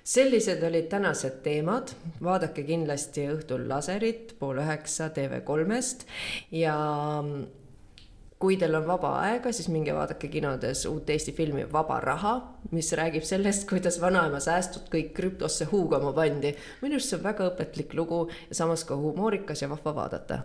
sellised 0.05 0.63
olid 0.67 0.89
tänased 0.91 1.41
teemad, 1.45 1.93
vaadake 2.23 2.65
kindlasti 2.67 3.29
õhtul 3.31 3.69
laserit 3.71 4.35
pool 4.39 4.59
üheksa 4.63 5.11
TV3-st 5.15 6.07
ja 6.59 6.77
kui 8.43 8.57
teil 8.59 8.75
on 8.75 8.87
vaba 8.89 9.13
aega, 9.23 9.53
siis 9.55 9.69
minge 9.71 9.93
vaadake 9.95 10.27
kinodes 10.33 10.83
uut 10.91 11.11
Eesti 11.15 11.35
filmi 11.37 11.63
Vaba 11.73 12.01
raha, 12.03 12.33
mis 12.75 12.91
räägib 12.99 13.23
sellest, 13.27 13.69
kuidas 13.71 14.01
vanaema 14.03 14.41
säästud 14.43 14.89
kõik 14.91 15.13
krüptosse 15.15 15.69
huugama 15.71 16.11
pandi. 16.17 16.51
minu 16.83 16.99
arust 16.99 17.13
see 17.13 17.21
on 17.21 17.23
väga 17.29 17.47
õpetlik 17.53 17.95
lugu 17.95 18.25
ja 18.49 18.59
samas 18.59 18.83
ka 18.89 18.99
humoorikas 18.99 19.63
ja 19.63 19.71
vahva 19.71 19.95
vaadata. 20.01 20.41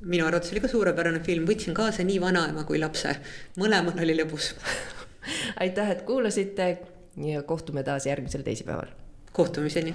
Minu 0.00 0.26
arvates 0.26 0.52
oli 0.52 0.60
ka 0.60 0.68
suurepärane 0.68 1.24
film, 1.24 1.48
võtsin 1.48 1.76
kaasa 1.76 2.04
nii 2.04 2.20
vanaema 2.20 2.64
kui 2.68 2.80
lapse, 2.80 3.16
mõlemal 3.56 4.04
oli 4.04 4.20
lõbus. 4.20 4.52
Aitäh, 5.64 5.96
et 5.96 6.04
kuulasite 6.08 6.70
ja 7.24 7.42
kohtume 7.42 7.82
taas 7.82 8.06
järgmisel 8.06 8.44
teisipäeval. 8.44 8.92
kohtumiseni 9.32 9.94